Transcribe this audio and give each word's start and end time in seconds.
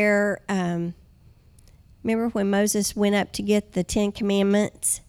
where 0.00 0.40
um, 0.48 0.94
remember 2.02 2.30
when 2.30 2.48
Moses 2.48 2.96
went 2.96 3.14
up 3.14 3.32
to 3.32 3.42
get 3.42 3.72
the 3.72 3.84
Ten 3.84 4.12
Commandments 4.12 5.02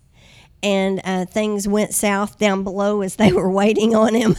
and 0.61 0.99
uh, 1.05 1.25
things 1.25 1.65
went 1.65 1.93
south 1.93 2.37
down 2.37 2.65
below 2.65 3.01
as 3.01 3.15
they 3.15 3.31
were 3.31 3.49
waiting 3.49 3.95
on 3.95 4.13
him. 4.13 4.35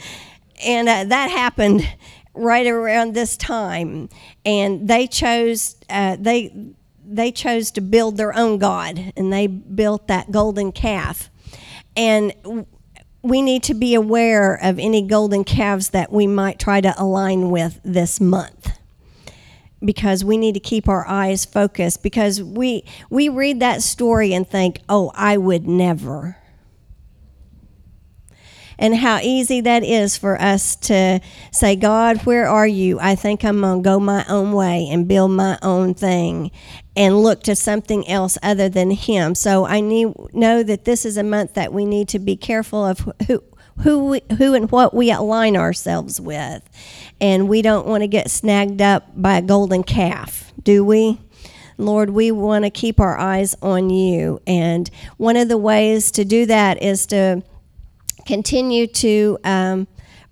and 0.64 0.88
uh, 0.88 1.04
that 1.04 1.30
happened 1.30 1.86
right 2.32 2.66
around 2.66 3.12
this 3.12 3.36
time. 3.36 4.08
And 4.46 4.88
they 4.88 5.06
chose 5.06 5.76
uh, 5.90 6.16
they 6.18 6.72
they 7.04 7.30
chose 7.30 7.70
to 7.72 7.82
build 7.82 8.16
their 8.16 8.34
own 8.34 8.56
god, 8.56 9.12
and 9.14 9.30
they 9.30 9.46
built 9.46 10.06
that 10.06 10.30
golden 10.30 10.72
calf. 10.72 11.28
And 11.94 12.32
we 13.20 13.42
need 13.42 13.62
to 13.64 13.74
be 13.74 13.94
aware 13.94 14.54
of 14.54 14.78
any 14.78 15.02
golden 15.02 15.44
calves 15.44 15.90
that 15.90 16.10
we 16.10 16.26
might 16.26 16.58
try 16.58 16.80
to 16.80 16.94
align 16.96 17.50
with 17.50 17.78
this 17.84 18.18
month 18.18 18.78
because 19.84 20.24
we 20.24 20.36
need 20.36 20.54
to 20.54 20.60
keep 20.60 20.88
our 20.88 21.06
eyes 21.06 21.44
focused 21.44 22.02
because 22.02 22.42
we 22.42 22.84
we 23.10 23.28
read 23.28 23.60
that 23.60 23.82
story 23.82 24.32
and 24.32 24.48
think, 24.48 24.80
"Oh, 24.88 25.10
I 25.14 25.36
would 25.36 25.66
never." 25.66 26.36
And 28.82 28.96
how 28.96 29.20
easy 29.22 29.60
that 29.60 29.84
is 29.84 30.16
for 30.16 30.40
us 30.42 30.74
to 30.76 31.20
say, 31.52 31.76
God, 31.76 32.22
where 32.22 32.48
are 32.48 32.66
you? 32.66 32.98
I 33.00 33.14
think 33.14 33.44
I'm 33.44 33.60
going 33.60 33.78
to 33.78 33.88
go 33.88 34.00
my 34.00 34.24
own 34.28 34.52
way 34.52 34.88
and 34.90 35.06
build 35.06 35.30
my 35.30 35.56
own 35.62 35.94
thing 35.94 36.50
and 36.96 37.22
look 37.22 37.44
to 37.44 37.54
something 37.54 38.08
else 38.08 38.36
other 38.42 38.68
than 38.68 38.90
Him. 38.90 39.36
So 39.36 39.66
I 39.66 39.80
need, 39.80 40.08
know 40.32 40.64
that 40.64 40.84
this 40.84 41.04
is 41.04 41.16
a 41.16 41.22
month 41.22 41.54
that 41.54 41.72
we 41.72 41.84
need 41.84 42.08
to 42.08 42.18
be 42.18 42.36
careful 42.36 42.84
of 42.84 43.08
who, 43.28 43.42
who, 43.80 44.10
we, 44.10 44.22
who 44.38 44.54
and 44.54 44.70
what 44.70 44.94
we 44.94 45.10
align 45.10 45.56
ourselves 45.56 46.20
with. 46.20 46.68
And 47.20 47.48
we 47.48 47.62
don't 47.62 47.86
want 47.86 48.02
to 48.02 48.08
get 48.08 48.30
snagged 48.30 48.82
up 48.82 49.08
by 49.14 49.38
a 49.38 49.42
golden 49.42 49.82
calf, 49.82 50.52
do 50.62 50.84
we? 50.84 51.18
Lord, 51.78 52.10
we 52.10 52.30
want 52.30 52.64
to 52.64 52.70
keep 52.70 53.00
our 53.00 53.16
eyes 53.16 53.54
on 53.62 53.90
you. 53.90 54.40
And 54.46 54.90
one 55.16 55.36
of 55.36 55.48
the 55.48 55.58
ways 55.58 56.10
to 56.12 56.24
do 56.24 56.46
that 56.46 56.82
is 56.82 57.06
to 57.06 57.42
continue 58.26 58.86
to 58.86 59.38
um, 59.44 59.88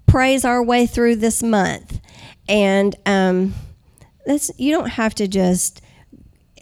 praise 0.06 0.44
our 0.44 0.62
way 0.62 0.86
through 0.86 1.16
this 1.16 1.42
month. 1.42 2.00
And 2.48 2.94
um, 3.06 3.54
you 4.56 4.72
don't 4.72 4.91
have 4.91 5.14
to 5.16 5.28
just 5.28 5.80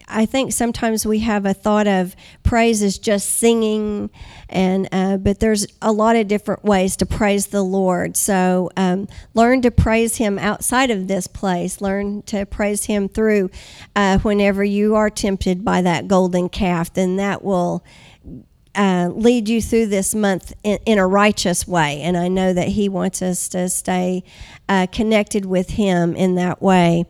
I 0.08 0.26
think 0.26 0.52
sometimes 0.52 1.06
we 1.06 1.20
have 1.20 1.44
a 1.44 1.54
thought 1.54 1.86
of 1.86 2.16
praise 2.42 2.82
as 2.82 2.98
just 2.98 3.28
singing, 3.28 4.10
and 4.48 4.88
uh, 4.90 5.18
but 5.18 5.40
there's 5.40 5.66
a 5.82 5.92
lot 5.92 6.16
of 6.16 6.28
different 6.28 6.64
ways 6.64 6.96
to 6.96 7.06
praise 7.06 7.48
the 7.48 7.62
Lord. 7.62 8.16
So 8.16 8.70
um, 8.76 9.08
learn 9.34 9.62
to 9.62 9.70
praise 9.70 10.16
Him 10.16 10.38
outside 10.38 10.90
of 10.90 11.08
this 11.08 11.26
place. 11.26 11.80
Learn 11.80 12.22
to 12.22 12.46
praise 12.46 12.86
Him 12.86 13.08
through 13.08 13.50
uh, 13.94 14.18
whenever 14.18 14.64
you 14.64 14.94
are 14.94 15.10
tempted 15.10 15.64
by 15.64 15.82
that 15.82 16.08
golden 16.08 16.48
calf. 16.48 16.92
Then 16.92 17.16
that 17.16 17.44
will. 17.44 17.84
Uh, 18.74 19.10
lead 19.12 19.48
you 19.48 19.60
through 19.60 19.86
this 19.86 20.14
month 20.14 20.52
in, 20.62 20.78
in, 20.86 20.98
a 20.98 21.06
righteous 21.06 21.66
way. 21.66 22.00
And 22.02 22.16
I 22.16 22.28
know 22.28 22.52
that 22.52 22.68
He 22.68 22.88
wants 22.88 23.22
us 23.22 23.48
to 23.48 23.68
stay 23.68 24.22
uh, 24.68 24.86
connected 24.92 25.44
with 25.46 25.70
Him 25.70 26.14
in 26.14 26.36
that 26.36 26.62
way. 26.62 27.04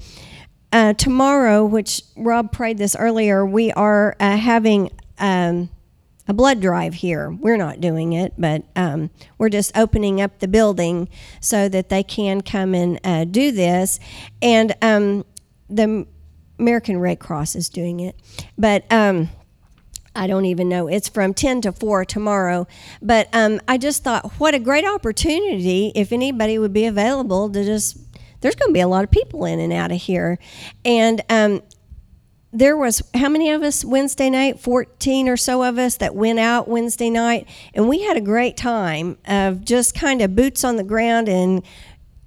Uh, 0.70 0.92
tomorrow, 0.92 1.64
which 1.64 2.02
Rob 2.16 2.52
prayed 2.52 2.78
this 2.78 2.94
earlier, 2.97 3.44
we 3.47 3.72
are 3.72 4.14
uh, 4.20 4.36
having 4.36 4.91
um, 5.19 5.70
a 6.27 6.34
blood 6.34 6.60
drive 6.60 6.94
here. 6.94 7.30
We're 7.30 7.56
not 7.56 7.80
doing 7.80 8.12
it, 8.12 8.34
but 8.36 8.64
um, 8.77 9.10
we're 9.38 9.48
just 9.48 9.77
opening 9.77 10.20
up 10.20 10.41
the 10.41 10.48
building 10.48 11.08
so 11.41 11.69
that 11.70 11.88
they 11.88 12.02
can 12.02 12.42
come 12.42 12.75
and 12.75 13.00
uh, 13.02 13.25
do 13.25 13.50
this. 13.50 13.98
And 14.42 14.75
um, 14.83 15.25
the 15.70 16.06
American 16.58 16.98
Red 16.98 17.19
Cross 17.19 17.56
is 17.56 17.70
doing 17.70 18.00
it. 18.00 18.16
But 18.58 18.84
um, 18.92 19.30
I 20.14 20.27
don't 20.27 20.44
even 20.47 20.69
know. 20.69 20.88
It's 20.88 21.08
from 21.08 21.32
10 21.32 21.62
to 21.62 21.72
4 21.72 22.05
tomorrow. 22.05 22.66
But 23.00 23.28
um, 23.32 23.60
I 23.69 23.78
just 23.78 24.04
thought, 24.04 24.32
what 24.32 24.54
a 24.54 24.59
great 24.59 24.84
opportunity 24.84 25.93
if 25.94 26.12
anybody 26.12 26.59
would 26.59 26.72
be 26.72 26.84
available 26.84 27.48
to 27.50 27.64
just 27.64 28.07
there's 28.41 28.54
going 28.54 28.71
to 28.71 28.75
be 28.75 28.81
a 28.81 28.88
lot 28.88 29.04
of 29.04 29.10
people 29.10 29.44
in 29.44 29.60
and 29.60 29.72
out 29.72 29.91
of 29.91 30.00
here. 30.00 30.38
And 30.84 31.21
um, 31.28 31.62
there 32.53 32.76
was 32.76 33.03
how 33.15 33.28
many 33.28 33.50
of 33.50 33.62
us 33.62 33.84
Wednesday 33.84 34.31
night? 34.31 34.59
14 34.59 35.28
or 35.28 35.37
so 35.37 35.62
of 35.62 35.78
us 35.78 35.97
that 35.97 36.15
went 36.15 36.38
out 36.38 36.69
Wednesday 36.69 37.10
night. 37.10 37.47
And 37.75 37.88
we 37.88 38.03
had 38.03 38.16
a 38.16 38.21
great 38.21 38.56
time 38.56 39.19
of 39.26 39.65
just 39.65 39.94
kind 39.94 40.22
of 40.22 40.34
boots 40.34 40.65
on 40.65 40.76
the 40.76 40.84
ground 40.84 41.28
and 41.28 41.62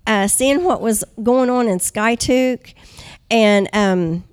uh, 0.05 0.27
seeing 0.27 0.63
what 0.63 0.81
was 0.81 1.03
going 1.21 1.49
on 1.49 1.67
in 1.67 1.79
Skiatook. 1.79 2.73
And, 3.29 3.69
um, 3.73 4.25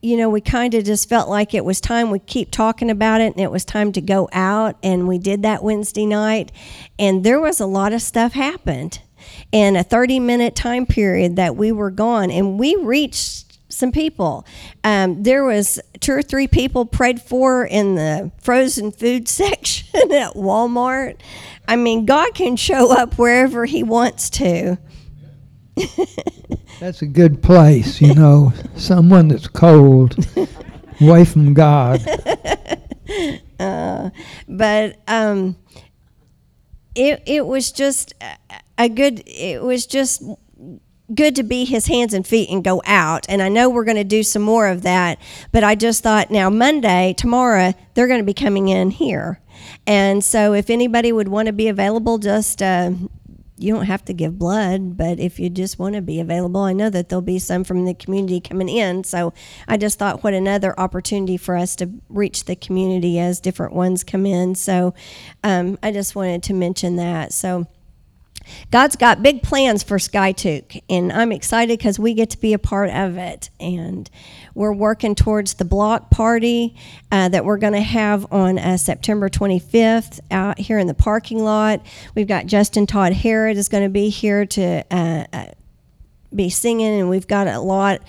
you 0.00 0.16
know, 0.16 0.28
we 0.28 0.40
kind 0.40 0.74
of 0.74 0.84
just 0.84 1.08
felt 1.08 1.28
like 1.28 1.54
it 1.54 1.64
was 1.64 1.80
time 1.80 2.10
we 2.10 2.18
keep 2.18 2.50
talking 2.50 2.90
about 2.90 3.20
it 3.20 3.32
and 3.32 3.40
it 3.40 3.50
was 3.50 3.64
time 3.64 3.92
to 3.92 4.00
go 4.00 4.28
out. 4.32 4.76
And 4.82 5.08
we 5.08 5.18
did 5.18 5.42
that 5.42 5.62
Wednesday 5.62 6.06
night. 6.06 6.52
And 6.98 7.24
there 7.24 7.40
was 7.40 7.60
a 7.60 7.66
lot 7.66 7.92
of 7.92 8.00
stuff 8.00 8.32
happened 8.32 9.00
in 9.52 9.76
a 9.76 9.82
30 9.82 10.20
minute 10.20 10.54
time 10.54 10.86
period 10.86 11.36
that 11.36 11.56
we 11.56 11.72
were 11.72 11.90
gone 11.90 12.30
and 12.30 12.58
we 12.58 12.76
reached 12.76 13.58
some 13.68 13.90
people. 13.92 14.46
Um, 14.84 15.22
there 15.22 15.44
was 15.44 15.80
two 16.00 16.12
or 16.12 16.22
three 16.22 16.46
people 16.46 16.86
prayed 16.86 17.20
for 17.20 17.64
in 17.64 17.96
the 17.96 18.30
frozen 18.40 18.92
food 18.92 19.28
section 19.40 20.12
at 20.12 20.34
walmart. 20.34 21.16
I 21.66 21.76
mean 21.76 22.04
god 22.06 22.34
can 22.34 22.56
show 22.56 22.92
up 22.92 23.18
wherever 23.18 23.64
he 23.64 23.82
wants 23.82 24.30
to. 24.30 24.78
That's 26.80 27.02
a 27.02 27.06
good 27.06 27.42
place 27.42 28.00
you 28.00 28.14
know 28.14 28.52
someone 28.76 29.28
that's 29.28 29.48
cold 29.48 30.16
away 31.00 31.24
from 31.24 31.54
god. 31.54 32.00
Uh, 33.58 34.10
but 34.48 35.00
um, 35.06 35.56
it, 36.94 37.22
it 37.26 37.46
was 37.46 37.72
just 37.72 38.14
a 38.78 38.88
good 38.88 39.22
it 39.26 39.62
was 39.62 39.86
just 39.86 40.22
good 41.14 41.36
to 41.36 41.42
be 41.42 41.64
his 41.64 41.86
hands 41.86 42.14
and 42.14 42.26
feet 42.26 42.48
and 42.50 42.64
go 42.64 42.82
out 42.86 43.26
and 43.28 43.42
i 43.42 43.48
know 43.48 43.68
we're 43.68 43.84
going 43.84 43.96
to 43.96 44.04
do 44.04 44.22
some 44.22 44.42
more 44.42 44.66
of 44.66 44.82
that 44.82 45.18
but 45.52 45.62
i 45.62 45.74
just 45.74 46.02
thought 46.02 46.30
now 46.30 46.48
monday 46.48 47.14
tomorrow 47.16 47.74
they're 47.94 48.08
going 48.08 48.20
to 48.20 48.24
be 48.24 48.34
coming 48.34 48.68
in 48.68 48.90
here 48.90 49.40
and 49.86 50.24
so 50.24 50.54
if 50.54 50.70
anybody 50.70 51.12
would 51.12 51.28
want 51.28 51.46
to 51.46 51.52
be 51.52 51.68
available 51.68 52.18
just 52.18 52.62
uh, 52.62 52.90
you 53.56 53.72
don't 53.72 53.86
have 53.86 54.04
to 54.04 54.12
give 54.12 54.38
blood, 54.38 54.96
but 54.96 55.20
if 55.20 55.38
you 55.38 55.48
just 55.48 55.78
want 55.78 55.94
to 55.94 56.02
be 56.02 56.18
available, 56.18 56.62
I 56.62 56.72
know 56.72 56.90
that 56.90 57.08
there'll 57.08 57.22
be 57.22 57.38
some 57.38 57.62
from 57.62 57.84
the 57.84 57.94
community 57.94 58.40
coming 58.40 58.68
in. 58.68 59.04
So 59.04 59.32
I 59.68 59.76
just 59.76 59.98
thought 59.98 60.24
what 60.24 60.34
another 60.34 60.78
opportunity 60.78 61.36
for 61.36 61.56
us 61.56 61.76
to 61.76 61.90
reach 62.08 62.44
the 62.44 62.56
community 62.56 63.18
as 63.18 63.40
different 63.40 63.72
ones 63.72 64.02
come 64.02 64.26
in. 64.26 64.54
So 64.56 64.94
um, 65.44 65.78
I 65.82 65.92
just 65.92 66.16
wanted 66.16 66.42
to 66.44 66.54
mention 66.54 66.96
that. 66.96 67.32
So 67.32 67.66
God's 68.70 68.96
got 68.96 69.22
big 69.22 69.42
plans 69.42 69.82
for 69.82 69.98
Skiatook, 69.98 70.82
and 70.88 71.12
I'm 71.12 71.32
excited 71.32 71.78
because 71.78 71.98
we 71.98 72.14
get 72.14 72.30
to 72.30 72.38
be 72.38 72.52
a 72.52 72.58
part 72.58 72.90
of 72.90 73.16
it. 73.16 73.50
And 73.60 74.08
we're 74.54 74.72
working 74.72 75.14
towards 75.14 75.54
the 75.54 75.64
block 75.64 76.10
party 76.10 76.76
uh, 77.10 77.28
that 77.28 77.44
we're 77.44 77.58
going 77.58 77.72
to 77.72 77.80
have 77.80 78.30
on 78.32 78.58
uh, 78.58 78.76
September 78.76 79.28
25th 79.28 80.20
out 80.30 80.58
here 80.58 80.78
in 80.78 80.86
the 80.86 80.94
parking 80.94 81.42
lot. 81.42 81.84
We've 82.14 82.28
got 82.28 82.46
Justin 82.46 82.86
Todd 82.86 83.12
Harrod 83.12 83.56
is 83.56 83.68
going 83.68 83.84
to 83.84 83.90
be 83.90 84.08
here 84.08 84.46
to 84.46 84.84
uh, 84.90 85.24
uh, 85.32 85.46
be 86.34 86.50
singing, 86.50 87.00
and 87.00 87.08
we've 87.08 87.28
got 87.28 87.46
a 87.46 87.60
lot 87.60 88.00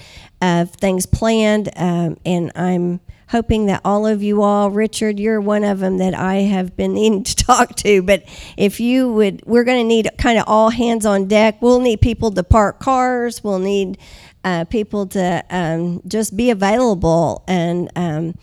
of 0.42 0.72
things 0.72 1.06
planned. 1.06 1.70
Um, 1.76 2.18
and 2.26 2.52
I'm 2.56 3.00
hoping 3.30 3.66
that 3.68 3.82
all 3.84 4.06
of 4.06 4.22
you 4.22 4.42
all, 4.42 4.70
Richard, 4.72 5.20
you're 5.20 5.42
one 5.42 5.64
of 5.64 5.80
them 5.80 5.98
that 5.98 6.14
I 6.14 6.36
have 6.36 6.76
been 6.76 6.94
needing 6.96 7.24
to 7.24 7.36
talk 7.36 7.76
to. 7.78 8.02
But 8.02 8.24
if 8.58 8.80
you 8.80 9.12
would, 9.14 9.42
we're 9.46 9.64
going 9.64 9.84
to 9.84 9.88
need 9.88 10.10
kind 10.18 10.38
of 10.38 10.46
all 10.48 10.70
hands 10.70 11.06
on 11.06 11.28
deck. 11.28 11.62
We'll 11.62 11.80
need 11.80 12.02
people 12.02 12.32
to 12.32 12.44
park 12.44 12.80
cars. 12.80 13.44
We'll 13.44 13.60
need 13.60 13.98
uh, 14.44 14.66
people 14.66 15.08
to 15.08 15.44
um, 15.50 16.02
just 16.08 16.38
be 16.38 16.52
available. 16.52 17.44
And 17.48 17.92
um, 17.96 18.38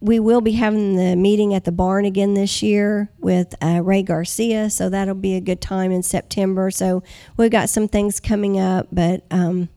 we 0.00 0.20
will 0.20 0.42
be 0.42 0.52
having 0.52 0.96
the 0.96 1.16
meeting 1.16 1.54
at 1.54 1.64
the 1.64 1.72
barn 1.72 2.04
again 2.04 2.34
this 2.34 2.62
year 2.62 3.10
with 3.18 3.54
uh, 3.62 3.80
Ray 3.82 4.02
Garcia. 4.02 4.68
So 4.68 4.90
that'll 4.90 5.14
be 5.14 5.34
a 5.34 5.40
good 5.40 5.62
time 5.62 5.90
in 5.90 6.02
September. 6.02 6.70
So 6.70 7.02
we've 7.38 7.50
got 7.50 7.70
some 7.70 7.88
things 7.88 8.20
coming 8.20 8.58
up, 8.58 8.88
but. 8.92 9.24
Um, 9.30 9.70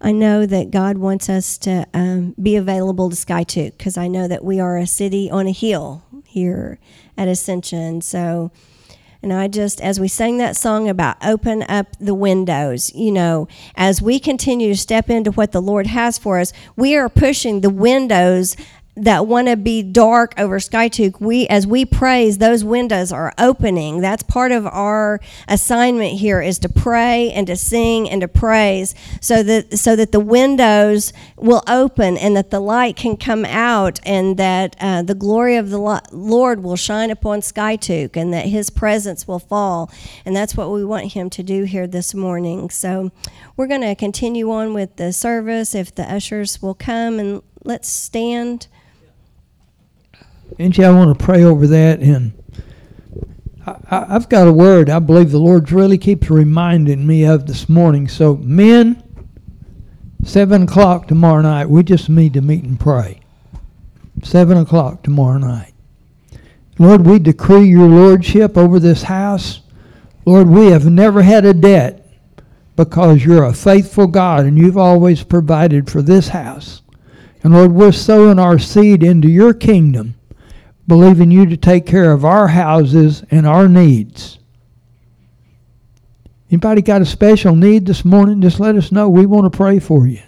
I 0.00 0.12
know 0.12 0.44
that 0.46 0.70
God 0.70 0.98
wants 0.98 1.28
us 1.28 1.56
to 1.58 1.86
um, 1.94 2.34
be 2.40 2.56
available 2.56 3.08
to 3.10 3.16
Sky 3.16 3.44
Skiatook 3.44 3.78
because 3.78 3.96
I 3.96 4.08
know 4.08 4.28
that 4.28 4.44
we 4.44 4.60
are 4.60 4.76
a 4.76 4.86
city 4.86 5.30
on 5.30 5.46
a 5.46 5.52
hill 5.52 6.02
here 6.26 6.78
at 7.16 7.28
Ascension. 7.28 8.02
So, 8.02 8.50
and 9.22 9.32
I 9.32 9.48
just, 9.48 9.80
as 9.80 9.98
we 9.98 10.08
sang 10.08 10.36
that 10.36 10.54
song 10.54 10.88
about 10.88 11.16
open 11.24 11.62
up 11.62 11.96
the 11.98 12.14
windows, 12.14 12.94
you 12.94 13.10
know, 13.10 13.48
as 13.74 14.02
we 14.02 14.18
continue 14.18 14.68
to 14.68 14.76
step 14.76 15.08
into 15.08 15.30
what 15.32 15.52
the 15.52 15.62
Lord 15.62 15.86
has 15.86 16.18
for 16.18 16.38
us, 16.38 16.52
we 16.76 16.94
are 16.94 17.08
pushing 17.08 17.62
the 17.62 17.70
windows 17.70 18.54
that 18.96 19.26
want 19.26 19.46
to 19.46 19.56
be 19.56 19.82
dark 19.82 20.32
over 20.38 20.58
Skiatook, 20.58 21.20
we 21.20 21.46
as 21.48 21.66
we 21.66 21.84
praise, 21.84 22.38
those 22.38 22.64
windows 22.64 23.12
are 23.12 23.34
opening. 23.36 24.00
That's 24.00 24.22
part 24.22 24.52
of 24.52 24.66
our 24.66 25.20
assignment 25.46 26.12
here 26.18 26.40
is 26.40 26.58
to 26.60 26.70
pray 26.70 27.30
and 27.32 27.46
to 27.46 27.56
sing 27.56 28.08
and 28.08 28.22
to 28.22 28.28
praise, 28.28 28.94
so 29.20 29.42
that 29.42 29.78
so 29.78 29.96
that 29.96 30.12
the 30.12 30.20
windows 30.20 31.12
will 31.36 31.62
open 31.68 32.16
and 32.16 32.34
that 32.36 32.50
the 32.50 32.60
light 32.60 32.96
can 32.96 33.18
come 33.18 33.44
out 33.44 34.00
and 34.04 34.38
that 34.38 34.76
uh, 34.80 35.02
the 35.02 35.14
glory 35.14 35.56
of 35.56 35.68
the 35.68 36.00
Lord 36.10 36.62
will 36.62 36.76
shine 36.76 37.10
upon 37.10 37.40
Skiatook 37.40 38.16
and 38.16 38.32
that 38.32 38.46
His 38.46 38.70
presence 38.70 39.28
will 39.28 39.38
fall. 39.38 39.90
And 40.24 40.34
that's 40.34 40.56
what 40.56 40.70
we 40.70 40.84
want 40.84 41.12
Him 41.12 41.28
to 41.30 41.42
do 41.42 41.64
here 41.64 41.86
this 41.86 42.14
morning. 42.14 42.70
So 42.70 43.12
we're 43.58 43.66
going 43.66 43.82
to 43.82 43.94
continue 43.94 44.50
on 44.50 44.72
with 44.72 44.96
the 44.96 45.12
service. 45.12 45.74
If 45.74 45.94
the 45.94 46.10
ushers 46.10 46.62
will 46.62 46.74
come 46.74 47.18
and 47.18 47.42
let's 47.62 47.88
stand. 47.88 48.68
Angie, 50.58 50.84
I 50.84 50.90
want 50.90 51.18
to 51.18 51.24
pray 51.24 51.44
over 51.44 51.66
that. 51.66 52.00
And 52.00 52.32
I, 53.66 54.06
have 54.08 54.28
got 54.28 54.48
a 54.48 54.52
word 54.52 54.88
I 54.88 54.98
believe 54.98 55.30
the 55.30 55.38
Lord 55.38 55.70
really 55.70 55.98
keeps 55.98 56.30
reminding 56.30 57.06
me 57.06 57.24
of 57.24 57.46
this 57.46 57.68
morning. 57.68 58.08
So, 58.08 58.36
men, 58.36 59.02
7 60.24 60.62
o'clock 60.62 61.08
tomorrow 61.08 61.42
night, 61.42 61.68
we 61.68 61.82
just 61.82 62.08
need 62.08 62.32
to 62.34 62.40
meet 62.40 62.64
and 62.64 62.80
pray. 62.80 63.20
7 64.22 64.56
o'clock 64.56 65.02
tomorrow 65.02 65.38
night. 65.38 65.74
Lord, 66.78 67.06
we 67.06 67.18
decree 67.18 67.66
your 67.66 67.88
lordship 67.88 68.56
over 68.56 68.80
this 68.80 69.02
house. 69.02 69.60
Lord, 70.24 70.48
we 70.48 70.66
have 70.66 70.86
never 70.86 71.22
had 71.22 71.44
a 71.44 71.54
debt 71.54 72.06
because 72.76 73.24
you're 73.24 73.44
a 73.44 73.54
faithful 73.54 74.06
God 74.06 74.46
and 74.46 74.58
you've 74.58 74.76
always 74.78 75.22
provided 75.22 75.90
for 75.90 76.00
this 76.00 76.28
house. 76.28 76.82
And 77.42 77.52
Lord, 77.52 77.72
we're 77.72 77.92
sowing 77.92 78.38
our 78.38 78.58
seed 78.58 79.02
into 79.02 79.28
your 79.28 79.54
kingdom 79.54 80.15
believing 80.86 81.30
you 81.30 81.46
to 81.46 81.56
take 81.56 81.86
care 81.86 82.12
of 82.12 82.24
our 82.24 82.48
houses 82.48 83.24
and 83.30 83.46
our 83.46 83.68
needs. 83.68 84.38
Anybody 86.50 86.82
got 86.82 87.02
a 87.02 87.06
special 87.06 87.56
need 87.56 87.86
this 87.86 88.04
morning? 88.04 88.40
Just 88.40 88.60
let 88.60 88.76
us 88.76 88.92
know. 88.92 89.08
We 89.08 89.26
want 89.26 89.52
to 89.52 89.56
pray 89.56 89.80
for 89.80 90.06
you. 90.06 90.22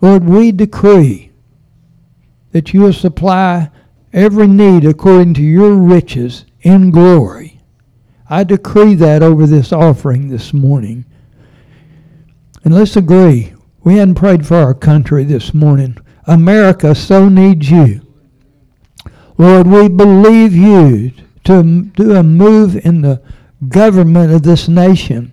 Lord, 0.00 0.24
we 0.24 0.50
decree 0.50 1.30
that 2.52 2.72
you 2.72 2.80
will 2.80 2.92
supply 2.92 3.70
every 4.12 4.46
need 4.46 4.84
according 4.84 5.34
to 5.34 5.42
your 5.42 5.74
riches 5.74 6.44
in 6.62 6.90
glory. 6.90 7.60
I 8.30 8.44
decree 8.44 8.94
that 8.94 9.22
over 9.22 9.46
this 9.46 9.72
offering 9.72 10.28
this 10.28 10.54
morning. 10.54 11.04
And 12.64 12.74
let's 12.74 12.96
agree. 12.96 13.52
We 13.82 13.96
hadn't 13.96 14.14
prayed 14.14 14.46
for 14.46 14.56
our 14.56 14.72
country 14.72 15.24
this 15.24 15.52
morning. 15.52 15.98
America 16.26 16.94
so 16.94 17.28
needs 17.28 17.70
you. 17.70 18.03
Lord, 19.36 19.66
we 19.66 19.88
believe 19.88 20.54
you 20.54 21.12
to 21.44 21.62
do 21.62 22.14
a 22.14 22.22
move 22.22 22.76
in 22.76 23.02
the 23.02 23.22
government 23.68 24.32
of 24.32 24.42
this 24.42 24.68
nation. 24.68 25.32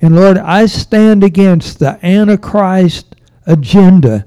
And 0.00 0.16
Lord, 0.16 0.38
I 0.38 0.66
stand 0.66 1.22
against 1.22 1.78
the 1.78 1.98
Antichrist 2.04 3.14
agenda 3.46 4.26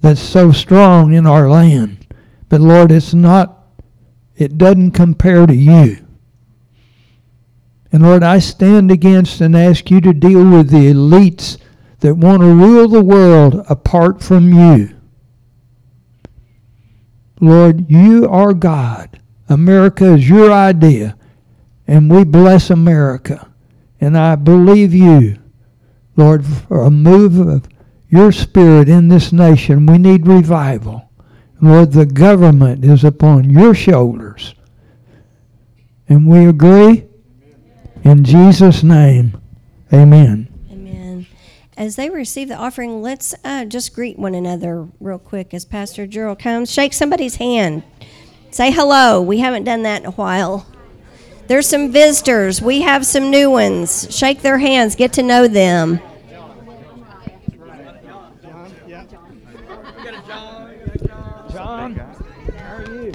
that's 0.00 0.20
so 0.20 0.52
strong 0.52 1.12
in 1.12 1.26
our 1.26 1.48
land. 1.48 2.06
But 2.48 2.60
Lord, 2.60 2.92
it's 2.92 3.14
not, 3.14 3.64
it 4.36 4.58
doesn't 4.58 4.92
compare 4.92 5.46
to 5.46 5.54
you. 5.54 6.06
And 7.92 8.02
Lord, 8.02 8.22
I 8.22 8.38
stand 8.38 8.90
against 8.90 9.40
and 9.40 9.56
ask 9.56 9.90
you 9.90 10.00
to 10.02 10.12
deal 10.12 10.48
with 10.48 10.70
the 10.70 10.92
elites 10.92 11.58
that 12.00 12.14
want 12.14 12.42
to 12.42 12.54
rule 12.54 12.88
the 12.88 13.02
world 13.02 13.64
apart 13.68 14.22
from 14.22 14.52
you. 14.52 14.95
Lord, 17.40 17.90
you 17.90 18.28
are 18.28 18.54
God. 18.54 19.20
America 19.48 20.14
is 20.14 20.28
your 20.28 20.52
idea, 20.52 21.16
and 21.86 22.10
we 22.10 22.24
bless 22.24 22.70
America. 22.70 23.48
And 24.00 24.16
I 24.16 24.36
believe 24.36 24.94
you, 24.94 25.38
Lord, 26.16 26.44
for 26.44 26.82
a 26.82 26.90
move 26.90 27.38
of 27.38 27.68
your 28.08 28.32
spirit 28.32 28.88
in 28.88 29.08
this 29.08 29.32
nation. 29.32 29.86
We 29.86 29.98
need 29.98 30.26
revival. 30.26 31.10
Lord, 31.60 31.92
the 31.92 32.06
government 32.06 32.84
is 32.84 33.04
upon 33.04 33.50
your 33.50 33.74
shoulders. 33.74 34.54
And 36.08 36.26
we 36.26 36.46
agree? 36.46 37.04
In 38.04 38.24
Jesus' 38.24 38.82
name, 38.82 39.40
amen 39.92 40.55
as 41.76 41.96
they 41.96 42.08
receive 42.08 42.48
the 42.48 42.56
offering, 42.56 43.02
let's 43.02 43.34
uh, 43.44 43.64
just 43.64 43.94
greet 43.94 44.18
one 44.18 44.34
another 44.34 44.88
real 45.00 45.18
quick 45.18 45.52
as 45.52 45.64
Pastor 45.64 46.06
Gerald 46.06 46.38
comes. 46.38 46.72
Shake 46.72 46.92
somebody's 46.92 47.36
hand. 47.36 47.82
Say 48.50 48.70
hello. 48.70 49.20
We 49.20 49.38
haven't 49.38 49.64
done 49.64 49.82
that 49.82 50.00
in 50.00 50.06
a 50.06 50.12
while. 50.12 50.66
There's 51.48 51.68
some 51.68 51.92
visitors. 51.92 52.62
We 52.62 52.80
have 52.80 53.04
some 53.04 53.30
new 53.30 53.50
ones. 53.50 54.08
Shake 54.10 54.42
their 54.42 54.58
hands. 54.58 54.96
Get 54.96 55.12
to 55.14 55.22
know 55.22 55.46
them. 55.46 56.00
You? 62.86 63.12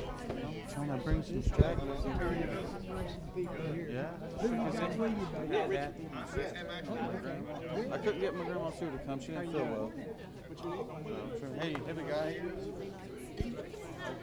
I 7.91 7.97
couldn't 7.97 8.21
get 8.21 8.35
my 8.35 8.45
grandma 8.45 8.71
Sue 8.71 8.89
to 8.89 8.97
come. 8.99 9.19
She 9.19 9.27
didn't 9.27 9.51
feel 9.51 9.65
well. 9.65 9.91
Hey, 11.59 11.75
hey, 11.85 11.93
big 11.93 12.07
guy. 12.07 12.41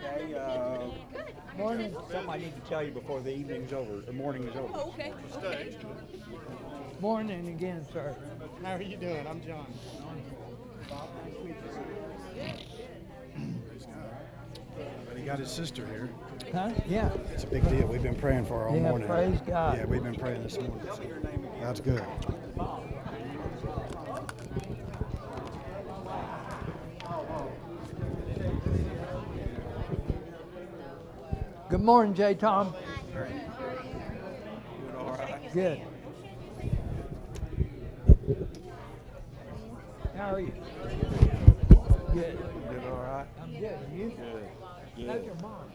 Okay. 0.05 0.35
Uh, 0.35 1.59
morning. 1.59 1.95
Something 2.11 2.31
I 2.31 2.39
need 2.39 2.55
to 2.55 2.69
tell 2.69 2.83
you 2.83 2.93
before 2.93 3.21
the 3.21 3.35
evening's 3.35 3.73
over. 3.73 4.01
The 4.01 4.13
morning 4.13 4.45
is 4.45 4.57
over. 4.57 4.73
Oh, 4.75 4.95
okay. 4.95 5.13
Morning 7.01 7.49
again, 7.49 7.87
sir. 7.93 8.17
How 8.63 8.75
are 8.75 8.83
you 8.83 8.97
doing? 8.97 9.27
I'm 9.27 9.41
John. 9.43 9.67
But 15.09 15.17
he 15.17 15.25
got 15.25 15.39
his 15.39 15.51
sister 15.51 15.87
here. 15.87 16.09
Huh? 16.53 16.71
Yeah. 16.87 17.11
It's 17.33 17.45
a 17.45 17.47
big 17.47 17.69
deal. 17.69 17.87
We've 17.87 18.03
been 18.03 18.15
praying 18.15 18.47
for 18.47 18.61
her 18.61 18.69
all 18.69 18.77
yeah, 18.77 18.91
morning. 18.91 19.09
Praise 19.09 19.41
God. 19.47 19.79
Yeah, 19.79 19.85
we've 19.85 20.03
been 20.03 20.15
praying 20.15 20.43
this 20.43 20.59
morning. 20.59 20.81
So 20.87 21.03
that's 21.61 21.81
good. 21.81 22.03
Good 31.69 31.83
morning, 31.83 32.15
Jay 32.15 32.35
Tom. 32.35 32.75
Good. 35.53 35.83
How 40.17 40.35
are 40.35 40.41
you? 40.41 40.53
Good. 42.15 42.39
Did 42.71 42.85
all 42.85 43.03
right? 43.03 43.27
I'm 43.43 43.53
good. 43.53 43.79
You? 43.95 44.13
Good. 44.97 45.09
How's 45.09 45.25
your 45.27 45.35
mom? 45.43 45.71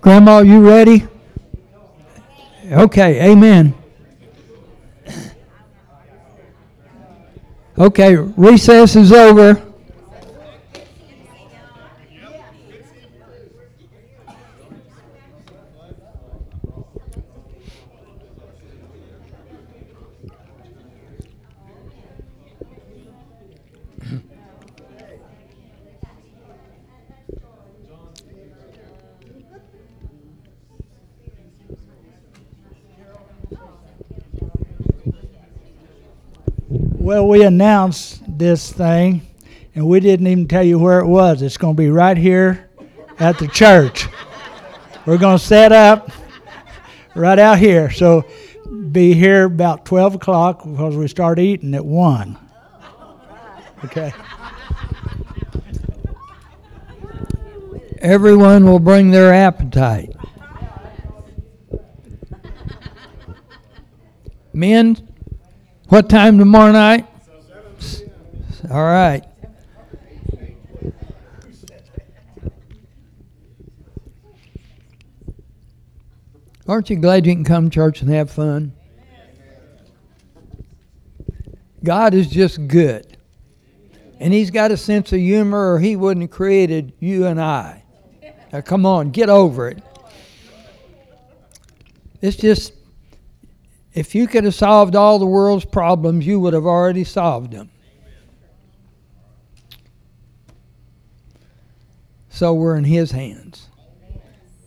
Grandma, 0.00 0.38
you 0.40 0.66
ready? 0.66 1.06
Okay, 2.72 3.30
amen. 3.30 3.74
Okay, 7.78 8.16
recess 8.16 8.96
is 8.96 9.12
over. 9.12 9.62
Well, 37.10 37.26
we 37.40 37.46
announced 37.46 38.20
this 38.28 38.70
thing, 38.70 39.26
and 39.74 39.86
we 39.86 39.98
didn't 39.98 40.26
even 40.26 40.46
tell 40.46 40.62
you 40.62 40.78
where 40.78 41.00
it 41.00 41.06
was. 41.06 41.40
It's 41.40 41.56
going 41.56 41.74
to 41.74 41.82
be 41.82 41.88
right 41.88 42.18
here 42.18 42.68
at 43.18 43.38
the 43.38 43.48
church. 43.48 44.08
We're 45.06 45.16
going 45.16 45.38
to 45.38 45.42
set 45.42 45.72
up 45.72 46.10
right 47.14 47.38
out 47.38 47.58
here. 47.58 47.90
So 47.90 48.26
be 48.90 49.14
here 49.14 49.44
about 49.44 49.86
12 49.86 50.16
o'clock 50.16 50.64
because 50.64 50.98
we 50.98 51.08
start 51.08 51.38
eating 51.38 51.74
at 51.74 51.82
1. 51.82 52.36
Okay. 53.86 54.12
Everyone 58.00 58.66
will 58.66 58.80
bring 58.80 59.12
their 59.12 59.32
appetite. 59.32 60.14
Men, 64.52 65.08
what 65.88 66.10
time 66.10 66.36
tomorrow 66.36 66.72
night? 66.72 67.06
All 68.68 68.82
right. 68.82 69.24
Aren't 76.68 76.90
you 76.90 76.96
glad 76.96 77.26
you 77.26 77.34
can 77.34 77.44
come 77.44 77.70
to 77.70 77.74
church 77.74 78.02
and 78.02 78.10
have 78.10 78.30
fun? 78.30 78.72
God 81.82 82.12
is 82.14 82.28
just 82.28 82.68
good. 82.68 83.16
And 84.20 84.32
He's 84.32 84.50
got 84.50 84.70
a 84.70 84.76
sense 84.76 85.12
of 85.12 85.18
humor, 85.18 85.72
or 85.72 85.78
He 85.78 85.96
wouldn't 85.96 86.22
have 86.22 86.30
created 86.30 86.92
you 87.00 87.26
and 87.26 87.40
I. 87.40 87.82
Now, 88.52 88.60
come 88.60 88.84
on, 88.84 89.10
get 89.10 89.28
over 89.30 89.68
it. 89.68 89.82
It's 92.20 92.36
just, 92.36 92.74
if 93.94 94.14
you 94.14 94.26
could 94.26 94.44
have 94.44 94.54
solved 94.54 94.94
all 94.94 95.18
the 95.18 95.26
world's 95.26 95.64
problems, 95.64 96.26
you 96.26 96.38
would 96.38 96.52
have 96.52 96.66
already 96.66 97.04
solved 97.04 97.52
them. 97.52 97.70
So 102.40 102.54
we're 102.54 102.76
in 102.76 102.84
His 102.84 103.10
hands. 103.10 103.68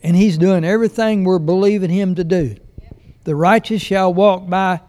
And 0.03 0.15
He's 0.15 0.37
doing 0.37 0.63
everything 0.63 1.23
we're 1.23 1.39
believing 1.39 1.89
Him 1.89 2.13
to 2.13 2.23
do. 2.23 2.55
The 3.23 3.33
righteous 3.35 3.81
shall 3.81 4.13
walk 4.13 4.47
by. 4.47 4.79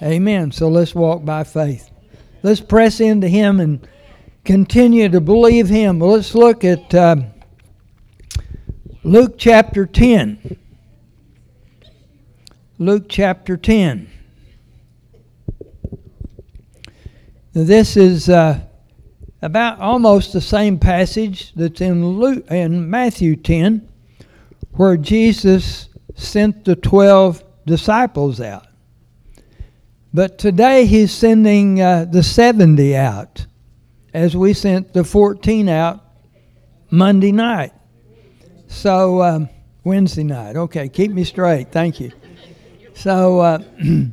Amen. 0.00 0.52
So 0.52 0.68
let's 0.68 0.94
walk 0.94 1.24
by 1.24 1.42
faith. 1.42 1.90
Let's 2.44 2.60
press 2.60 3.00
into 3.00 3.26
Him 3.26 3.58
and 3.58 3.84
continue 4.44 5.08
to 5.08 5.20
believe 5.20 5.68
Him. 5.68 5.98
Well, 5.98 6.12
let's 6.12 6.36
look 6.36 6.62
at 6.62 6.94
uh, 6.94 7.16
Luke 9.02 9.34
chapter 9.36 9.86
10. 9.86 10.56
Luke 12.78 13.06
chapter 13.08 13.56
10. 13.56 14.08
Now, 17.54 17.64
this 17.64 17.96
is 17.96 18.28
uh, 18.28 18.60
about 19.42 19.80
almost 19.80 20.32
the 20.32 20.40
same 20.40 20.78
passage 20.78 21.52
that's 21.54 21.80
in 21.80 22.06
Luke 22.18 22.46
in 22.50 22.90
Matthew 22.90 23.36
10, 23.36 23.88
where 24.72 24.96
Jesus 24.96 25.88
sent 26.14 26.64
the 26.64 26.76
12 26.76 27.42
disciples 27.66 28.40
out. 28.40 28.66
But 30.12 30.38
today 30.38 30.86
he's 30.86 31.12
sending 31.12 31.80
uh, 31.80 32.04
the 32.04 32.22
70 32.22 32.96
out, 32.96 33.46
as 34.12 34.36
we 34.36 34.52
sent 34.52 34.92
the 34.92 35.04
14 35.04 35.68
out 35.68 36.04
Monday 36.90 37.32
night. 37.32 37.72
So, 38.66 39.22
um, 39.22 39.48
Wednesday 39.84 40.24
night. 40.24 40.56
Okay, 40.56 40.88
keep 40.88 41.10
me 41.10 41.24
straight. 41.24 41.72
Thank 41.72 42.00
you. 42.00 42.12
So, 42.94 43.40
uh, 43.40 43.58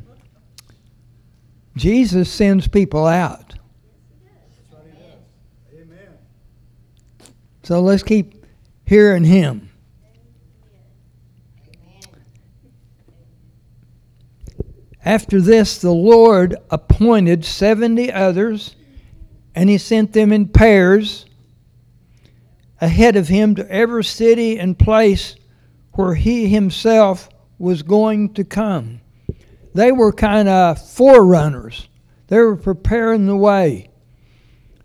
Jesus 1.76 2.30
sends 2.30 2.66
people 2.66 3.06
out. 3.06 3.47
So 7.68 7.82
let's 7.82 8.02
keep 8.02 8.46
hearing 8.86 9.24
him. 9.24 9.68
After 15.04 15.38
this, 15.38 15.76
the 15.76 15.92
Lord 15.92 16.56
appointed 16.70 17.44
70 17.44 18.10
others, 18.10 18.74
and 19.54 19.68
he 19.68 19.76
sent 19.76 20.14
them 20.14 20.32
in 20.32 20.48
pairs 20.48 21.26
ahead 22.80 23.16
of 23.16 23.28
him 23.28 23.54
to 23.56 23.70
every 23.70 24.02
city 24.02 24.58
and 24.58 24.78
place 24.78 25.36
where 25.92 26.14
he 26.14 26.48
himself 26.48 27.28
was 27.58 27.82
going 27.82 28.32
to 28.32 28.44
come. 28.44 29.02
They 29.74 29.92
were 29.92 30.14
kind 30.14 30.48
of 30.48 30.80
forerunners, 30.80 31.86
they 32.28 32.38
were 32.38 32.56
preparing 32.56 33.26
the 33.26 33.36
way 33.36 33.87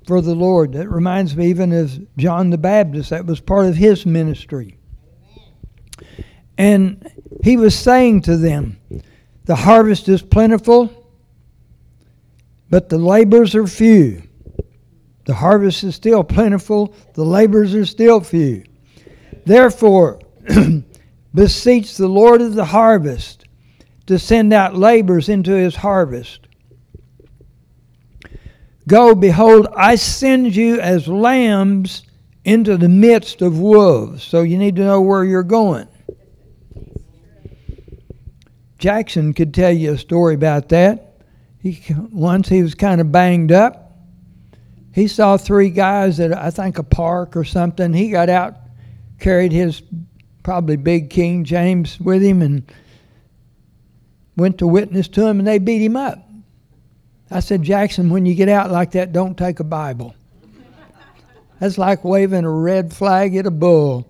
for 0.05 0.21
the 0.21 0.35
Lord. 0.35 0.73
That 0.73 0.89
reminds 0.89 1.35
me 1.35 1.47
even 1.47 1.71
of 1.71 2.15
John 2.17 2.49
the 2.49 2.57
Baptist, 2.57 3.09
that 3.09 3.25
was 3.25 3.39
part 3.39 3.65
of 3.65 3.75
his 3.75 4.05
ministry. 4.05 4.77
And 6.57 7.09
he 7.43 7.57
was 7.57 7.77
saying 7.77 8.21
to 8.23 8.37
them, 8.37 8.79
The 9.45 9.55
harvest 9.55 10.07
is 10.09 10.21
plentiful, 10.21 10.91
but 12.69 12.89
the 12.89 12.97
labors 12.97 13.55
are 13.55 13.67
few. 13.67 14.23
The 15.25 15.33
harvest 15.33 15.83
is 15.83 15.95
still 15.95 16.23
plentiful, 16.23 16.93
the 17.13 17.23
labors 17.23 17.73
are 17.73 17.85
still 17.85 18.19
few. 18.19 18.63
Therefore, 19.45 20.19
beseech 21.33 21.95
the 21.97 22.07
Lord 22.07 22.41
of 22.41 22.55
the 22.55 22.65
harvest 22.65 23.45
to 24.05 24.19
send 24.19 24.53
out 24.53 24.75
labors 24.75 25.29
into 25.29 25.51
his 25.51 25.75
harvest. 25.75 26.47
Go, 28.87 29.15
behold, 29.15 29.67
I 29.75 29.95
send 29.95 30.55
you 30.55 30.79
as 30.79 31.07
lambs 31.07 32.03
into 32.43 32.75
the 32.77 32.89
midst 32.89 33.41
of 33.41 33.57
wolves. 33.57 34.23
So 34.23 34.41
you 34.41 34.57
need 34.57 34.75
to 34.75 34.83
know 34.83 35.01
where 35.01 35.23
you're 35.23 35.43
going. 35.43 35.87
Jackson 38.77 39.33
could 39.33 39.53
tell 39.53 39.71
you 39.71 39.93
a 39.93 39.97
story 39.97 40.35
about 40.35 40.69
that. 40.69 41.21
He, 41.59 41.81
once 42.11 42.49
he 42.49 42.61
was 42.61 42.75
kind 42.75 42.99
of 42.99 43.11
banged 43.11 43.53
up. 43.53 43.93
He 44.91 45.07
saw 45.07 45.37
three 45.37 45.69
guys 45.69 46.19
at, 46.19 46.33
I 46.33 46.51
think, 46.51 46.77
a 46.77 46.83
park 46.83 47.37
or 47.37 47.45
something. 47.45 47.93
He 47.93 48.09
got 48.09 48.27
out, 48.27 48.57
carried 49.19 49.53
his 49.53 49.81
probably 50.43 50.75
big 50.75 51.09
King 51.09 51.45
James 51.45 51.97
with 51.99 52.21
him, 52.21 52.41
and 52.41 52.69
went 54.35 54.57
to 54.57 54.67
witness 54.67 55.07
to 55.07 55.25
him, 55.25 55.39
and 55.39 55.47
they 55.47 55.57
beat 55.57 55.81
him 55.81 55.95
up. 55.95 56.19
I 57.33 57.39
said, 57.39 57.63
Jackson, 57.63 58.09
when 58.09 58.27
you 58.27 58.35
get 58.35 58.47
out 58.47 58.69
like 58.69 58.91
that, 58.91 59.11
don't 59.11 59.35
take 59.35 59.59
a 59.59 59.63
Bible. 59.63 60.15
That's 61.59 61.79
like 61.79 62.03
waving 62.03 62.45
a 62.45 62.51
red 62.51 62.93
flag 62.93 63.35
at 63.35 63.47
a 63.47 63.51
bull. 63.51 64.07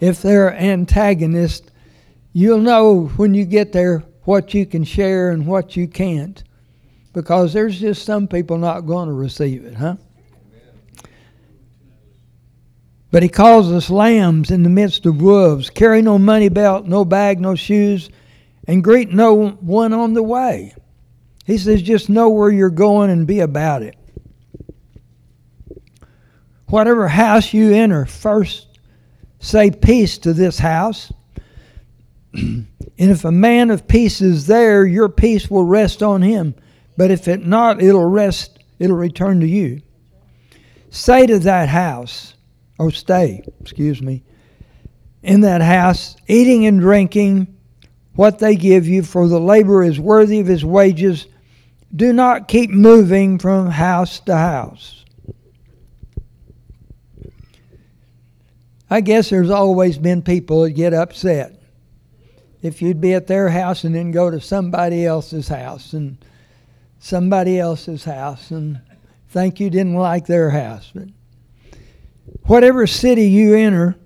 If 0.00 0.22
they're 0.22 0.54
antagonists, 0.54 1.68
you'll 2.32 2.60
know 2.60 3.06
when 3.16 3.34
you 3.34 3.44
get 3.44 3.72
there 3.72 4.04
what 4.22 4.54
you 4.54 4.66
can 4.66 4.84
share 4.84 5.30
and 5.30 5.46
what 5.46 5.76
you 5.76 5.88
can't. 5.88 6.44
Because 7.12 7.52
there's 7.52 7.80
just 7.80 8.04
some 8.04 8.28
people 8.28 8.56
not 8.56 8.82
going 8.82 9.08
to 9.08 9.14
receive 9.14 9.64
it, 9.64 9.74
huh? 9.74 9.96
But 13.10 13.24
he 13.24 13.28
calls 13.28 13.72
us 13.72 13.90
lambs 13.90 14.52
in 14.52 14.62
the 14.62 14.70
midst 14.70 15.04
of 15.06 15.20
wolves. 15.20 15.70
Carry 15.70 16.02
no 16.02 16.18
money 16.18 16.48
belt, 16.48 16.86
no 16.86 17.04
bag, 17.04 17.40
no 17.40 17.56
shoes, 17.56 18.10
and 18.68 18.84
greet 18.84 19.10
no 19.10 19.48
one 19.48 19.92
on 19.92 20.14
the 20.14 20.22
way. 20.22 20.72
He 21.50 21.58
says, 21.58 21.82
just 21.82 22.08
know 22.08 22.28
where 22.28 22.50
you're 22.50 22.70
going 22.70 23.10
and 23.10 23.26
be 23.26 23.40
about 23.40 23.82
it. 23.82 23.96
Whatever 26.68 27.08
house 27.08 27.52
you 27.52 27.72
enter, 27.72 28.06
first 28.06 28.78
say 29.40 29.72
peace 29.72 30.18
to 30.18 30.32
this 30.32 30.60
house. 30.60 31.12
and 32.32 32.66
if 32.98 33.24
a 33.24 33.32
man 33.32 33.70
of 33.70 33.88
peace 33.88 34.20
is 34.20 34.46
there, 34.46 34.86
your 34.86 35.08
peace 35.08 35.50
will 35.50 35.64
rest 35.64 36.04
on 36.04 36.22
him. 36.22 36.54
But 36.96 37.10
if 37.10 37.26
it 37.26 37.44
not, 37.44 37.82
it'll 37.82 38.08
rest, 38.08 38.60
it'll 38.78 38.96
return 38.96 39.40
to 39.40 39.46
you. 39.46 39.82
Say 40.90 41.26
to 41.26 41.40
that 41.40 41.68
house, 41.68 42.34
or 42.78 42.92
stay, 42.92 43.42
excuse 43.60 44.00
me, 44.00 44.22
in 45.24 45.40
that 45.40 45.62
house, 45.62 46.14
eating 46.28 46.66
and 46.66 46.78
drinking 46.78 47.58
what 48.14 48.38
they 48.38 48.54
give 48.54 48.86
you, 48.86 49.02
for 49.02 49.26
the 49.26 49.40
labor 49.40 49.82
is 49.82 49.98
worthy 49.98 50.38
of 50.38 50.46
his 50.46 50.64
wages. 50.64 51.26
Do 51.94 52.12
not 52.12 52.46
keep 52.46 52.70
moving 52.70 53.38
from 53.38 53.66
house 53.66 54.20
to 54.20 54.36
house. 54.36 55.04
I 58.88 59.00
guess 59.00 59.30
there's 59.30 59.50
always 59.50 59.98
been 59.98 60.22
people 60.22 60.62
that 60.62 60.72
get 60.72 60.94
upset 60.94 61.60
if 62.62 62.82
you'd 62.82 63.00
be 63.00 63.14
at 63.14 63.26
their 63.26 63.48
house 63.48 63.84
and 63.84 63.94
then 63.94 64.10
go 64.10 64.30
to 64.30 64.40
somebody 64.40 65.06
else's 65.06 65.48
house 65.48 65.92
and 65.92 66.18
somebody 66.98 67.58
else's 67.58 68.04
house 68.04 68.50
and 68.50 68.80
think 69.30 69.58
you 69.58 69.70
didn't 69.70 69.94
like 69.94 70.26
their 70.26 70.50
house. 70.50 70.90
But 70.94 71.08
whatever 72.44 72.86
city 72.86 73.28
you 73.28 73.54
enter 73.54 73.96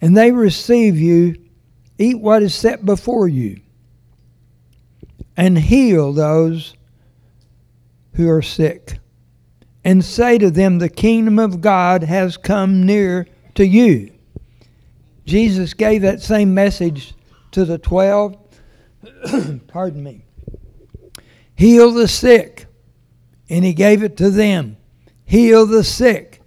and 0.00 0.16
they 0.16 0.30
receive 0.30 0.96
you, 0.96 1.34
eat 1.98 2.20
what 2.20 2.42
is 2.42 2.54
set 2.54 2.84
before 2.84 3.28
you 3.28 3.60
and 5.38 5.56
heal 5.56 6.12
those 6.12 6.74
who 8.14 8.28
are 8.28 8.42
sick, 8.42 8.98
and 9.84 10.04
say 10.04 10.36
to 10.36 10.50
them, 10.50 10.78
The 10.78 10.88
kingdom 10.88 11.38
of 11.38 11.60
God 11.60 12.02
has 12.02 12.36
come 12.36 12.84
near 12.84 13.28
to 13.54 13.64
you. 13.64 14.12
Jesus 15.24 15.74
gave 15.74 16.02
that 16.02 16.20
same 16.20 16.52
message 16.52 17.14
to 17.52 17.64
the 17.64 17.78
twelve. 17.78 18.36
Pardon 19.68 20.02
me. 20.02 20.24
Heal 21.54 21.92
the 21.92 22.08
sick. 22.08 22.66
And 23.48 23.64
he 23.64 23.72
gave 23.72 24.02
it 24.02 24.16
to 24.18 24.30
them. 24.30 24.76
Heal 25.24 25.66
the 25.66 25.84
sick. 25.84 26.42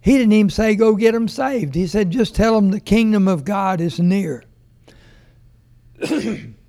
He 0.00 0.18
didn't 0.18 0.32
even 0.32 0.50
say, 0.50 0.74
Go 0.74 0.96
get 0.96 1.12
them 1.12 1.28
saved. 1.28 1.76
He 1.76 1.86
said, 1.86 2.10
Just 2.10 2.34
tell 2.34 2.56
them 2.56 2.72
the 2.72 2.80
kingdom 2.80 3.28
of 3.28 3.44
God 3.44 3.80
is 3.80 4.00
near. 4.00 4.42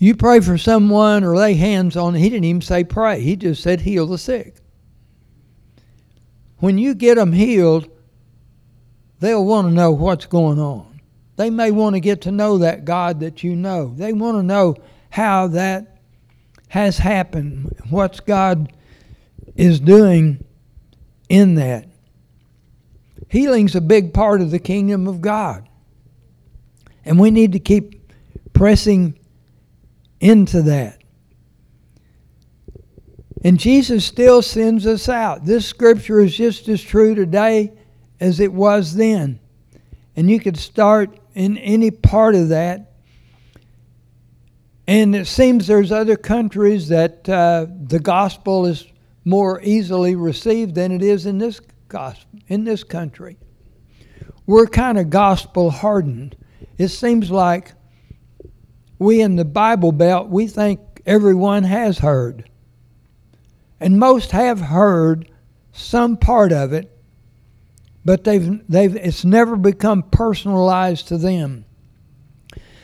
you 0.00 0.16
pray 0.16 0.40
for 0.40 0.56
someone 0.56 1.24
or 1.24 1.36
lay 1.36 1.52
hands 1.52 1.94
on, 1.94 2.14
he 2.14 2.30
didn't 2.30 2.44
even 2.44 2.62
say 2.62 2.84
pray. 2.84 3.20
He 3.20 3.36
just 3.36 3.62
said, 3.62 3.82
Heal 3.82 4.06
the 4.06 4.16
sick. 4.16 4.56
When 6.56 6.78
you 6.78 6.94
get 6.94 7.16
them 7.16 7.32
healed, 7.32 7.86
they'll 9.20 9.44
want 9.44 9.68
to 9.68 9.74
know 9.74 9.92
what's 9.92 10.24
going 10.24 10.58
on. 10.58 11.02
They 11.36 11.50
may 11.50 11.70
want 11.70 11.96
to 11.96 12.00
get 12.00 12.22
to 12.22 12.32
know 12.32 12.58
that 12.58 12.86
God 12.86 13.20
that 13.20 13.44
you 13.44 13.54
know. 13.54 13.92
They 13.94 14.14
want 14.14 14.38
to 14.38 14.42
know 14.42 14.76
how 15.10 15.48
that 15.48 15.98
has 16.68 16.96
happened, 16.96 17.76
what 17.90 18.24
God 18.24 18.72
is 19.56 19.80
doing 19.80 20.42
in 21.28 21.56
that. 21.56 21.86
Healing's 23.28 23.76
a 23.76 23.82
big 23.82 24.14
part 24.14 24.40
of 24.40 24.50
the 24.50 24.58
kingdom 24.58 25.06
of 25.06 25.20
God. 25.20 25.68
And 27.04 27.18
we 27.18 27.30
need 27.30 27.52
to 27.52 27.58
keep 27.58 28.12
pressing 28.54 29.19
into 30.20 30.62
that. 30.62 31.00
And 33.42 33.58
Jesus 33.58 34.04
still 34.04 34.42
sends 34.42 34.86
us 34.86 35.08
out. 35.08 35.46
This 35.46 35.64
scripture 35.66 36.20
is 36.20 36.36
just 36.36 36.68
as 36.68 36.82
true 36.82 37.14
today 37.14 37.72
as 38.20 38.38
it 38.38 38.52
was 38.52 38.94
then. 38.94 39.40
And 40.14 40.30
you 40.30 40.38
could 40.38 40.58
start 40.58 41.18
in 41.34 41.56
any 41.58 41.90
part 41.90 42.34
of 42.34 42.50
that. 42.50 42.92
And 44.86 45.14
it 45.14 45.26
seems 45.26 45.66
there's 45.66 45.92
other 45.92 46.16
countries 46.16 46.88
that 46.88 47.26
uh, 47.28 47.66
the 47.84 48.00
gospel 48.00 48.66
is 48.66 48.86
more 49.24 49.60
easily 49.62 50.16
received 50.16 50.74
than 50.74 50.92
it 50.92 51.02
is 51.02 51.26
in 51.26 51.38
this 51.38 51.60
gospel, 51.88 52.40
in 52.48 52.64
this 52.64 52.84
country. 52.84 53.38
We're 54.46 54.66
kind 54.66 54.98
of 54.98 55.08
gospel 55.08 55.70
hardened. 55.70 56.36
It 56.76 56.88
seems 56.88 57.30
like 57.30 57.72
we 59.00 59.22
in 59.22 59.34
the 59.34 59.44
Bible 59.44 59.90
Belt 59.90 60.28
we 60.28 60.46
think 60.46 60.78
everyone 61.06 61.64
has 61.64 61.98
heard. 61.98 62.48
And 63.80 63.98
most 63.98 64.30
have 64.32 64.60
heard 64.60 65.28
some 65.72 66.18
part 66.18 66.52
of 66.52 66.74
it, 66.74 66.96
but 68.04 68.24
they've, 68.24 68.60
they've, 68.68 68.94
it's 68.94 69.24
never 69.24 69.56
become 69.56 70.02
personalized 70.02 71.08
to 71.08 71.16
them. 71.16 71.64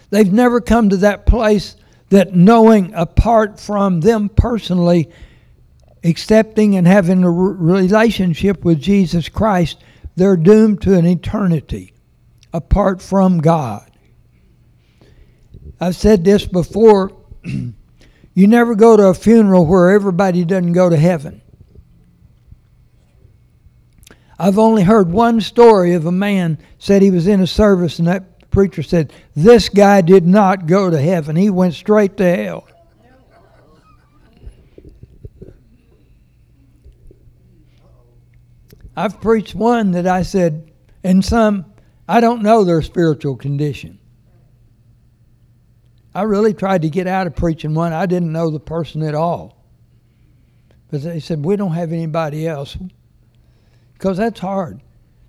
They've 0.08 0.32
never 0.32 0.60
come 0.60 0.88
to 0.88 0.96
that 0.98 1.26
place 1.26 1.76
that 2.08 2.34
knowing 2.34 2.94
apart 2.94 3.60
from 3.60 4.00
them 4.00 4.30
personally, 4.30 5.10
accepting 6.02 6.76
and 6.76 6.86
having 6.86 7.24
a 7.24 7.30
relationship 7.30 8.64
with 8.64 8.80
Jesus 8.80 9.28
Christ, 9.28 9.82
they're 10.14 10.36
doomed 10.38 10.80
to 10.82 10.94
an 10.94 11.06
eternity 11.06 11.92
apart 12.54 13.02
from 13.02 13.38
God. 13.38 13.90
I've 15.80 15.96
said 15.96 16.24
this 16.24 16.46
before. 16.46 17.12
you 17.44 18.46
never 18.46 18.74
go 18.74 18.96
to 18.96 19.08
a 19.08 19.14
funeral 19.14 19.66
where 19.66 19.90
everybody 19.90 20.44
doesn't 20.44 20.72
go 20.72 20.88
to 20.88 20.96
heaven. 20.96 21.42
I've 24.38 24.58
only 24.58 24.82
heard 24.82 25.10
one 25.10 25.40
story 25.40 25.94
of 25.94 26.04
a 26.04 26.12
man 26.12 26.58
said 26.78 27.00
he 27.00 27.10
was 27.10 27.26
in 27.26 27.40
a 27.40 27.46
service 27.46 27.98
and 27.98 28.08
that 28.08 28.50
preacher 28.50 28.82
said, 28.82 29.12
This 29.34 29.68
guy 29.68 30.00
did 30.00 30.26
not 30.26 30.66
go 30.66 30.90
to 30.90 31.00
heaven. 31.00 31.36
He 31.36 31.50
went 31.50 31.74
straight 31.74 32.16
to 32.18 32.36
hell. 32.36 32.68
I've 38.96 39.20
preached 39.20 39.54
one 39.54 39.90
that 39.90 40.06
I 40.06 40.22
said, 40.22 40.72
and 41.04 41.22
some, 41.22 41.66
I 42.08 42.20
don't 42.20 42.42
know 42.42 42.64
their 42.64 42.80
spiritual 42.80 43.36
condition. 43.36 43.98
I 46.16 46.22
really 46.22 46.54
tried 46.54 46.80
to 46.80 46.88
get 46.88 47.06
out 47.06 47.26
of 47.26 47.36
preaching 47.36 47.74
one. 47.74 47.92
I 47.92 48.06
didn't 48.06 48.32
know 48.32 48.50
the 48.50 48.58
person 48.58 49.02
at 49.02 49.14
all. 49.14 49.62
But 50.90 51.02
they 51.02 51.20
said, 51.20 51.44
We 51.44 51.56
don't 51.56 51.74
have 51.74 51.92
anybody 51.92 52.48
else 52.48 52.78
because 53.92 54.16
that's 54.16 54.40
hard. 54.40 54.80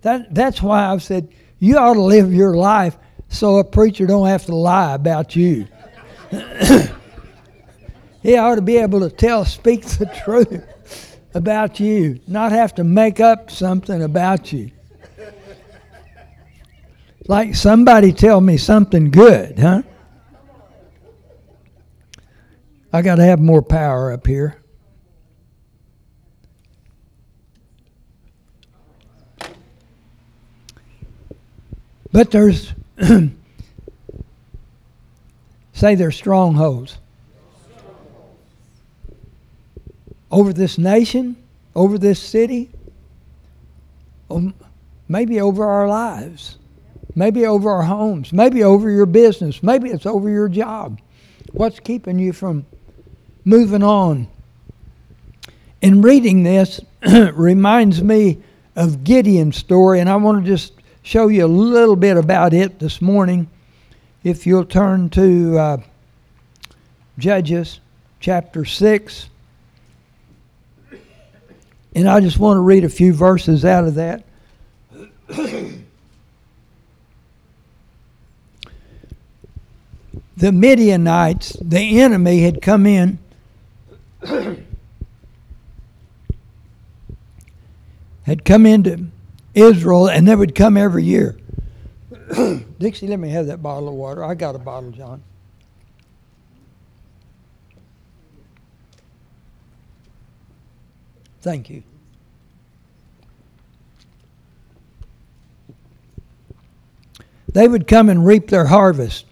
That, 0.04 0.34
that's 0.34 0.62
why 0.62 0.86
I've 0.86 1.04
said 1.04 1.28
you 1.60 1.78
ought 1.78 1.96
to 1.96 2.02
live 2.02 2.34
your 2.34 2.56
life 2.56 2.98
so 3.28 3.58
a 3.58 3.66
preacher 3.66 4.08
don't 4.08 4.28
have 4.28 4.46
to 4.46 4.56
lie 4.56 4.94
about 4.94 5.36
you. 5.36 5.68
he 8.22 8.38
ought 8.38 8.56
to 8.56 8.62
be 8.62 8.78
able 8.78 9.02
to 9.02 9.10
tell, 9.10 9.44
speak 9.44 9.84
the 9.84 10.06
truth 10.24 11.20
about 11.34 11.82
you, 11.82 12.22
not 12.28 12.54
have 12.54 12.74
to 12.76 12.86
make 12.86 13.20
up 13.20 13.52
something 13.52 14.04
about 14.04 14.54
you. 14.54 14.72
Like 17.28 17.56
somebody 17.56 18.14
tell 18.14 18.40
me 18.40 18.56
something 18.56 19.12
good, 19.12 19.60
huh? 19.60 19.82
I 22.92 23.02
got 23.02 23.16
to 23.16 23.24
have 23.24 23.40
more 23.40 23.62
power 23.62 24.12
up 24.12 24.26
here. 24.26 24.58
But 32.12 32.32
there's, 32.32 32.74
say, 35.74 35.96
there's 35.96 36.16
strongholds 36.16 36.98
over 40.32 40.54
this 40.54 40.78
nation, 40.78 41.36
over 41.76 41.98
this 41.98 42.20
city, 42.20 42.70
um, 44.32 44.54
maybe 45.08 45.40
over 45.42 45.66
our 45.66 45.88
lives, 45.88 46.58
maybe 47.16 47.46
over 47.46 47.70
our 47.70 47.84
homes, 47.84 48.34
maybe 48.34 48.64
over 48.64 48.90
your 48.90 49.06
business, 49.06 49.62
maybe 49.62 49.90
it's 49.90 50.06
over 50.06 50.30
your 50.30 50.50
job. 50.50 51.00
What's 51.52 51.80
keeping 51.80 52.20
you 52.20 52.34
from 52.34 52.66
moving 53.48 53.82
on? 53.82 54.28
In 55.82 56.02
reading 56.02 56.44
this, 56.44 56.82
reminds 57.34 58.04
me 58.04 58.40
of 58.76 59.04
Gideon's 59.04 59.56
story, 59.56 60.00
and 60.02 60.10
I 60.10 60.18
want 60.18 60.44
to 60.44 60.52
just 60.52 60.74
show 61.02 61.30
you 61.30 61.46
a 61.46 61.48
little 61.48 61.96
bit 61.96 62.18
about 62.18 62.54
it 62.54 62.80
this 62.80 63.02
morning. 63.02 63.50
If 64.24 64.46
you'll 64.46 64.66
turn 64.66 65.10
to 65.12 65.58
uh, 65.58 65.78
Judges 67.18 67.80
chapter 68.20 68.66
6. 68.66 69.30
And 71.96 72.08
I 72.10 72.20
just 72.20 72.38
want 72.38 72.58
to 72.58 72.62
read 72.62 72.84
a 72.84 72.90
few 72.90 73.14
verses 73.14 73.64
out 73.66 73.86
of 73.86 73.96
that. 73.96 74.24
the 80.38 80.52
Midianites, 80.52 81.58
the 81.62 82.00
enemy, 82.02 82.42
had 82.42 82.62
come 82.62 82.86
in. 82.86 83.18
had 88.24 88.44
come 88.44 88.66
into 88.66 89.08
Israel, 89.54 90.10
and 90.10 90.28
they 90.28 90.36
would 90.36 90.54
come 90.54 90.76
every 90.76 91.04
year. 91.04 91.38
Dixie, 92.80 93.08
let 93.08 93.20
me 93.20 93.30
have 93.30 93.48
that 93.48 93.64
bottle 93.64 93.88
of 93.88 93.96
water. 93.96 94.24
I 94.24 94.36
got 94.36 94.56
a 94.56 94.60
bottle, 94.60 94.92
John. 94.92 95.24
Thank 101.42 101.70
you. 101.70 101.84
They 107.54 107.68
would 107.68 107.88
come 107.88 108.10
and 108.10 108.26
reap 108.26 108.50
their 108.50 108.66
harvest. 108.66 109.26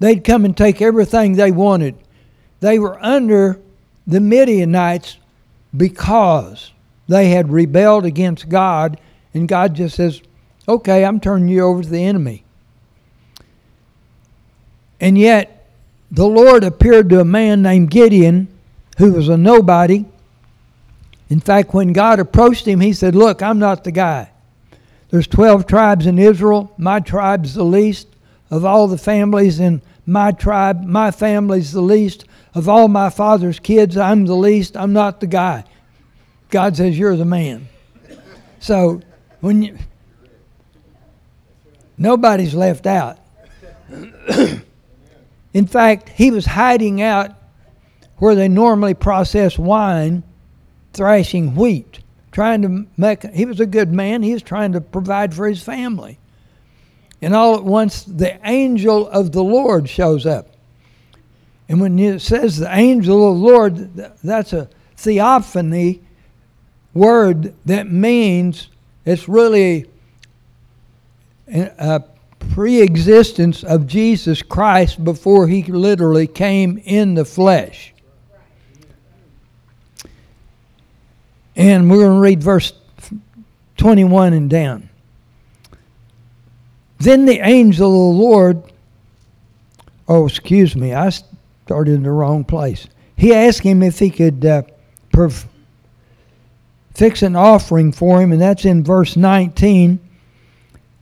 They'd 0.00 0.24
come 0.24 0.44
and 0.44 0.56
take 0.56 0.82
everything 0.82 1.34
they 1.34 1.52
wanted. 1.52 1.94
They 2.60 2.78
were 2.80 3.02
under 3.02 3.60
the 4.06 4.20
Midianites 4.20 5.18
because 5.76 6.72
they 7.08 7.28
had 7.30 7.50
rebelled 7.50 8.04
against 8.04 8.48
God 8.48 8.98
and 9.32 9.48
God 9.48 9.74
just 9.74 9.96
says, 9.96 10.22
okay, 10.66 11.04
I'm 11.04 11.20
turning 11.20 11.48
you 11.48 11.62
over 11.62 11.82
to 11.82 11.88
the 11.88 12.04
enemy. 12.04 12.44
And 15.00 15.18
yet, 15.18 15.68
the 16.10 16.26
Lord 16.26 16.62
appeared 16.62 17.08
to 17.10 17.20
a 17.20 17.24
man 17.24 17.62
named 17.62 17.90
Gideon 17.90 18.48
who 18.98 19.12
was 19.12 19.28
a 19.28 19.36
nobody. 19.36 20.04
In 21.28 21.40
fact, 21.40 21.74
when 21.74 21.92
God 21.92 22.20
approached 22.20 22.66
him, 22.66 22.80
he 22.80 22.92
said, 22.92 23.14
Look, 23.14 23.42
I'm 23.42 23.58
not 23.58 23.82
the 23.82 23.90
guy. 23.90 24.30
There's 25.10 25.26
12 25.26 25.66
tribes 25.66 26.06
in 26.06 26.18
Israel. 26.18 26.72
My 26.78 27.00
tribe's 27.00 27.54
the 27.54 27.64
least 27.64 28.08
of 28.50 28.64
all 28.64 28.86
the 28.86 28.98
families 28.98 29.58
in 29.58 29.82
my 30.06 30.30
tribe. 30.30 30.84
My 30.84 31.10
family's 31.10 31.72
the 31.72 31.82
least 31.82 32.24
Of 32.54 32.68
all 32.68 32.88
my 32.88 33.10
father's 33.10 33.58
kids, 33.58 33.96
I'm 33.96 34.26
the 34.26 34.36
least. 34.36 34.76
I'm 34.76 34.92
not 34.92 35.20
the 35.20 35.26
guy. 35.26 35.64
God 36.50 36.76
says, 36.76 36.98
You're 36.98 37.16
the 37.16 37.24
man. 37.24 37.68
So 38.60 39.00
when 39.40 39.62
you, 39.62 39.78
nobody's 41.98 42.54
left 42.54 42.86
out. 42.86 43.18
In 45.52 45.66
fact, 45.66 46.08
he 46.08 46.30
was 46.30 46.46
hiding 46.46 47.02
out 47.02 47.32
where 48.18 48.34
they 48.34 48.48
normally 48.48 48.94
process 48.94 49.58
wine, 49.58 50.22
thrashing 50.92 51.54
wheat, 51.54 52.00
trying 52.32 52.62
to 52.62 52.86
make. 52.96 53.24
He 53.32 53.44
was 53.44 53.60
a 53.60 53.66
good 53.66 53.92
man. 53.92 54.22
He 54.22 54.32
was 54.32 54.42
trying 54.42 54.72
to 54.72 54.80
provide 54.80 55.34
for 55.34 55.46
his 55.48 55.62
family. 55.62 56.18
And 57.20 57.34
all 57.34 57.56
at 57.56 57.64
once, 57.64 58.04
the 58.04 58.38
angel 58.46 59.08
of 59.08 59.32
the 59.32 59.42
Lord 59.42 59.88
shows 59.88 60.26
up. 60.26 60.53
And 61.68 61.80
when 61.80 61.98
it 61.98 62.20
says 62.20 62.58
the 62.58 62.74
angel 62.74 63.30
of 63.30 63.38
the 63.38 63.44
Lord, 63.44 63.94
that's 64.22 64.52
a 64.52 64.68
theophany 64.96 66.02
word 66.92 67.54
that 67.66 67.90
means 67.90 68.68
it's 69.04 69.28
really 69.28 69.86
a 71.48 72.02
pre 72.50 72.80
existence 72.80 73.64
of 73.64 73.86
Jesus 73.86 74.42
Christ 74.42 75.04
before 75.04 75.48
he 75.48 75.62
literally 75.64 76.26
came 76.26 76.80
in 76.84 77.14
the 77.14 77.24
flesh. 77.24 77.92
And 81.56 81.90
we're 81.90 81.98
going 81.98 82.16
to 82.16 82.20
read 82.20 82.42
verse 82.42 82.72
21 83.76 84.32
and 84.32 84.50
down. 84.50 84.88
Then 86.98 87.26
the 87.26 87.40
angel 87.40 88.10
of 88.10 88.16
the 88.16 88.22
Lord, 88.22 88.62
oh, 90.08 90.26
excuse 90.26 90.74
me, 90.74 90.94
I 90.94 91.10
started 91.64 91.94
in 91.94 92.02
the 92.02 92.10
wrong 92.10 92.44
place. 92.44 92.86
He 93.16 93.34
asked 93.34 93.62
him 93.62 93.82
if 93.82 93.98
he 93.98 94.10
could 94.10 94.44
uh, 94.44 94.62
perf- 95.12 95.46
fix 96.94 97.22
an 97.22 97.36
offering 97.36 97.92
for 97.92 98.20
him, 98.20 98.32
and 98.32 98.40
that's 98.40 98.64
in 98.64 98.84
verse 98.84 99.16
19. 99.16 99.98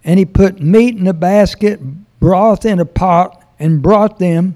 And 0.05 0.19
he 0.19 0.25
put 0.25 0.61
meat 0.61 0.97
in 0.97 1.07
a 1.07 1.13
basket, 1.13 1.81
broth 2.21 2.65
in 2.65 2.81
a 2.81 2.85
pot, 2.85 3.45
and 3.59 3.83
brought 3.83 4.19
them. 4.19 4.55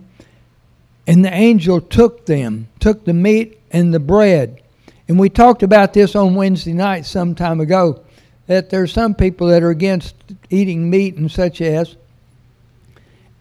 And 1.06 1.24
the 1.24 1.32
angel 1.32 1.80
took 1.80 2.26
them, 2.26 2.68
took 2.80 3.04
the 3.04 3.12
meat 3.12 3.60
and 3.70 3.94
the 3.94 4.00
bread. 4.00 4.62
And 5.08 5.18
we 5.18 5.28
talked 5.28 5.62
about 5.62 5.92
this 5.92 6.16
on 6.16 6.34
Wednesday 6.34 6.72
night 6.72 7.06
some 7.06 7.34
time 7.34 7.60
ago 7.60 8.02
that 8.46 8.70
there's 8.70 8.92
some 8.92 9.14
people 9.14 9.48
that 9.48 9.62
are 9.62 9.70
against 9.70 10.14
eating 10.50 10.88
meat 10.88 11.16
and 11.16 11.30
such 11.30 11.60
as. 11.60 11.96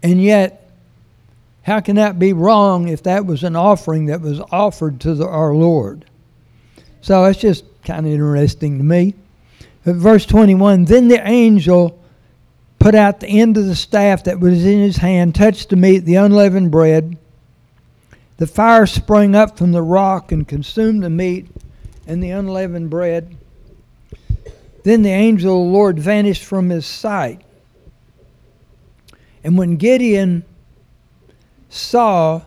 And 0.03 0.21
yet, 0.21 0.64
how 1.65 1.79
can 1.79 1.95
that 1.95 2.19
be 2.19 2.31
wrong 2.31 2.89
if 2.89 3.01
that 3.03 3.25
was 3.25 3.43
an 3.43 3.55
offering 3.55 4.05
that 4.05 4.21
was 4.21 4.39
offered 4.51 5.01
to 5.01 5.15
the, 5.15 5.27
our 5.27 5.55
Lord? 5.55 6.05
So 7.01 7.25
it's 7.25 7.39
just 7.39 7.65
kind 7.83 8.05
of 8.05 8.11
interesting 8.11 8.77
to 8.77 8.83
me. 8.83 9.15
But 9.83 9.95
verse 9.95 10.27
21 10.27 10.85
Then 10.85 11.07
the 11.07 11.27
angel 11.27 11.99
put 12.77 12.93
out 12.93 13.19
the 13.19 13.27
end 13.27 13.57
of 13.57 13.65
the 13.65 13.75
staff 13.75 14.25
that 14.25 14.39
was 14.39 14.63
in 14.63 14.79
his 14.79 14.97
hand, 14.97 15.33
touched 15.33 15.69
the 15.69 15.75
meat, 15.75 15.99
the 16.05 16.15
unleavened 16.15 16.69
bread. 16.69 17.17
The 18.37 18.45
fire 18.45 18.85
sprang 18.85 19.33
up 19.33 19.57
from 19.57 19.71
the 19.71 19.81
rock 19.81 20.31
and 20.31 20.47
consumed 20.47 21.01
the 21.01 21.09
meat 21.09 21.47
and 22.05 22.21
the 22.21 22.29
unleavened 22.29 22.91
bread. 22.91 23.35
Then 24.83 25.01
the 25.01 25.09
angel 25.09 25.63
of 25.63 25.65
the 25.65 25.73
Lord 25.73 25.97
vanished 25.97 26.43
from 26.43 26.69
his 26.69 26.85
sight. 26.85 27.41
And 29.43 29.57
when 29.57 29.77
Gideon 29.77 30.43
saw 31.75 32.41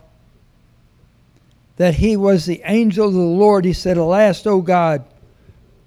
that 1.77 1.95
he 1.95 2.17
was 2.17 2.45
the 2.45 2.61
angel 2.65 3.07
of 3.07 3.13
the 3.13 3.19
Lord, 3.19 3.65
he 3.65 3.73
said, 3.73 3.97
Alas, 3.97 4.45
O 4.45 4.61
God, 4.61 5.03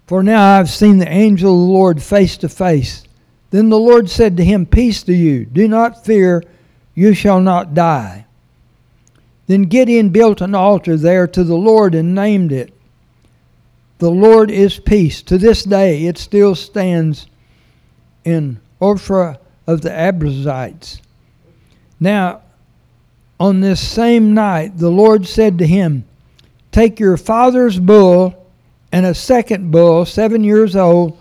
for 0.07 0.22
now 0.22 0.59
I've 0.59 0.70
seen 0.70 0.98
the 0.98 1.09
angel 1.09 1.52
of 1.52 1.66
the 1.66 1.72
Lord 1.72 2.02
face 2.02 2.37
to 2.38 2.48
face. 2.48 3.05
Then 3.50 3.68
the 3.68 3.78
Lord 3.78 4.09
said 4.09 4.37
to 4.38 4.44
him, 4.44 4.64
Peace 4.64 5.02
to 5.05 5.12
you, 5.12 5.44
do 5.44 5.68
not 5.68 6.05
fear, 6.05 6.42
you 6.94 7.12
shall 7.14 7.40
not 7.40 7.74
die. 7.74 8.26
Then 9.46 9.62
Gideon 9.62 10.11
built 10.11 10.40
an 10.40 10.55
altar 10.55 10.96
there 10.96 11.26
to 11.28 11.44
the 11.44 11.57
Lord 11.57 11.94
and 11.94 12.14
named 12.14 12.52
it 12.52 12.72
the 14.02 14.11
Lord 14.11 14.50
is 14.50 14.81
peace. 14.81 15.22
To 15.22 15.38
this 15.38 15.62
day, 15.62 16.07
it 16.07 16.18
still 16.18 16.57
stands 16.57 17.28
in 18.24 18.61
Ophrah 18.81 19.38
of 19.64 19.83
the 19.83 19.90
Abiezrites. 19.90 21.00
Now, 22.00 22.40
on 23.42 23.59
this 23.59 23.81
same 23.81 24.35
night, 24.35 24.78
the 24.78 24.88
Lord 24.88 25.26
said 25.26 25.59
to 25.59 25.66
him, 25.66 26.05
Take 26.70 27.00
your 27.00 27.16
father's 27.16 27.76
bull 27.76 28.46
and 28.92 29.05
a 29.05 29.16
second 29.16 29.72
bull, 29.72 30.05
seven 30.07 30.44
years 30.44 30.76
old, 30.76 31.18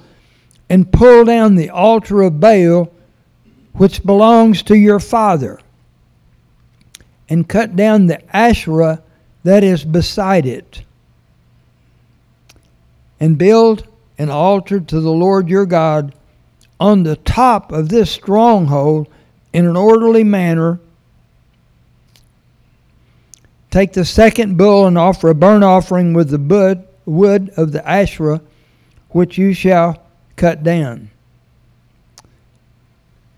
and 0.70 0.94
pull 0.94 1.26
down 1.26 1.56
the 1.56 1.72
altar 1.72 2.22
of 2.22 2.40
Baal, 2.40 2.94
which 3.74 4.04
belongs 4.04 4.62
to 4.62 4.78
your 4.78 5.00
father, 5.00 5.60
and 7.28 7.50
cut 7.50 7.76
down 7.76 8.06
the 8.06 8.22
Asherah 8.36 9.02
that 9.44 9.64
is 9.64 9.84
beside 9.84 10.46
it 10.46 10.84
and 13.20 13.36
build 13.36 13.88
an 14.20 14.30
altar 14.30 14.80
to 14.80 15.00
the 15.02 15.12
Lord 15.12 15.50
your 15.50 15.66
God 15.66 16.14
on 16.80 17.02
the 17.02 17.16
top 17.16 17.72
of 17.72 17.90
this 17.90 18.12
stronghold 18.12 19.08
in 19.54 19.66
an 19.66 19.76
orderly 19.76 20.24
manner. 20.24 20.80
Take 23.72 23.94
the 23.94 24.06
second 24.06 24.58
bull 24.58 24.86
and 24.86 24.98
offer 24.98 25.30
a 25.30 25.36
burnt 25.36 25.64
offering 25.64 26.14
with 26.14 26.30
the 26.30 26.86
wood 27.06 27.50
of 27.58 27.72
the 27.72 27.90
Asherah, 27.90 28.42
which 29.10 29.38
you 29.38 29.54
shall 29.54 30.04
cut 30.36 30.62
down. 30.62 31.10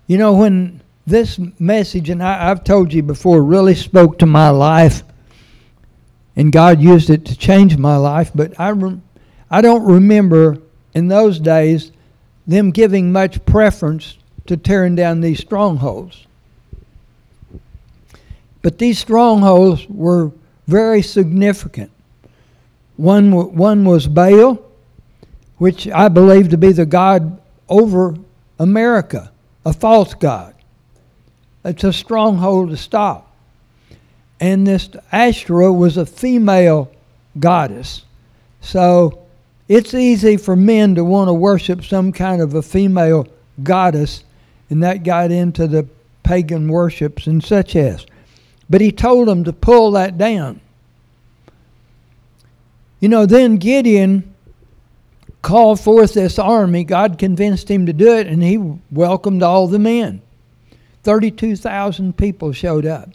You 0.08 0.18
know, 0.18 0.34
when 0.34 0.82
this 1.08 1.40
message, 1.60 2.10
and 2.10 2.22
I, 2.22 2.48
have 2.48 2.64
told 2.64 2.92
you 2.92 3.04
before, 3.04 3.42
really 3.42 3.76
spoke 3.76 4.20
to 4.20 4.26
my 4.26 4.50
life, 4.50 5.04
and 6.36 6.52
God 6.52 6.82
used 6.82 7.10
it 7.10 7.26
to 7.26 7.38
change 7.38 7.78
my 7.78 7.96
life, 7.96 8.32
but 8.36 8.60
I 8.60 8.70
remember 8.70 9.02
I 9.54 9.62
don't 9.62 9.86
remember 9.86 10.58
in 10.96 11.10
those 11.10 11.40
days 11.40 11.92
them 12.48 12.72
giving 12.72 13.12
much 13.12 13.46
preference 13.46 14.18
to 14.48 14.58
tearing 14.58 14.96
down 14.96 15.22
these 15.22 15.40
strongholds. 15.40 16.26
But 18.64 18.80
these 18.80 18.98
strongholds 18.98 19.86
were 19.88 20.32
very 20.68 21.04
significant. 21.04 21.92
One, 22.96 23.56
one 23.56 23.86
was 23.86 24.08
Baal, 24.08 24.60
which 25.58 25.88
I 25.88 26.08
believe 26.08 26.50
to 26.50 26.58
be 26.58 26.72
the 26.72 26.86
God 26.86 27.40
over 27.70 28.16
America, 28.58 29.32
a 29.66 29.74
false 29.74 30.14
God. 30.14 30.56
It's 31.66 31.84
a 31.84 31.94
stronghold 31.94 32.70
to 32.70 32.78
stop. 32.78 33.36
And 34.40 34.66
this 34.66 34.90
Asherah 35.12 35.72
was 35.72 35.98
a 35.98 36.06
female 36.06 36.92
goddess. 37.40 38.04
So 38.62 39.26
it's 39.68 39.94
easy 39.94 40.38
for 40.38 40.56
men 40.56 40.96
to 40.96 41.04
want 41.04 41.30
to 41.30 41.34
worship 41.34 41.84
some 41.84 42.12
kind 42.12 42.42
of 42.42 42.54
a 42.54 42.62
female 42.62 43.28
goddess, 43.62 44.24
and 44.70 44.84
that 44.84 45.04
got 45.04 45.32
into 45.32 45.68
the 45.68 45.88
pagan 46.24 46.68
worships 46.68 47.28
and 47.28 47.44
such 47.44 47.76
as. 47.76 48.06
But 48.70 48.82
he 48.82 48.92
told 48.92 49.28
them 49.28 49.44
to 49.44 49.54
pull 49.54 49.92
that 49.92 50.18
down. 50.18 50.62
You 53.00 53.10
know, 53.10 53.26
then 53.26 53.58
Gideon 53.58 54.34
called 55.42 55.80
forth 55.80 56.14
this 56.14 56.40
army. 56.40 56.84
God 56.84 57.20
convinced 57.20 57.70
him 57.70 57.86
to 57.86 57.94
do 57.94 58.14
it, 58.14 58.28
and 58.28 58.42
he 58.42 58.58
welcomed 58.92 59.44
all 59.44 59.68
the 59.68 59.80
men. 59.80 60.22
32,000 61.04 62.18
people 62.18 62.54
showed 62.54 62.86
up. 62.86 63.10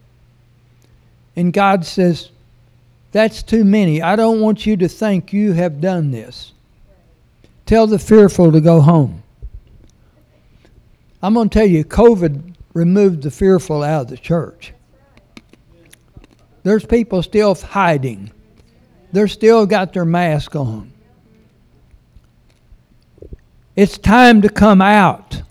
And 1.35 1.53
God 1.53 1.87
says, 1.87 2.31
that's 3.13 3.43
too 3.43 3.65
many. 3.65 4.03
I 4.03 4.17
don't 4.17 4.41
want 4.41 4.67
you 4.67 4.77
to 4.77 4.89
think 4.89 5.33
you 5.33 5.53
have 5.53 5.81
done 5.81 6.11
this. 6.11 6.53
Tell 7.65 7.87
the 7.87 7.99
fearful 7.99 8.53
to 8.53 8.61
go 8.61 8.81
home. 8.81 9.23
I'm 11.23 11.35
going 11.35 11.49
to 11.49 11.59
tell 11.59 11.67
you, 11.67 11.85
COVID 11.85 12.55
removed 12.75 13.23
the 13.23 13.31
fearful 13.31 13.83
out 13.83 14.03
of 14.03 14.09
the 14.09 14.19
church. 14.19 14.73
There's 16.63 16.85
people 16.85 17.23
still 17.23 17.55
hiding. 17.55 18.33
They're 19.13 19.29
still 19.29 19.67
got 19.67 19.93
their 19.93 20.05
mask 20.05 20.55
on. 20.57 20.93
It's 23.77 23.97
time 23.97 24.43
to 24.43 24.49
come 24.49 24.81
out. 24.81 25.43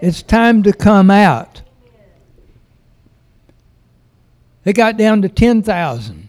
It's 0.00 0.22
time 0.22 0.62
to 0.62 0.72
come 0.72 1.10
out. 1.10 1.62
They 4.64 4.72
got 4.72 4.96
down 4.96 5.22
to 5.22 5.28
10,000. 5.28 6.28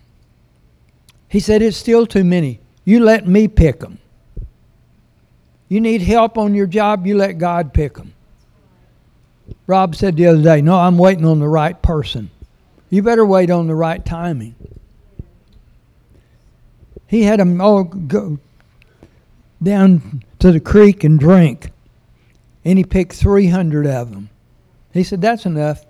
He 1.29 1.39
said, 1.39 1.61
It's 1.61 1.77
still 1.77 2.05
too 2.05 2.23
many. 2.23 2.59
You 2.83 3.03
let 3.03 3.27
me 3.27 3.47
pick 3.47 3.79
them. 3.79 3.99
You 5.69 5.81
need 5.81 6.01
help 6.01 6.37
on 6.37 6.53
your 6.53 6.67
job, 6.67 7.07
you 7.07 7.15
let 7.15 7.37
God 7.37 7.73
pick 7.73 7.95
them. 7.95 8.13
Rob 9.65 9.95
said 9.95 10.15
the 10.15 10.27
other 10.27 10.41
day, 10.41 10.61
No, 10.61 10.75
I'm 10.75 10.97
waiting 10.97 11.25
on 11.25 11.39
the 11.39 11.47
right 11.47 11.79
person. 11.81 12.29
You 12.93 13.01
better 13.01 13.25
wait 13.25 13.49
on 13.49 13.65
the 13.65 13.73
right 13.73 14.05
timing. 14.05 14.53
he 17.07 17.23
had 17.23 17.39
them 17.39 17.59
all 17.59 17.85
go 17.85 18.37
down 19.63 20.21
to 20.37 20.51
the 20.51 20.59
creek 20.59 21.03
and 21.03 21.19
drink. 21.19 21.71
And 22.63 22.77
he 22.77 22.83
picked 22.83 23.13
300 23.13 23.87
of 23.87 24.11
them. 24.11 24.29
He 24.93 25.01
said, 25.01 25.21
That's 25.21 25.47
enough. 25.47 25.83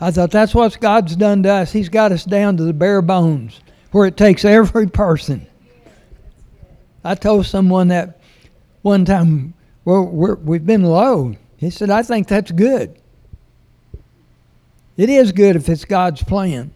I 0.00 0.12
thought 0.12 0.30
that's 0.30 0.54
what 0.54 0.78
God's 0.78 1.16
done 1.16 1.42
to 1.42 1.48
us. 1.48 1.72
He's 1.72 1.88
got 1.88 2.12
us 2.12 2.24
down 2.24 2.56
to 2.58 2.62
the 2.62 2.72
bare 2.72 3.02
bones 3.02 3.60
where 3.90 4.06
it 4.06 4.16
takes 4.16 4.44
every 4.44 4.88
person. 4.88 5.48
I 7.02 7.16
told 7.16 7.44
someone 7.46 7.88
that 7.88 8.20
one 8.82 9.04
time, 9.04 9.54
well, 9.84 10.04
we're, 10.04 10.36
we've 10.36 10.64
been 10.64 10.84
low. 10.84 11.34
He 11.56 11.70
said, 11.70 11.90
I 11.90 12.04
think 12.04 12.28
that's 12.28 12.52
good. 12.52 12.96
It 14.98 15.08
is 15.08 15.30
good 15.30 15.54
if 15.54 15.68
it's 15.68 15.84
God's 15.84 16.24
plan. 16.24 16.72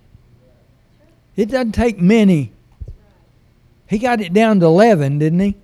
It 1.34 1.50
doesn't 1.50 1.72
take 1.72 2.00
many. 2.00 2.52
He 3.88 3.98
got 3.98 4.20
it 4.20 4.32
down 4.32 4.60
to 4.60 4.66
11, 4.66 5.18
didn't 5.18 5.40
he? 5.40 5.56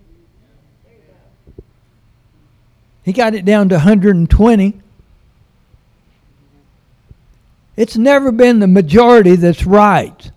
He 3.04 3.12
got 3.12 3.34
it 3.34 3.44
down 3.44 3.68
to 3.70 3.76
120. 3.76 4.80
It's 7.76 7.96
never 7.96 8.32
been 8.32 8.58
the 8.58 8.66
majority 8.66 9.36
that's 9.36 9.64
right. 9.64 10.30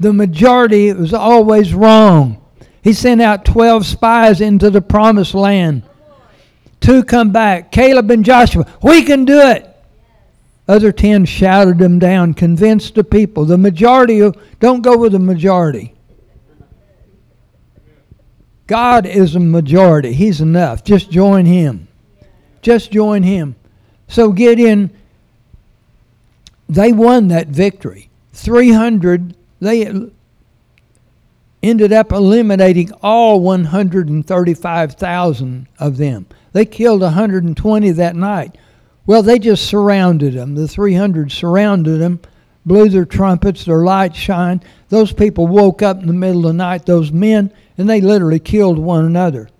The 0.00 0.12
majority 0.12 0.92
was 0.92 1.14
always 1.14 1.72
wrong. 1.72 2.44
He 2.82 2.92
sent 2.92 3.22
out 3.22 3.44
12 3.44 3.86
spies 3.86 4.40
into 4.40 4.68
the 4.68 4.82
promised 4.82 5.32
land. 5.32 5.84
Two 6.80 7.04
come 7.04 7.30
back, 7.30 7.70
Caleb 7.70 8.10
and 8.10 8.24
Joshua. 8.24 8.66
We 8.82 9.04
can 9.04 9.24
do 9.24 9.38
it. 9.38 9.73
Other 10.66 10.92
10 10.92 11.26
shouted 11.26 11.78
them 11.78 11.98
down, 11.98 12.32
convinced 12.32 12.94
the 12.94 13.04
people. 13.04 13.44
The 13.44 13.58
majority, 13.58 14.32
don't 14.60 14.80
go 14.80 14.96
with 14.96 15.12
the 15.12 15.18
majority. 15.18 15.92
God 18.66 19.04
is 19.04 19.36
a 19.36 19.40
majority. 19.40 20.14
He's 20.14 20.40
enough. 20.40 20.82
Just 20.82 21.10
join 21.10 21.44
Him. 21.44 21.86
Just 22.62 22.90
join 22.90 23.22
Him. 23.22 23.56
So 24.08 24.32
get 24.32 24.58
in. 24.58 24.90
they 26.66 26.92
won 26.92 27.28
that 27.28 27.48
victory. 27.48 28.08
300, 28.32 29.36
they 29.60 30.08
ended 31.62 31.92
up 31.92 32.10
eliminating 32.10 32.90
all 33.02 33.40
135,000 33.40 35.68
of 35.78 35.98
them. 35.98 36.24
They 36.52 36.64
killed 36.64 37.02
120 37.02 37.90
that 37.90 38.16
night. 38.16 38.56
Well, 39.06 39.22
they 39.22 39.38
just 39.38 39.66
surrounded 39.66 40.34
them. 40.34 40.54
The 40.54 40.66
300 40.66 41.30
surrounded 41.30 41.98
them, 42.00 42.20
blew 42.64 42.88
their 42.88 43.04
trumpets, 43.04 43.64
their 43.64 43.84
lights 43.84 44.16
shined. 44.16 44.64
Those 44.88 45.12
people 45.12 45.46
woke 45.46 45.82
up 45.82 46.00
in 46.00 46.06
the 46.06 46.12
middle 46.12 46.46
of 46.46 46.52
the 46.52 46.52
night, 46.54 46.86
those 46.86 47.12
men, 47.12 47.52
and 47.76 47.88
they 47.88 48.00
literally 48.00 48.38
killed 48.38 48.78
one 48.78 49.04
another. 49.04 49.50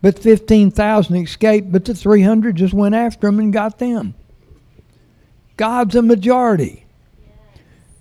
But 0.00 0.18
15,000 0.18 1.16
escaped, 1.16 1.70
but 1.70 1.84
the 1.84 1.94
300 1.94 2.56
just 2.56 2.74
went 2.74 2.96
after 2.96 3.28
them 3.28 3.38
and 3.38 3.52
got 3.52 3.78
them. 3.78 4.14
God's 5.56 5.94
a 5.94 6.02
majority. 6.02 6.84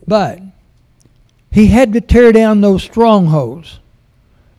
But 0.07 0.41
he 1.51 1.67
had 1.67 1.93
to 1.93 2.01
tear 2.01 2.31
down 2.31 2.61
those 2.61 2.81
strongholds. 2.81 3.79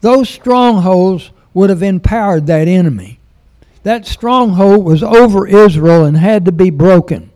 Those 0.03 0.29
strongholds 0.29 1.33
would 1.53 1.71
have 1.71 1.83
empowered 1.83 2.47
that 2.47 2.69
enemy. 2.69 3.19
That 3.83 4.07
stronghold 4.07 4.85
was 4.85 5.03
over 5.03 5.47
Israel 5.47 6.05
and 6.05 6.17
had 6.17 6.45
to 6.45 6.53
be 6.53 6.71
broken. 6.71 7.31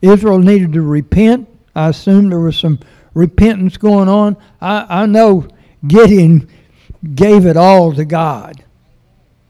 Israel 0.00 0.38
needed 0.38 0.72
to 0.72 0.82
repent. 0.82 1.48
I 1.74 1.88
assume 1.88 2.28
there 2.28 2.40
was 2.40 2.58
some 2.58 2.78
repentance 3.14 3.76
going 3.76 4.08
on. 4.08 4.36
I, 4.60 5.02
I 5.02 5.06
know 5.06 5.48
Gideon 5.86 6.48
gave 7.14 7.46
it 7.46 7.56
all 7.56 7.92
to 7.94 8.04
God. 8.04 8.64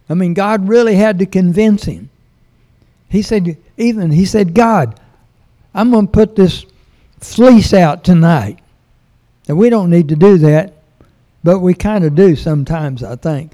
I 0.09 0.15
mean, 0.15 0.35
God 0.35 0.69
really 0.69 0.97
had 0.97 1.19
to 1.21 1.27
convince 1.27 1.85
him. 1.85 2.11
He 3.09 3.23
said, 3.23 3.57
even, 3.77 4.11
he 4.11 4.25
said, 4.25 4.55
God, 4.55 4.99
I'm 5.75 5.91
going 5.91 6.07
to 6.07 6.13
put 6.13 6.35
this 6.35 6.67
fleece 7.21 7.73
out 7.73 8.05
tonight. 8.05 8.59
And 9.49 9.59
we 9.59 9.71
don't 9.71 9.91
need 9.91 10.09
to 10.09 10.17
do 10.17 10.39
that, 10.39 10.75
but 11.43 11.61
we 11.61 11.75
kind 11.75 12.05
of 12.05 12.15
do 12.15 12.37
sometimes, 12.37 13.03
I 13.03 13.17
think. 13.17 13.53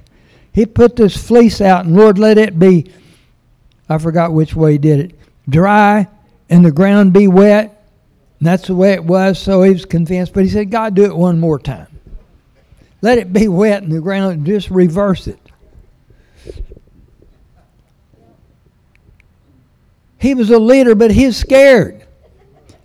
He 0.52 0.66
put 0.66 0.96
this 0.96 1.16
fleece 1.16 1.61
out, 1.61 1.84
and 1.84 1.96
Lord, 1.96 2.18
let 2.18 2.38
it 2.38 2.58
be, 2.58 2.90
I 3.88 3.98
forgot 3.98 4.32
which 4.32 4.54
way 4.54 4.72
he 4.72 4.78
did 4.78 5.00
it, 5.00 5.18
dry 5.48 6.08
and 6.50 6.64
the 6.64 6.72
ground 6.72 7.12
be 7.12 7.28
wet. 7.28 7.74
And 8.38 8.46
that's 8.46 8.68
the 8.68 8.74
way 8.74 8.92
it 8.92 9.04
was, 9.04 9.38
so 9.38 9.62
he 9.62 9.72
was 9.72 9.84
convinced. 9.84 10.32
But 10.32 10.44
he 10.44 10.50
said, 10.50 10.70
God, 10.70 10.94
do 10.94 11.04
it 11.04 11.16
one 11.16 11.40
more 11.40 11.58
time. 11.58 11.88
Let 13.00 13.18
it 13.18 13.32
be 13.32 13.48
wet 13.48 13.82
and 13.82 13.92
the 13.92 14.00
ground, 14.00 14.46
just 14.46 14.70
reverse 14.70 15.26
it. 15.26 15.40
He 20.18 20.34
was 20.34 20.50
a 20.50 20.58
leader, 20.58 20.94
but 20.94 21.12
he's 21.12 21.37
scared 21.37 22.04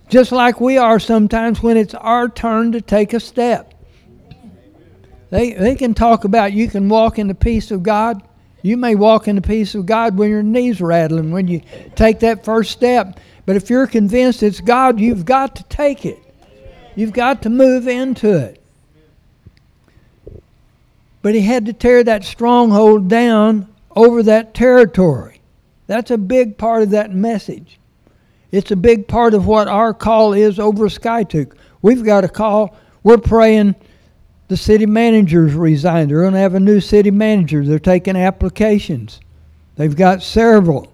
just 0.08 0.30
like 0.30 0.60
we 0.60 0.78
are 0.78 1.00
sometimes 1.00 1.60
when 1.60 1.76
it's 1.76 1.94
our 1.94 2.28
turn 2.28 2.70
to 2.70 2.80
take 2.80 3.12
a 3.12 3.20
step. 3.20 3.73
They, 5.34 5.52
they 5.52 5.74
can 5.74 5.94
talk 5.94 6.22
about 6.22 6.52
you 6.52 6.68
can 6.68 6.88
walk 6.88 7.18
in 7.18 7.26
the 7.26 7.34
peace 7.34 7.72
of 7.72 7.82
God. 7.82 8.22
You 8.62 8.76
may 8.76 8.94
walk 8.94 9.26
in 9.26 9.34
the 9.34 9.42
peace 9.42 9.74
of 9.74 9.84
God 9.84 10.16
when 10.16 10.30
your 10.30 10.44
knees 10.44 10.80
are 10.80 10.86
rattling, 10.86 11.32
when 11.32 11.48
you 11.48 11.60
take 11.96 12.20
that 12.20 12.44
first 12.44 12.70
step. 12.70 13.18
But 13.44 13.56
if 13.56 13.68
you're 13.68 13.88
convinced 13.88 14.44
it's 14.44 14.60
God, 14.60 15.00
you've 15.00 15.24
got 15.24 15.56
to 15.56 15.64
take 15.64 16.06
it. 16.06 16.20
You've 16.94 17.12
got 17.12 17.42
to 17.42 17.50
move 17.50 17.88
into 17.88 18.32
it. 18.32 18.62
But 21.20 21.34
he 21.34 21.40
had 21.40 21.66
to 21.66 21.72
tear 21.72 22.04
that 22.04 22.22
stronghold 22.22 23.08
down 23.08 23.66
over 23.96 24.22
that 24.22 24.54
territory. 24.54 25.40
That's 25.88 26.12
a 26.12 26.16
big 26.16 26.56
part 26.56 26.84
of 26.84 26.90
that 26.90 27.10
message. 27.10 27.80
It's 28.52 28.70
a 28.70 28.76
big 28.76 29.08
part 29.08 29.34
of 29.34 29.48
what 29.48 29.66
our 29.66 29.94
call 29.94 30.32
is 30.32 30.60
over 30.60 30.86
Skiatook. 30.86 31.56
We've 31.82 32.04
got 32.04 32.22
a 32.22 32.28
call. 32.28 32.76
We're 33.02 33.18
praying 33.18 33.74
the 34.48 34.56
city 34.56 34.86
managers 34.86 35.54
resign. 35.54 36.08
They're 36.08 36.22
going 36.22 36.34
to 36.34 36.38
have 36.38 36.54
a 36.54 36.60
new 36.60 36.80
city 36.80 37.10
manager. 37.10 37.64
They're 37.64 37.78
taking 37.78 38.16
applications. 38.16 39.20
They've 39.76 39.94
got 39.94 40.22
several. 40.22 40.92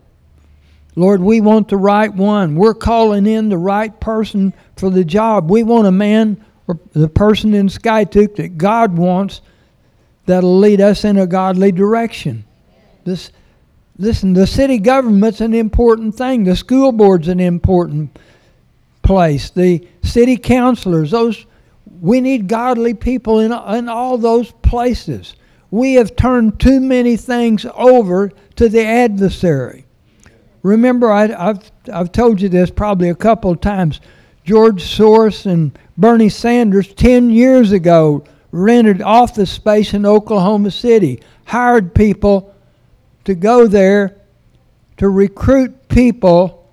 Lord, 0.97 1.21
we 1.21 1.41
want 1.41 1.69
the 1.69 1.77
right 1.77 2.13
one. 2.13 2.57
We're 2.57 2.75
calling 2.75 3.27
in 3.27 3.49
the 3.49 3.59
right 3.59 3.99
person 4.01 4.53
for 4.77 4.91
the 4.91 5.05
job. 5.05 5.51
We 5.51 5.63
want 5.63 5.87
a 5.87 5.93
man 5.93 6.45
or 6.67 6.79
the 6.93 7.09
person 7.09 7.55
in 7.55 7.69
Skiatook 7.69 8.37
that 8.37 8.59
God 8.59 8.97
wants 8.97 9.41
that'll 10.27 10.59
lead 10.59 10.81
us 10.81 11.05
in 11.05 11.19
a 11.19 11.27
godly 11.27 11.73
direction. 11.73 12.45
This 13.05 13.33
listen, 13.99 14.33
the 14.33 14.47
city 14.47 14.79
government's 14.79 15.41
an 15.41 15.55
important 15.55 16.15
thing. 16.15 16.45
The 16.45 16.57
school 16.57 16.93
board's 16.93 17.29
an 17.29 17.41
important 17.41 18.19
place. 19.03 19.51
The 19.51 19.87
city 20.03 20.37
councilors, 20.37 21.11
those 21.11 21.47
we 22.01 22.21
need 22.21 22.49
godly 22.49 22.95
people 22.95 23.41
in, 23.41 23.53
in 23.53 23.89
all 23.89 24.17
those 24.19 24.51
places. 24.63 25.37
We 25.71 25.95
have 25.95 26.17
turned 26.17 26.59
too 26.59 26.81
many 26.81 27.17
things 27.17 27.67
over 27.75 28.33
to 28.57 28.69
the 28.69 28.85
adversary. 28.85 29.87
Remember, 30.63 31.11
I, 31.11 31.29
have 31.29 31.71
I've 31.93 32.13
told 32.13 32.41
you 32.41 32.49
this 32.49 32.71
probably 32.71 33.09
a 33.09 33.15
couple 33.15 33.51
of 33.51 33.61
times. 33.61 34.01
George 34.45 34.83
Soros 34.83 35.47
and 35.47 35.79
Bernie 35.97 36.29
Sanders, 36.29 36.93
10 36.95 37.31
years 37.31 37.73
ago, 37.73 38.25
rented 38.53 39.01
office 39.03 39.51
space 39.51 39.95
in 39.95 40.05
Oklahoma 40.05 40.71
City, 40.71 41.23
hired 41.45 41.95
people 41.95 42.55
to 43.25 43.35
go 43.35 43.67
there 43.67 44.17
to 44.97 45.09
recruit 45.09 45.89
people 45.89 46.69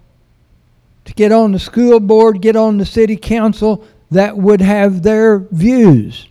to 1.05 1.13
get 1.13 1.31
on 1.31 1.51
the 1.51 1.59
school 1.59 1.99
board, 1.99 2.41
get 2.41 2.55
on 2.55 2.77
the 2.77 2.85
city 2.85 3.15
council 3.15 3.85
that 4.11 4.37
would 4.37 4.61
have 4.61 5.03
their 5.03 5.39
views. 5.39 6.27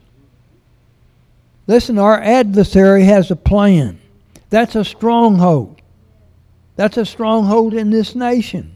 Listen, 1.66 1.98
our 1.98 2.20
adversary 2.20 3.04
has 3.04 3.30
a 3.30 3.36
plan. 3.36 4.00
That's 4.50 4.76
a 4.76 4.84
stronghold. 4.84 5.80
That's 6.76 6.96
a 6.96 7.04
stronghold 7.04 7.74
in 7.74 7.90
this 7.90 8.14
nation. 8.14 8.72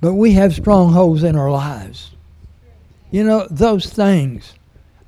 But 0.00 0.14
we 0.14 0.32
have 0.32 0.54
strongholds 0.54 1.22
in 1.22 1.36
our 1.36 1.50
lives. 1.50 2.10
You 3.10 3.24
know, 3.24 3.46
those 3.50 3.86
things. 3.86 4.54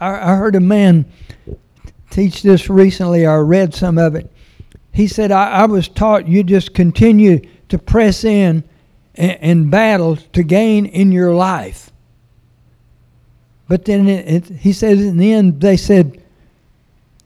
I, 0.01 0.33
I 0.33 0.37
heard 0.37 0.55
a 0.55 0.61
man 0.61 1.07
teach 2.11 2.43
this 2.43 2.71
recently, 2.71 3.27
I 3.27 3.37
read 3.37 3.75
some 3.75 3.99
of 3.99 4.15
it. 4.15 4.31
He 4.93 5.09
said, 5.09 5.33
I, 5.33 5.51
I 5.51 5.67
was 5.67 5.89
taught 5.89 6.29
you 6.29 6.45
just 6.45 6.75
continue 6.75 7.41
to 7.71 7.79
press 7.79 8.23
in 8.23 8.63
and, 9.15 9.71
battles 9.71 10.27
to 10.33 10.43
gain 10.43 10.87
in 10.87 11.13
your 11.13 11.35
life. 11.35 11.91
But 13.69 13.85
then 13.85 14.09
it, 14.09 14.51
it, 14.51 14.57
he 14.59 14.73
says 14.73 15.01
in 15.01 15.17
the 15.17 15.33
end, 15.33 15.61
they 15.61 15.77
said, 15.77 16.23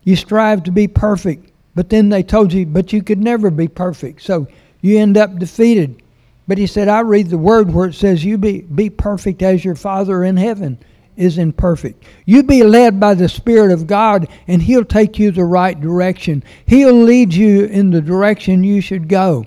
you 0.09 0.16
strive 0.16 0.62
to 0.64 0.70
be 0.70 0.88
perfect. 0.88 1.51
But 1.74 1.90
then 1.90 2.09
they 2.09 2.22
told 2.22 2.53
you, 2.53 2.64
but 2.66 2.92
you 2.92 3.03
could 3.03 3.18
never 3.18 3.51
be 3.51 3.68
perfect. 3.68 4.22
So 4.22 4.46
you 4.81 4.98
end 4.98 5.16
up 5.16 5.38
defeated. 5.38 6.03
But 6.46 6.57
he 6.57 6.66
said, 6.66 6.88
I 6.88 7.01
read 7.01 7.29
the 7.29 7.38
word 7.38 7.72
where 7.72 7.88
it 7.88 7.94
says, 7.94 8.24
You 8.24 8.38
be, 8.38 8.62
be 8.62 8.88
perfect 8.88 9.42
as 9.42 9.64
your 9.64 9.74
Father 9.74 10.24
in 10.24 10.38
heaven 10.38 10.79
is 11.16 11.37
imperfect. 11.37 12.03
You 12.24 12.42
be 12.42 12.62
led 12.62 12.98
by 12.98 13.14
the 13.14 13.29
Spirit 13.29 13.70
of 13.70 13.87
God, 13.87 14.29
and 14.46 14.62
He'll 14.62 14.85
take 14.85 15.18
you 15.18 15.31
the 15.31 15.44
right 15.44 15.79
direction. 15.79 16.42
He'll 16.64 17.03
lead 17.03 17.35
you 17.35 17.66
in 17.66 17.90
the 17.90 18.01
direction 18.01 18.64
you 18.64 18.81
should 18.81 19.09
go. 19.09 19.44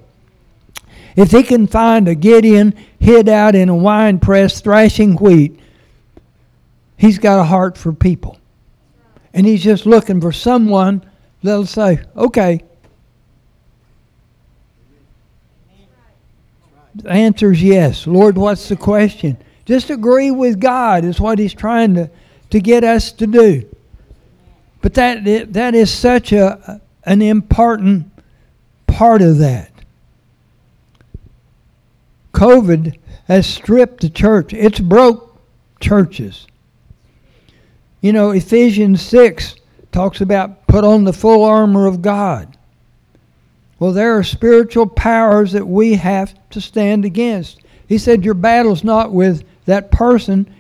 If 1.16 1.32
He 1.32 1.44
can 1.44 1.68
find 1.68 2.08
a 2.08 2.16
Gideon 2.16 2.74
hid 3.00 3.30
out 3.30 3.56
in 3.56 3.70
a 3.70 3.76
wine 3.76 4.20
press 4.20 4.62
thrashing 4.62 5.16
wheat, 5.16 5.60
He's 6.98 7.18
got 7.20 7.40
a 7.40 7.44
heart 7.44 7.78
for 7.78 7.94
people. 7.94 8.38
And 9.34 9.46
He's 9.46 9.64
just 9.64 9.86
looking 9.86 10.22
for 10.22 10.32
someone 10.32 11.04
that'll 11.42 11.66
say, 11.66 12.02
Okay, 12.16 12.62
The 16.96 17.10
answer 17.10 17.52
is 17.52 17.64
yes. 17.64 18.06
Lord, 18.06 18.38
what's 18.38 18.70
the 18.70 18.76
question? 18.76 19.38
Just 19.66 19.90
agree 19.90 20.32
with 20.32 20.60
God 20.60 21.06
is 21.06 21.20
what 21.20 21.40
He's 21.40 21.54
trying 21.54 21.94
to, 21.96 22.10
to 22.50 22.60
get 22.60 22.84
us 22.84 23.12
to 23.14 23.28
do. 23.28 23.68
But 24.82 24.96
that 24.96 25.54
that 25.54 25.76
is 25.76 25.92
such 25.92 26.32
a 26.34 26.82
an 27.06 27.22
important 27.22 28.12
part 28.88 29.22
of 29.22 29.38
that. 29.38 29.71
COVID 32.42 32.98
has 33.28 33.46
stripped 33.46 34.02
the 34.02 34.10
church. 34.10 34.52
It's 34.52 34.80
broke 34.80 35.40
churches. 35.80 36.48
You 38.02 38.14
know, 38.14 38.32
Ephesians 38.32 39.00
6 39.04 39.58
talks 39.92 40.22
about 40.22 40.66
put 40.66 40.84
on 40.84 41.04
the 41.04 41.14
full 41.14 41.44
armor 41.44 41.86
of 41.86 42.02
God. 42.02 42.58
Well, 43.78 43.92
there 43.92 44.18
are 44.18 44.24
spiritual 44.24 44.88
powers 44.88 45.52
that 45.52 45.68
we 45.68 45.94
have 45.94 46.34
to 46.50 46.60
stand 46.60 47.06
against. 47.06 47.62
He 47.86 48.00
said, 48.00 48.26
Your 48.26 48.34
battle's 48.34 48.84
not 48.84 49.12
with 49.12 49.44
that 49.66 49.92
person, 49.92 50.52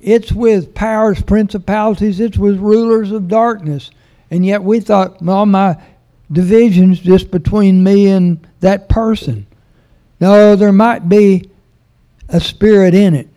it's 0.00 0.30
with 0.30 0.72
powers, 0.72 1.20
principalities, 1.20 2.20
it's 2.20 2.38
with 2.38 2.60
rulers 2.60 3.10
of 3.10 3.26
darkness. 3.26 3.90
And 4.30 4.46
yet 4.46 4.62
we 4.62 4.78
thought, 4.78 5.20
well, 5.20 5.46
my 5.46 5.82
division's 6.30 7.00
just 7.00 7.32
between 7.32 7.82
me 7.82 8.08
and 8.08 8.46
that 8.60 8.88
person. 8.88 9.48
No, 10.22 10.54
there 10.54 10.70
might 10.70 11.08
be 11.08 11.50
a 12.28 12.38
spirit 12.38 12.94
in 12.94 13.16
it. 13.16 13.28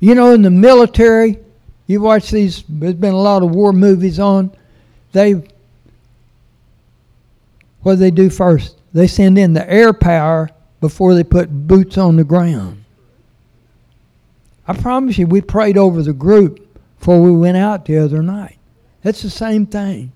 You 0.00 0.14
know, 0.14 0.32
in 0.32 0.40
the 0.40 0.48
military, 0.48 1.38
you 1.86 2.00
watch 2.00 2.30
these, 2.30 2.64
there's 2.70 2.94
been 2.94 3.12
a 3.12 3.20
lot 3.20 3.42
of 3.42 3.50
war 3.50 3.70
movies 3.70 4.18
on. 4.18 4.50
They 5.12 5.32
what 7.82 7.92
do 7.92 7.96
they 7.96 8.10
do 8.10 8.30
first? 8.30 8.78
They 8.94 9.06
send 9.08 9.38
in 9.38 9.52
the 9.52 9.70
air 9.70 9.92
power 9.92 10.48
before 10.80 11.12
they 11.12 11.22
put 11.22 11.50
boots 11.50 11.98
on 11.98 12.16
the 12.16 12.24
ground. 12.24 12.82
I 14.66 14.72
promise 14.72 15.18
you, 15.18 15.26
we 15.26 15.42
prayed 15.42 15.76
over 15.76 16.02
the 16.02 16.14
group 16.14 16.80
before 16.98 17.20
we 17.20 17.30
went 17.30 17.58
out 17.58 17.84
the 17.84 17.98
other 17.98 18.22
night. 18.22 18.56
That's 19.02 19.20
the 19.20 19.28
same 19.28 19.66
thing. 19.66 20.12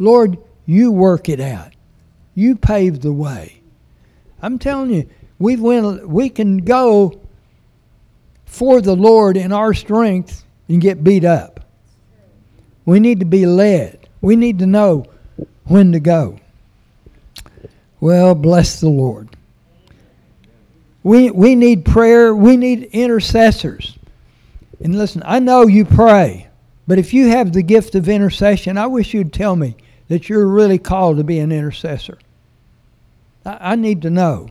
Lord, 0.00 0.36
you 0.66 0.90
work 0.90 1.28
it 1.28 1.38
out. 1.38 1.74
You 2.34 2.56
pave 2.56 3.02
the 3.02 3.12
way. 3.12 3.59
I'm 4.42 4.58
telling 4.58 4.90
you, 4.90 5.08
we 5.38 5.56
went, 5.56 6.08
we 6.08 6.28
can 6.28 6.58
go 6.58 7.20
for 8.46 8.80
the 8.80 8.94
Lord 8.96 9.36
in 9.36 9.52
our 9.52 9.74
strength 9.74 10.44
and 10.68 10.80
get 10.80 11.04
beat 11.04 11.24
up. 11.24 11.60
We 12.84 13.00
need 13.00 13.20
to 13.20 13.26
be 13.26 13.46
led. 13.46 14.08
We 14.20 14.36
need 14.36 14.58
to 14.58 14.66
know 14.66 15.06
when 15.64 15.92
to 15.92 16.00
go. 16.00 16.38
Well, 18.00 18.34
bless 18.34 18.80
the 18.80 18.88
Lord. 18.88 19.28
We, 21.02 21.30
we 21.30 21.54
need 21.54 21.84
prayer. 21.84 22.34
We 22.34 22.56
need 22.56 22.84
intercessors. 22.92 23.96
And 24.82 24.96
listen, 24.96 25.22
I 25.24 25.38
know 25.38 25.66
you 25.66 25.84
pray, 25.84 26.48
but 26.86 26.98
if 26.98 27.14
you 27.14 27.28
have 27.28 27.52
the 27.52 27.62
gift 27.62 27.94
of 27.94 28.08
intercession, 28.08 28.78
I 28.78 28.86
wish 28.86 29.14
you'd 29.14 29.32
tell 29.32 29.56
me 29.56 29.76
that 30.08 30.28
you're 30.28 30.46
really 30.46 30.78
called 30.78 31.18
to 31.18 31.24
be 31.24 31.38
an 31.38 31.52
intercessor. 31.52 32.18
I, 33.44 33.76
need 33.76 34.02
to 34.02 34.10
know. 34.10 34.50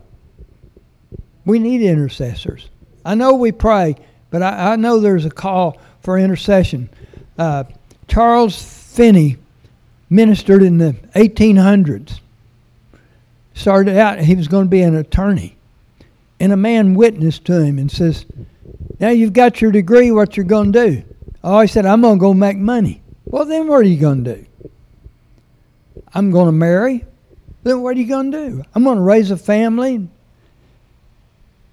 We 1.44 1.58
need 1.58 1.82
intercessors. 1.82 2.68
I 3.04 3.14
know 3.14 3.34
we 3.34 3.52
pray, 3.52 3.96
but 4.30 4.42
I, 4.42 4.72
I 4.72 4.76
know 4.76 5.00
there's 5.00 5.24
a 5.24 5.30
call 5.30 5.80
for 6.00 6.18
intercession. 6.18 6.90
Uh, 7.38 7.64
Charles 8.08 8.60
Finney 8.60 9.36
ministered 10.08 10.62
in 10.62 10.78
the 10.78 10.92
1800s 11.14 12.20
started 13.54 13.96
out, 13.96 14.18
he 14.18 14.34
was 14.34 14.48
going 14.48 14.64
to 14.64 14.70
be 14.70 14.82
an 14.82 14.96
attorney. 14.96 15.56
And 16.40 16.52
a 16.52 16.56
man 16.56 16.94
witnessed 16.94 17.44
to 17.46 17.62
him 17.62 17.78
and 17.78 17.90
says, 17.90 18.24
Now 18.98 19.10
you've 19.10 19.34
got 19.34 19.60
your 19.60 19.70
degree, 19.70 20.10
what 20.10 20.36
you're 20.36 20.46
going 20.46 20.72
to 20.72 20.86
do? 20.90 21.02
Oh, 21.44 21.60
he 21.60 21.66
said, 21.66 21.86
I'm 21.86 22.00
going 22.00 22.18
to 22.18 22.20
go 22.20 22.34
make 22.34 22.56
money. 22.56 23.02
Well, 23.26 23.44
then 23.44 23.68
what 23.68 23.80
are 23.80 23.88
you 23.88 24.00
going 24.00 24.24
to 24.24 24.36
do? 24.36 24.46
I'm 26.12 26.30
going 26.30 26.46
to 26.46 26.52
marry. 26.52 27.04
Then 27.62 27.82
what 27.82 27.96
are 27.96 28.00
you 28.00 28.06
going 28.06 28.32
to 28.32 28.50
do? 28.50 28.64
I'm 28.74 28.84
going 28.84 28.96
to 28.96 29.02
raise 29.02 29.30
a 29.30 29.36
family. 29.36 30.08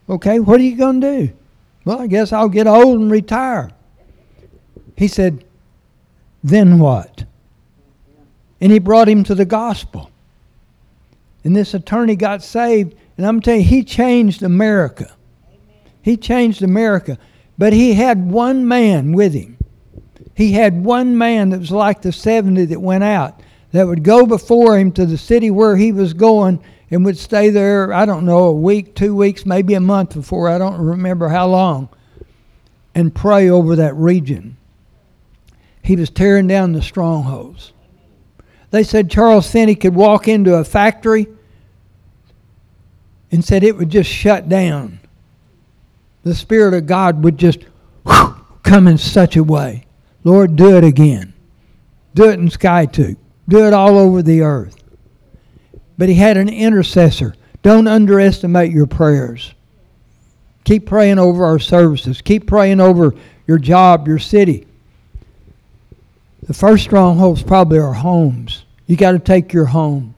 Okay, 0.10 0.40
what 0.40 0.60
are 0.60 0.64
you 0.64 0.76
going 0.76 1.02
to 1.02 1.18
do? 1.28 1.34
Well, 1.86 2.02
I 2.02 2.08
guess 2.08 2.34
I'll 2.34 2.50
get 2.50 2.68
old 2.68 3.00
and 3.00 3.12
retire. 3.12 3.72
He 4.96 5.08
said, 5.08 5.46
Then 6.44 6.80
what? 6.80 7.26
And 8.60 8.72
he 8.72 8.80
brought 8.80 9.08
him 9.08 9.24
to 9.26 9.36
the 9.36 9.46
gospel 9.46 10.12
and 11.48 11.56
this 11.56 11.74
attorney 11.74 12.18
got 12.18 12.44
saved. 12.44 12.94
And 13.16 13.26
I'm 13.26 13.40
telling 13.40 13.62
you, 13.62 13.68
he 13.68 13.82
changed 13.82 14.44
America. 14.44 15.16
He 16.02 16.18
changed 16.18 16.62
America. 16.62 17.18
But 17.58 17.72
he 17.72 17.94
had 17.94 18.30
one 18.30 18.68
man 18.68 19.14
with 19.14 19.34
him. 19.34 19.58
He 20.36 20.52
had 20.52 20.84
one 20.84 21.18
man 21.18 21.52
that 21.52 21.60
was 21.62 21.72
like 21.72 22.02
the 22.02 22.12
70 22.12 22.66
that 22.66 22.82
went 22.82 23.06
out 23.06 23.42
that 23.72 23.88
would 23.88 24.04
go 24.04 24.26
before 24.26 24.78
him 24.78 24.92
to 24.94 25.06
the 25.06 25.18
city 25.18 25.52
where 25.52 25.76
he 25.76 25.92
was 25.92 26.14
going 26.14 26.62
and 26.90 27.04
would 27.04 27.18
stay 27.18 27.50
there, 27.50 27.94
I 27.94 28.06
don't 28.06 28.26
know, 28.26 28.46
a 28.46 28.54
week, 28.54 28.96
two 28.96 29.16
weeks, 29.16 29.46
maybe 29.46 29.74
a 29.74 29.80
month 29.80 30.14
before, 30.14 30.50
I 30.50 30.58
don't 30.58 30.80
remember 30.80 31.28
how 31.28 31.48
long, 31.48 31.90
and 32.96 33.14
pray 33.14 33.50
over 33.50 33.76
that 33.76 33.96
region. 33.96 34.58
He 35.84 35.96
was 35.96 36.10
tearing 36.10 36.48
down 36.48 36.72
the 36.72 36.82
strongholds. 36.82 37.74
They 38.72 38.84
said 38.84 39.10
Charles 39.10 39.50
Finney 39.50 39.76
could 39.76 39.96
walk 39.96 40.28
into 40.28 40.56
a 40.56 40.64
factory 40.64 41.28
and 43.32 43.44
said 43.44 43.64
it 43.64 43.78
would 43.78 43.90
just 43.90 44.10
shut 44.10 44.48
down. 44.48 45.00
The 46.24 46.36
Spirit 46.36 46.74
of 46.74 46.88
God 46.88 47.24
would 47.24 47.38
just 47.38 47.60
come 48.64 48.88
in 48.88 48.98
such 48.98 49.36
a 49.36 49.44
way. 49.44 49.86
Lord, 50.24 50.56
do 50.56 50.76
it 50.76 50.84
again. 50.84 51.34
Do 52.14 52.30
it 52.30 52.40
in 52.40 52.50
Skiatook. 52.50 53.18
Do 53.48 53.66
it 53.66 53.74
all 53.74 53.98
over 53.98 54.22
the 54.22 54.42
earth. 54.42 54.76
But 55.98 56.10
he 56.10 56.16
had 56.16 56.38
an 56.38 56.50
intercessor. 56.50 57.36
Don't 57.64 57.88
underestimate 57.88 58.72
your 58.72 58.88
prayers. 58.88 59.54
Keep 60.64 60.86
praying 60.86 61.18
over 61.18 61.46
our 61.46 61.60
services. 61.60 62.22
Keep 62.22 62.48
praying 62.48 62.82
over 62.82 63.16
your 63.48 63.58
job, 63.58 64.08
your 64.08 64.20
city. 64.20 64.68
The 66.44 66.54
first 66.54 66.84
strongholds 66.84 67.42
probably 67.42 67.80
are 67.80 67.94
homes. 67.94 68.66
You 68.86 68.96
got 68.96 69.12
to 69.14 69.20
take 69.20 69.54
your 69.54 69.66
home. 69.66 70.14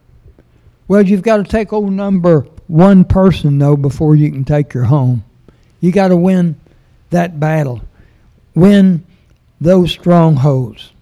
Well, 0.86 1.02
you've 1.02 1.22
got 1.22 1.38
to 1.38 1.44
take 1.44 1.72
old 1.72 1.92
number 1.92 2.46
one 2.66 3.04
person, 3.04 3.58
though, 3.58 3.76
before 3.76 4.16
you 4.16 4.30
can 4.30 4.44
take 4.44 4.74
your 4.74 4.84
home. 4.84 5.24
You 5.80 5.92
got 5.92 6.08
to 6.08 6.16
win 6.16 6.60
that 7.10 7.40
battle, 7.40 7.80
win 8.54 9.04
those 9.60 9.90
strongholds. 9.90 10.92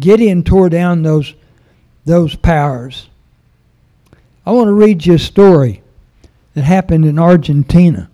Gideon 0.00 0.42
tore 0.42 0.68
down 0.68 1.02
those, 1.02 1.34
those 2.04 2.34
powers. 2.36 3.08
I 4.46 4.52
want 4.52 4.68
to 4.68 4.74
read 4.74 5.06
you 5.06 5.14
a 5.14 5.18
story 5.18 5.82
that 6.54 6.62
happened 6.62 7.04
in 7.04 7.18
Argentina. 7.18 8.10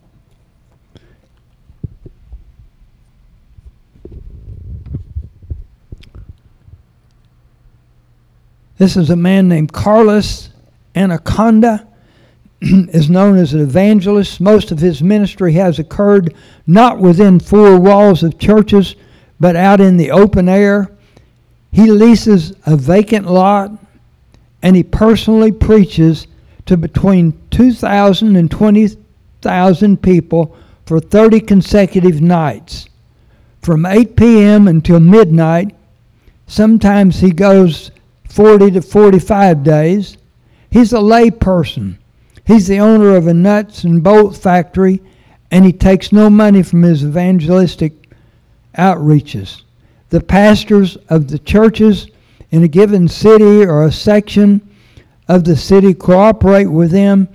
This 8.78 8.96
is 8.96 9.10
a 9.10 9.16
man 9.16 9.46
named 9.46 9.72
Carlos 9.72 10.48
Annacondia 10.94 11.86
is 12.62 13.10
known 13.10 13.36
as 13.36 13.52
an 13.52 13.60
evangelist. 13.60 14.40
Most 14.40 14.70
of 14.70 14.78
his 14.78 15.02
ministry 15.02 15.52
has 15.52 15.78
occurred 15.78 16.34
not 16.66 16.98
within 16.98 17.40
four 17.40 17.78
walls 17.78 18.22
of 18.22 18.38
churches, 18.38 18.96
but 19.38 19.56
out 19.56 19.80
in 19.80 19.98
the 19.98 20.10
open 20.10 20.48
air. 20.48 20.90
He 21.72 21.90
leases 21.90 22.52
a 22.66 22.76
vacant 22.76 23.26
lot 23.26 23.72
and 24.62 24.76
he 24.76 24.82
personally 24.82 25.52
preaches 25.52 26.26
to 26.66 26.76
between 26.76 27.40
2,000 27.50 28.36
and 28.36 28.50
20,000 28.50 30.02
people 30.02 30.56
for 30.86 31.00
30 31.00 31.40
consecutive 31.40 32.20
nights. 32.20 32.88
From 33.62 33.86
8 33.86 34.16
p.m. 34.16 34.68
until 34.68 35.00
midnight, 35.00 35.74
sometimes 36.46 37.20
he 37.20 37.30
goes 37.30 37.90
40 38.28 38.72
to 38.72 38.82
45 38.82 39.62
days. 39.62 40.16
He's 40.70 40.92
a 40.92 41.00
lay 41.00 41.30
person 41.30 41.98
He's 42.50 42.66
the 42.66 42.80
owner 42.80 43.14
of 43.14 43.28
a 43.28 43.32
nuts 43.32 43.84
and 43.84 44.02
bolt 44.02 44.36
factory, 44.36 45.00
and 45.52 45.64
he 45.64 45.72
takes 45.72 46.10
no 46.10 46.28
money 46.28 46.64
from 46.64 46.82
his 46.82 47.04
evangelistic 47.04 47.92
outreaches. 48.76 49.62
The 50.10 50.20
pastors 50.20 50.96
of 51.08 51.28
the 51.28 51.38
churches 51.38 52.08
in 52.50 52.62
a 52.62 52.68
given 52.68 53.08
city 53.08 53.64
or 53.64 53.84
a 53.84 53.92
section 53.92 54.60
of 55.28 55.44
the 55.44 55.56
city 55.56 55.94
cooperate 55.94 56.66
with 56.66 56.90
them, 56.90 57.28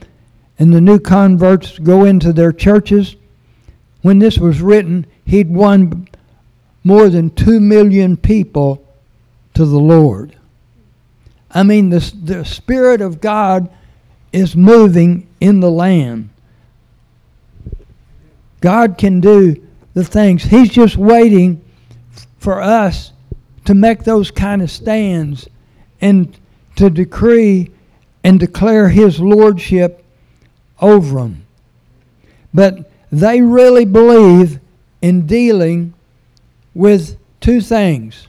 and 0.59 0.73
the 0.73 0.81
new 0.81 0.99
converts 0.99 1.79
go 1.79 2.03
into 2.05 2.33
their 2.33 2.51
churches. 2.51 3.15
When 4.01 4.19
this 4.19 4.37
was 4.37 4.61
written, 4.61 5.07
he'd 5.25 5.49
won 5.49 6.07
more 6.83 7.09
than 7.09 7.29
two 7.31 7.59
million 7.59 8.17
people 8.17 8.85
to 9.53 9.65
the 9.65 9.79
Lord. 9.79 10.35
I 11.49 11.63
mean, 11.63 11.89
the, 11.89 12.13
the 12.21 12.43
Spirit 12.43 12.99
of 13.01 13.21
God 13.21 13.69
is 14.33 14.55
moving 14.55 15.27
in 15.39 15.61
the 15.61 15.71
land. 15.71 16.29
God 18.59 18.97
can 18.97 19.21
do 19.21 19.65
the 19.93 20.03
things. 20.03 20.43
He's 20.43 20.69
just 20.69 20.97
waiting 20.97 21.64
for 22.45 22.61
us 22.61 23.11
to 23.65 23.73
make 23.73 24.03
those 24.03 24.29
kind 24.29 24.61
of 24.61 24.69
stands 24.69 25.49
and 25.99 26.37
to 26.75 26.91
decree 26.91 27.71
and 28.23 28.39
declare 28.39 28.87
His 28.87 29.19
Lordship 29.19 30.05
over 30.79 31.21
them. 31.21 31.47
But 32.53 32.91
they 33.11 33.41
really 33.41 33.83
believe 33.83 34.59
in 35.01 35.25
dealing 35.25 35.95
with 36.75 37.17
two 37.41 37.61
things 37.61 38.27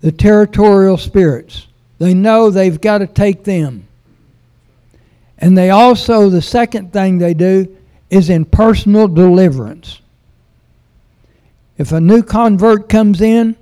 the 0.00 0.12
territorial 0.12 0.96
spirits. 0.96 1.66
They 1.98 2.14
know 2.14 2.50
they've 2.50 2.80
got 2.80 2.98
to 2.98 3.08
take 3.08 3.42
them. 3.42 3.88
And 5.38 5.58
they 5.58 5.70
also, 5.70 6.30
the 6.30 6.40
second 6.40 6.92
thing 6.92 7.18
they 7.18 7.34
do 7.34 7.76
is 8.10 8.30
in 8.30 8.44
personal 8.44 9.08
deliverance. 9.08 10.00
If 11.78 11.92
a 11.92 12.00
new 12.00 12.22
convert 12.22 12.88
comes 12.88 13.20
in, 13.20 13.56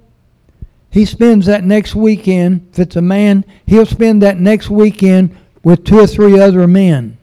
he 0.91 1.05
spends 1.05 1.47
that 1.47 1.65
next 1.65 1.95
weekend, 1.95 2.69
if 2.73 2.79
it's 2.79 2.97
a 2.97 3.03
man, 3.03 3.45
he'll 3.67 3.87
spend 3.87 4.23
that 4.23 4.39
next 4.39 4.71
weekend 4.71 5.37
with 5.65 5.85
two 5.85 5.99
or 5.99 6.07
three 6.07 6.39
other 6.39 6.69
men. 6.69 7.19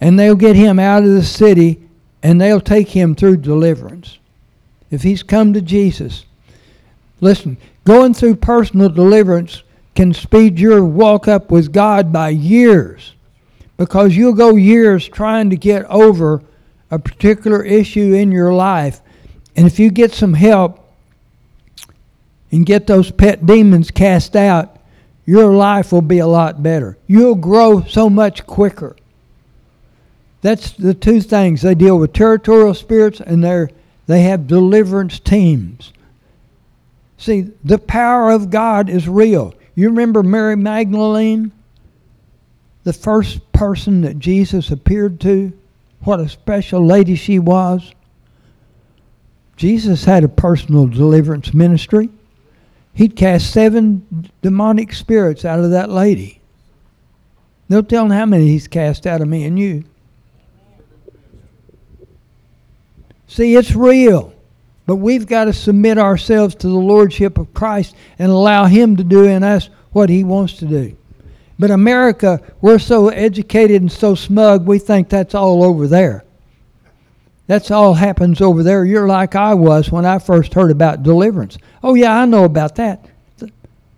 And 0.00 0.18
they'll 0.18 0.36
get 0.36 0.54
him 0.54 0.78
out 0.78 1.02
of 1.02 1.10
the 1.10 1.24
city 1.24 1.80
and 2.22 2.40
they'll 2.40 2.60
take 2.60 2.88
him 2.88 3.14
through 3.14 3.38
deliverance. 3.38 4.18
If 4.90 5.02
he's 5.02 5.22
come 5.22 5.52
to 5.54 5.60
Jesus, 5.60 6.24
listen, 7.20 7.56
going 7.84 8.14
through 8.14 8.36
personal 8.36 8.88
deliverance 8.88 9.64
can 9.96 10.14
speed 10.14 10.58
your 10.58 10.84
walk 10.84 11.26
up 11.26 11.50
with 11.50 11.72
God 11.72 12.12
by 12.12 12.28
years 12.28 13.14
because 13.76 14.16
you'll 14.16 14.34
go 14.34 14.54
years 14.54 15.08
trying 15.08 15.50
to 15.50 15.56
get 15.56 15.84
over 15.86 16.42
a 16.94 16.98
particular 16.98 17.62
issue 17.64 18.14
in 18.14 18.30
your 18.32 18.52
life. 18.52 19.00
And 19.56 19.66
if 19.66 19.78
you 19.78 19.90
get 19.90 20.12
some 20.12 20.34
help 20.34 20.80
and 22.50 22.64
get 22.64 22.86
those 22.86 23.10
pet 23.10 23.44
demons 23.44 23.90
cast 23.90 24.36
out, 24.36 24.78
your 25.26 25.52
life 25.54 25.92
will 25.92 26.02
be 26.02 26.18
a 26.18 26.26
lot 26.26 26.62
better. 26.62 26.98
You'll 27.06 27.34
grow 27.34 27.82
so 27.84 28.10
much 28.10 28.46
quicker. 28.46 28.96
That's 30.42 30.72
the 30.72 30.94
two 30.94 31.20
things. 31.20 31.62
They 31.62 31.74
deal 31.74 31.98
with 31.98 32.12
territorial 32.12 32.74
spirits 32.74 33.20
and 33.20 33.42
they 33.42 33.68
they 34.06 34.22
have 34.22 34.46
deliverance 34.46 35.18
teams. 35.18 35.92
See, 37.16 37.52
the 37.64 37.78
power 37.78 38.30
of 38.30 38.50
God 38.50 38.90
is 38.90 39.08
real. 39.08 39.54
You 39.74 39.88
remember 39.88 40.22
Mary 40.22 40.56
Magdalene? 40.56 41.52
The 42.82 42.92
first 42.92 43.50
person 43.52 44.02
that 44.02 44.18
Jesus 44.18 44.70
appeared 44.70 45.20
to? 45.20 45.52
What 46.04 46.20
a 46.20 46.28
special 46.28 46.84
lady 46.84 47.14
she 47.14 47.38
was. 47.38 47.92
Jesus 49.56 50.04
had 50.04 50.24
a 50.24 50.28
personal 50.28 50.86
deliverance 50.86 51.54
ministry. 51.54 52.10
He'd 52.92 53.16
cast 53.16 53.50
seven 53.50 54.30
demonic 54.42 54.92
spirits 54.92 55.44
out 55.44 55.60
of 55.60 55.70
that 55.70 55.90
lady. 55.90 56.40
No 57.68 57.82
telling 57.82 58.10
how 58.10 58.26
many 58.26 58.48
he's 58.48 58.68
cast 58.68 59.06
out 59.06 59.20
of 59.20 59.28
me 59.28 59.44
and 59.44 59.58
you. 59.58 59.84
See, 63.26 63.56
it's 63.56 63.74
real. 63.74 64.32
But 64.86 64.96
we've 64.96 65.26
got 65.26 65.46
to 65.46 65.52
submit 65.52 65.98
ourselves 65.98 66.54
to 66.56 66.68
the 66.68 66.74
Lordship 66.74 67.38
of 67.38 67.54
Christ 67.54 67.96
and 68.18 68.30
allow 68.30 68.66
Him 68.66 68.96
to 68.96 69.04
do 69.04 69.24
in 69.24 69.42
us 69.42 69.70
what 69.92 70.10
He 70.10 70.24
wants 70.24 70.54
to 70.58 70.66
do. 70.66 70.96
But 71.58 71.70
America, 71.70 72.40
we're 72.60 72.78
so 72.78 73.08
educated 73.08 73.80
and 73.80 73.90
so 73.92 74.14
smug, 74.14 74.66
we 74.66 74.78
think 74.78 75.08
that's 75.08 75.34
all 75.34 75.62
over 75.62 75.86
there. 75.86 76.24
That's 77.46 77.70
all 77.70 77.94
happens 77.94 78.40
over 78.40 78.62
there. 78.62 78.84
You're 78.84 79.06
like 79.06 79.34
I 79.34 79.54
was 79.54 79.92
when 79.92 80.06
I 80.06 80.18
first 80.18 80.54
heard 80.54 80.70
about 80.70 81.02
deliverance. 81.02 81.58
Oh, 81.82 81.94
yeah, 81.94 82.18
I 82.18 82.24
know 82.24 82.44
about 82.44 82.76
that. 82.76 83.06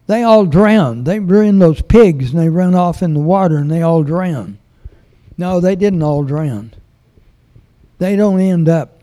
They 0.07 0.23
all 0.23 0.47
drowned. 0.47 1.07
They 1.07 1.19
were 1.19 1.43
in 1.43 1.59
those 1.59 1.83
pigs 1.83 2.31
and 2.31 2.41
they 2.41 2.49
run 2.49 2.75
off 2.75 3.03
in 3.03 3.15
the 3.15 3.21
water 3.21 3.57
and 3.57 3.71
they 3.71 3.83
all 3.83 4.03
drowned. 4.03 4.59
No, 5.39 5.61
they 5.61 5.77
didn't 5.77 6.03
all 6.03 6.25
drown. 6.25 6.73
They 7.99 8.17
don't 8.17 8.41
end 8.41 8.69
up 8.69 8.97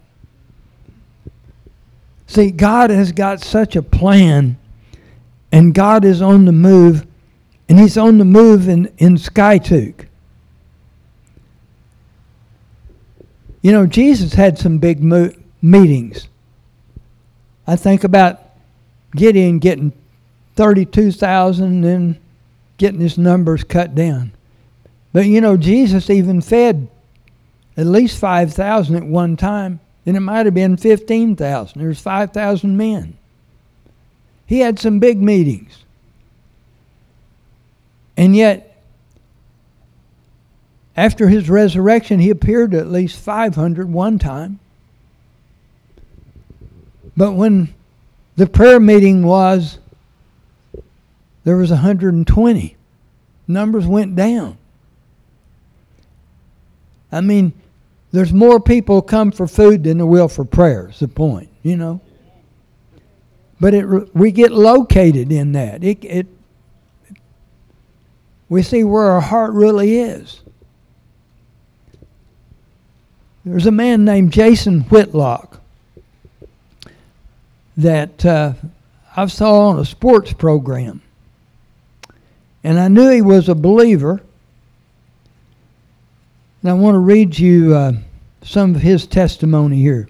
See, 2.34 2.50
God 2.50 2.90
has 2.90 3.12
got 3.12 3.42
such 3.42 3.76
a 3.76 3.84
plan, 3.84 4.58
and 5.52 5.72
God 5.72 6.04
is 6.04 6.20
on 6.20 6.46
the 6.46 6.52
move, 6.52 7.06
and 7.74 7.82
He's 7.82 7.98
on 7.98 8.20
the 8.20 8.24
move 8.24 8.70
in, 8.70 8.94
in 9.00 9.16
Skiatook. 9.16 10.06
You 13.64 13.72
know, 13.72 13.88
Jesus 13.88 14.36
had 14.36 14.60
some 14.60 14.78
big 14.78 15.02
mo- 15.02 15.34
meetings. 15.60 16.28
I 17.66 17.76
think 17.76 18.04
about 18.04 18.40
Gideon 19.16 19.58
getting 19.58 19.92
32,000 20.56 21.84
and 21.84 22.20
getting 22.78 23.00
his 23.00 23.18
numbers 23.18 23.64
cut 23.64 23.96
down. 23.96 24.34
But 25.12 25.26
you 25.26 25.42
know, 25.42 25.58
Jesus 25.58 26.12
even 26.12 26.42
fed 26.42 26.88
at 27.76 27.88
least 27.88 28.20
5,000 28.20 28.96
at 28.98 29.04
one 29.04 29.36
time. 29.36 29.80
and 30.06 30.16
it 30.16 30.20
might 30.20 30.46
have 30.46 30.54
been 30.54 30.78
15,000. 30.78 31.82
There's 31.82 32.00
5,000 32.00 32.78
men. 32.78 33.18
He 34.46 34.60
had 34.60 34.78
some 34.78 35.00
big 35.00 35.20
meetings. 35.20 35.83
And 38.16 38.36
yet, 38.36 38.78
after 40.96 41.28
his 41.28 41.50
resurrection, 41.50 42.20
he 42.20 42.30
appeared 42.30 42.74
at 42.74 42.88
least 42.88 43.20
500 43.20 43.92
one 43.92 44.20
time. 44.20 44.60
But 47.18 47.34
when 47.34 47.74
the 48.36 48.48
prayer 48.48 48.80
meeting 48.80 49.24
was, 49.24 49.80
there 51.44 51.58
was 51.58 51.70
120. 51.72 52.76
Numbers 53.48 53.86
went 53.86 54.16
down. 54.16 54.58
I 57.12 57.22
mean, 57.22 57.54
there's 58.12 58.34
more 58.34 58.60
people 58.60 59.02
come 59.02 59.32
for 59.32 59.48
food 59.48 59.84
than 59.84 59.98
there 59.98 60.06
will 60.06 60.28
for 60.28 60.46
prayer. 60.46 60.90
Is 60.90 61.00
the 61.00 61.08
point, 61.08 61.50
you 61.62 61.76
know? 61.76 62.00
But 63.60 63.74
it 63.74 64.16
we 64.16 64.32
get 64.32 64.52
located 64.52 65.32
in 65.32 65.52
that. 65.54 65.84
It, 65.84 66.04
it 66.04 66.28
we 68.54 68.62
see 68.62 68.84
where 68.84 69.04
our 69.04 69.22
heart 69.22 69.54
really 69.54 69.98
is. 69.98 70.42
There's 73.44 73.66
a 73.66 73.72
man 73.72 74.06
named 74.06 74.32
Jason 74.32 74.82
Whitlock 74.82 75.60
that 77.76 78.24
uh, 78.24 78.54
I 79.18 79.26
saw 79.26 79.70
on 79.70 79.80
a 79.80 79.86
sports 79.86 80.34
program. 80.34 81.02
And 82.64 82.80
I 82.80 82.88
knew 82.88 83.10
he 83.10 83.22
was 83.22 83.50
a 83.50 83.56
believer 83.56 84.22
and 86.62 86.70
I 86.70 86.76
want 86.76 86.96
to 86.96 87.00
read 87.00 87.38
you 87.38 87.76
uh, 87.76 87.94
some 88.44 88.76
of 88.76 88.82
his 88.82 89.08
testimony 89.08 89.82
here. 89.82 90.08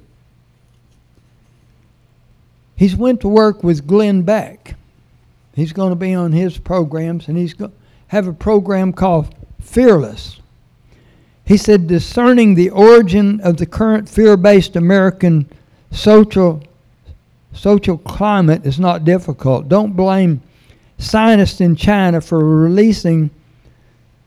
He's 2.75 2.95
went 2.95 3.21
to 3.21 3.27
work 3.27 3.63
with 3.63 3.87
Glenn 3.87 4.21
Beck. 4.21 4.75
He's 5.55 5.71
going 5.73 5.91
to 5.91 5.95
be 5.95 6.13
on 6.13 6.31
his 6.31 6.57
programs, 6.57 7.27
and 7.27 7.37
he's 7.37 7.53
to 7.55 7.71
have 8.13 8.27
a 8.27 8.33
program 8.33 8.93
called 8.93 9.33
Fearless. 9.59 10.39
He 11.45 11.57
said, 11.57 11.87
discerning 11.87 12.53
the 12.53 12.69
origin 12.69 13.41
of 13.41 13.57
the 13.57 13.65
current 13.65 14.07
fear-based 14.07 14.75
American 14.75 15.49
social 15.89 16.61
social 17.53 17.97
climate 17.97 18.67
is 18.67 18.79
not 18.79 19.03
difficult. 19.03 19.67
Don't 19.67 19.95
blame 19.95 20.41
scientists 20.99 21.59
in 21.59 21.75
China 21.75 22.21
for 22.21 22.45
releasing 22.45 23.31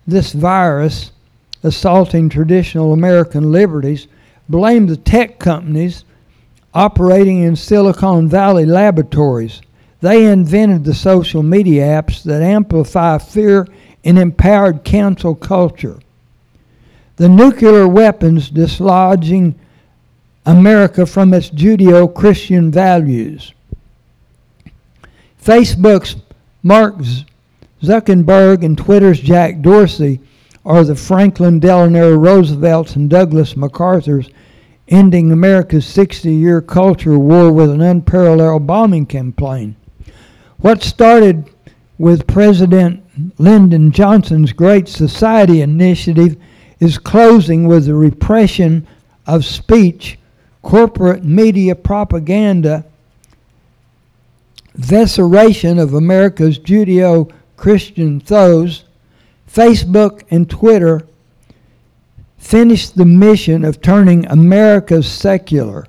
this 0.04 0.32
virus 0.32 1.12
assaulting 1.62 2.28
traditional 2.28 2.92
American 2.92 3.52
liberties, 3.52 4.08
blame 4.48 4.88
the 4.88 4.96
tech 4.96 5.38
companies 5.38 6.04
operating 6.74 7.42
in 7.44 7.54
Silicon 7.54 8.28
Valley 8.28 8.66
laboratories. 8.66 9.62
They 10.00 10.26
invented 10.26 10.84
the 10.84 10.94
social 10.94 11.42
media 11.42 11.84
apps 11.84 12.22
that 12.24 12.42
amplify 12.42 13.18
fear 13.18 13.66
and 14.04 14.18
empowered 14.18 14.84
cancel 14.84 15.34
culture. 15.34 15.98
The 17.16 17.28
nuclear 17.28 17.88
weapons 17.88 18.50
dislodging 18.50 19.54
America 20.44 21.06
from 21.06 21.32
its 21.32 21.50
Judeo 21.50 22.14
Christian 22.14 22.70
values. 22.70 23.52
Facebook's 25.42 26.16
Mark 26.62 26.96
Zuckerberg 27.82 28.64
and 28.64 28.76
Twitter's 28.76 29.20
Jack 29.20 29.60
Dorsey 29.60 30.20
are 30.64 30.84
the 30.84 30.96
Franklin 30.96 31.60
Delano 31.60 32.16
Roosevelts 32.16 32.96
and 32.96 33.08
Douglas 33.08 33.56
MacArthur's 33.56 34.28
ending 34.88 35.32
America's 35.32 35.86
60 35.86 36.32
year 36.32 36.60
culture 36.60 37.18
war 37.18 37.50
with 37.50 37.70
an 37.70 37.80
unparalleled 37.80 38.66
bombing 38.66 39.06
campaign. 39.06 39.76
What 40.66 40.82
started 40.82 41.48
with 41.96 42.26
President 42.26 43.00
Lyndon 43.38 43.92
Johnson's 43.92 44.52
Great 44.52 44.88
Society 44.88 45.60
initiative 45.60 46.36
is 46.80 46.98
closing 46.98 47.68
with 47.68 47.86
the 47.86 47.94
repression 47.94 48.84
of 49.28 49.44
speech, 49.44 50.18
corporate 50.62 51.22
media 51.22 51.76
propaganda, 51.76 52.84
visceration 54.74 55.78
of 55.78 55.94
America's 55.94 56.58
Judeo 56.58 57.30
Christian 57.56 58.18
foes, 58.18 58.86
Facebook 59.48 60.24
and 60.32 60.50
Twitter 60.50 61.06
finished 62.38 62.96
the 62.96 63.06
mission 63.06 63.64
of 63.64 63.80
turning 63.80 64.26
America 64.26 65.00
secular, 65.04 65.86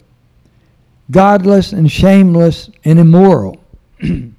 godless 1.09 1.73
and 1.73 1.91
shameless 1.91 2.69
and 2.85 2.99
immoral. 2.99 3.59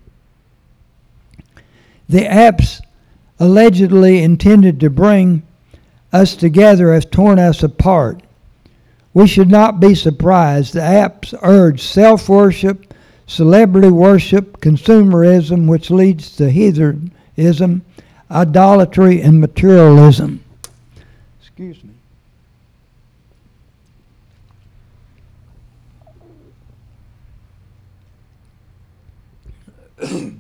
the 2.09 2.21
apps 2.21 2.81
allegedly 3.39 4.23
intended 4.23 4.81
to 4.81 4.91
bring 4.91 5.43
us 6.13 6.35
together 6.35 6.95
have 6.95 7.11
torn 7.11 7.39
us 7.39 7.63
apart. 7.63 8.23
We 9.13 9.27
should 9.27 9.51
not 9.51 9.81
be 9.81 9.95
surprised. 9.95 10.75
The 10.75 10.81
apps 10.81 11.39
urge 11.43 11.83
self 11.83 12.29
worship, 12.29 12.95
celebrity 13.27 13.91
worship, 13.91 14.61
consumerism, 14.61 15.67
which 15.67 15.91
leads 15.91 16.35
to 16.37 16.51
heathenism, 16.51 17.83
idolatry, 18.31 19.21
and 19.21 19.41
materialism. 19.41 20.43
Excuse 21.41 21.83
me. 21.85 21.95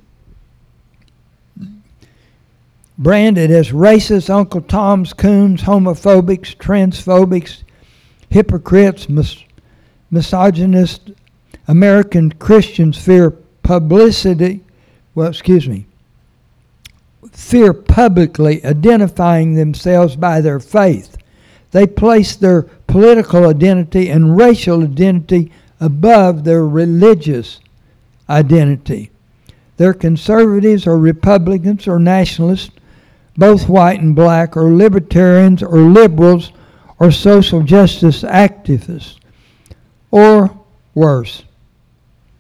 branded 2.99 3.51
as 3.51 3.71
racist, 3.71 4.29
Uncle 4.29 4.61
Tom's, 4.61 5.13
coons, 5.13 5.63
homophobics, 5.63 6.57
transphobics, 6.57 7.63
hypocrites, 8.29 9.09
mis- 9.09 9.45
misogynist, 10.11 11.13
American 11.69 12.33
Christians 12.33 12.99
fear 12.99 13.31
publicity, 13.63 14.65
well, 15.15 15.29
excuse 15.29 15.69
me, 15.69 15.87
fear 17.31 17.73
publicly 17.73 18.65
identifying 18.65 19.55
themselves 19.55 20.17
by 20.17 20.41
their 20.41 20.59
faith. 20.59 21.17
They 21.71 21.87
place 21.87 22.35
their 22.35 22.63
political 22.87 23.47
identity 23.47 24.09
and 24.09 24.37
racial 24.37 24.83
identity 24.83 25.53
above 25.81 26.45
their 26.45 26.67
religious 26.67 27.61
identity. 28.29 29.11
They're 29.77 29.95
conservatives 29.95 30.87
or 30.87 30.99
Republicans 30.99 31.87
or 31.87 31.99
nationalists 31.99 32.71
both 33.39 33.69
white 33.69 34.01
and 34.01 34.17
black, 34.17 34.57
or 34.57 34.75
libertarians, 34.75 35.63
or 35.63 35.79
liberals, 35.79 36.53
or 36.99 37.13
social 37.13 37.63
justice 37.63 38.23
activists, 38.25 39.17
or 40.11 40.59
worse. 40.95 41.45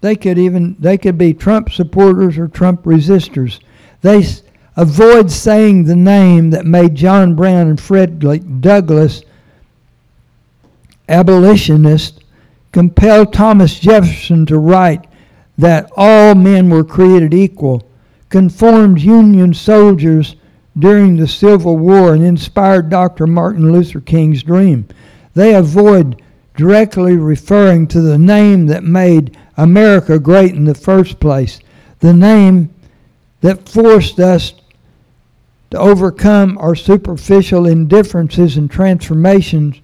They 0.01 0.16
could 0.16 0.38
even 0.38 0.76
they 0.78 0.99
could 0.99 1.16
be 1.16 1.32
Trump 1.34 1.70
supporters 1.70 2.36
or 2.36 2.49
Trump 2.49 2.82
resistors. 2.82 3.61
They 4.03 4.24
avoid 4.76 5.30
saying 5.30 5.84
the 5.84 5.96
name 5.96 6.51
that 6.51 6.66
made 6.66 6.94
John 6.94 7.34
Brown 7.34 7.68
and 7.68 7.80
Frederick 7.80 8.42
Douglass 8.61 9.22
abolitionists 11.09 12.20
compelled 12.72 13.32
Thomas 13.32 13.78
Jefferson 13.78 14.46
to 14.46 14.59
write 14.59 15.07
that 15.57 15.90
all 15.96 16.34
men 16.34 16.70
were 16.70 16.84
created 16.84 17.34
equal, 17.34 17.88
conformed 18.28 19.01
Union 19.01 19.55
soldiers 19.55 20.36
during 20.79 21.16
the 21.16 21.29
Civil 21.29 21.76
War 21.76 22.14
and 22.14 22.24
inspired 22.24 22.89
Dr. 22.89 23.26
Martin 23.26 23.72
Luther 23.72 24.01
King's 24.01 24.43
dream. 24.43 24.87
They 25.35 25.55
avoid 25.55 26.22
directly 26.57 27.16
referring 27.16 27.87
to 27.89 28.01
the 28.01 28.18
name 28.18 28.66
that 28.66 28.85
made 28.85 29.37
America 29.57 30.18
great 30.18 30.55
in 30.55 30.64
the 30.64 30.74
first 30.74 31.20
place, 31.20 31.61
the 32.01 32.12
name 32.12 32.74
that 33.41 33.68
forced 33.68 34.18
us 34.18 34.55
to 35.70 35.79
overcome 35.79 36.57
our 36.59 36.74
superficial 36.74 37.66
indifferences 37.66 38.57
and 38.57 38.70
transformations. 38.70 39.81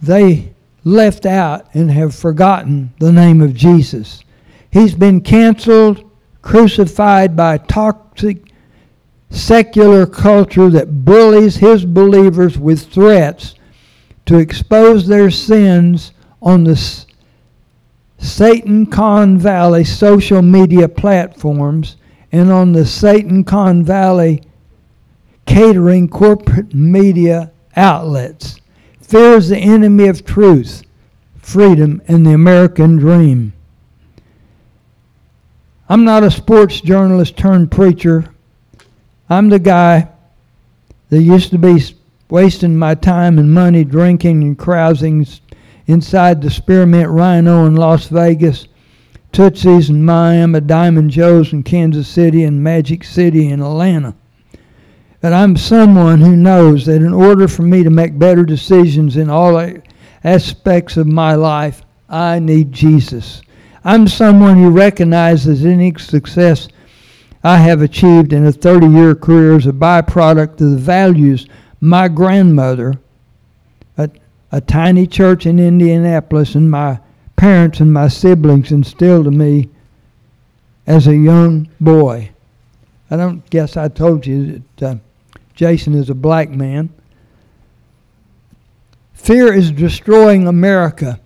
They 0.00 0.54
left 0.84 1.26
out 1.26 1.66
and 1.74 1.90
have 1.90 2.14
forgotten 2.14 2.92
the 2.98 3.12
name 3.12 3.42
of 3.42 3.54
Jesus. 3.54 4.24
He's 4.70 4.94
been 4.94 5.20
canceled, 5.20 6.09
crucified 6.42 7.36
by 7.36 7.58
toxic 7.58 8.52
secular 9.30 10.06
culture 10.06 10.68
that 10.70 11.04
bullies 11.04 11.56
his 11.56 11.84
believers 11.84 12.58
with 12.58 12.92
threats 12.92 13.54
to 14.26 14.38
expose 14.38 15.06
their 15.06 15.30
sins 15.30 16.12
on 16.42 16.64
the 16.64 17.06
Satan 18.18 18.86
Con 18.86 19.38
Valley 19.38 19.84
social 19.84 20.42
media 20.42 20.88
platforms 20.88 21.96
and 22.32 22.50
on 22.50 22.72
the 22.72 22.84
Satan 22.84 23.44
Con 23.44 23.82
Valley 23.84 24.42
catering 25.46 26.08
corporate 26.08 26.74
media 26.74 27.50
outlets. 27.76 28.60
Fear 29.00 29.34
is 29.34 29.48
the 29.48 29.58
enemy 29.58 30.06
of 30.06 30.24
truth, 30.24 30.84
freedom, 31.38 32.00
and 32.06 32.24
the 32.24 32.32
American 32.32 32.96
dream. 32.96 33.52
I'm 35.90 36.04
not 36.04 36.22
a 36.22 36.30
sports 36.30 36.80
journalist 36.80 37.36
turned 37.36 37.72
preacher. 37.72 38.32
I'm 39.28 39.48
the 39.48 39.58
guy 39.58 40.08
that 41.08 41.20
used 41.20 41.50
to 41.50 41.58
be 41.58 41.82
wasting 42.28 42.76
my 42.76 42.94
time 42.94 43.40
and 43.40 43.52
money 43.52 43.82
drinking 43.82 44.44
and 44.44 44.56
carousing 44.56 45.26
inside 45.88 46.40
the 46.40 46.48
Spearmint 46.48 47.10
Rhino 47.10 47.66
in 47.66 47.74
Las 47.74 48.06
Vegas, 48.06 48.68
Tootsie's 49.32 49.90
in 49.90 50.04
Miami, 50.04 50.60
Diamond 50.60 51.10
Joe's 51.10 51.52
in 51.52 51.64
Kansas 51.64 52.06
City, 52.06 52.44
and 52.44 52.62
Magic 52.62 53.02
City 53.02 53.48
in 53.48 53.60
Atlanta. 53.60 54.14
But 55.20 55.32
I'm 55.32 55.56
someone 55.56 56.20
who 56.20 56.36
knows 56.36 56.86
that 56.86 57.02
in 57.02 57.12
order 57.12 57.48
for 57.48 57.62
me 57.62 57.82
to 57.82 57.90
make 57.90 58.16
better 58.16 58.44
decisions 58.44 59.16
in 59.16 59.28
all 59.28 59.60
aspects 60.22 60.96
of 60.96 61.08
my 61.08 61.34
life, 61.34 61.82
I 62.08 62.38
need 62.38 62.70
Jesus. 62.70 63.42
I'm 63.84 64.08
someone 64.08 64.58
who 64.58 64.70
recognizes 64.70 65.64
any 65.64 65.94
success 65.98 66.68
I 67.42 67.56
have 67.56 67.80
achieved 67.80 68.32
in 68.32 68.46
a 68.46 68.52
30 68.52 68.86
year 68.88 69.14
career 69.14 69.56
as 69.56 69.66
a 69.66 69.72
byproduct 69.72 70.60
of 70.60 70.70
the 70.70 70.76
values 70.76 71.46
my 71.80 72.08
grandmother, 72.08 72.94
a, 73.96 74.10
a 74.52 74.60
tiny 74.60 75.06
church 75.06 75.46
in 75.46 75.58
Indianapolis, 75.58 76.54
and 76.54 76.70
my 76.70 77.00
parents 77.36 77.80
and 77.80 77.90
my 77.90 78.08
siblings 78.08 78.70
instilled 78.70 79.26
in 79.26 79.38
me 79.38 79.70
as 80.86 81.06
a 81.06 81.16
young 81.16 81.68
boy. 81.80 82.30
I 83.10 83.16
don't 83.16 83.48
guess 83.48 83.76
I 83.78 83.88
told 83.88 84.26
you 84.26 84.62
that 84.76 84.96
uh, 84.96 84.98
Jason 85.54 85.94
is 85.94 86.10
a 86.10 86.14
black 86.14 86.50
man. 86.50 86.92
Fear 89.14 89.54
is 89.54 89.72
destroying 89.72 90.46
America. 90.46 91.18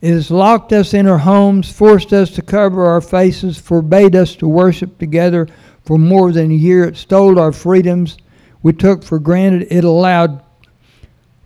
It 0.00 0.12
has 0.12 0.30
locked 0.30 0.72
us 0.72 0.94
in 0.94 1.08
our 1.08 1.18
homes, 1.18 1.70
forced 1.70 2.12
us 2.12 2.30
to 2.32 2.42
cover 2.42 2.86
our 2.86 3.00
faces, 3.00 3.58
forbade 3.58 4.14
us 4.14 4.36
to 4.36 4.46
worship 4.46 4.98
together 4.98 5.48
for 5.84 5.98
more 5.98 6.30
than 6.30 6.52
a 6.52 6.54
year. 6.54 6.84
It 6.84 6.96
stole 6.96 7.38
our 7.38 7.52
freedoms 7.52 8.16
we 8.62 8.72
took 8.72 9.02
for 9.02 9.18
granted. 9.18 9.66
It 9.70 9.84
allowed 9.84 10.42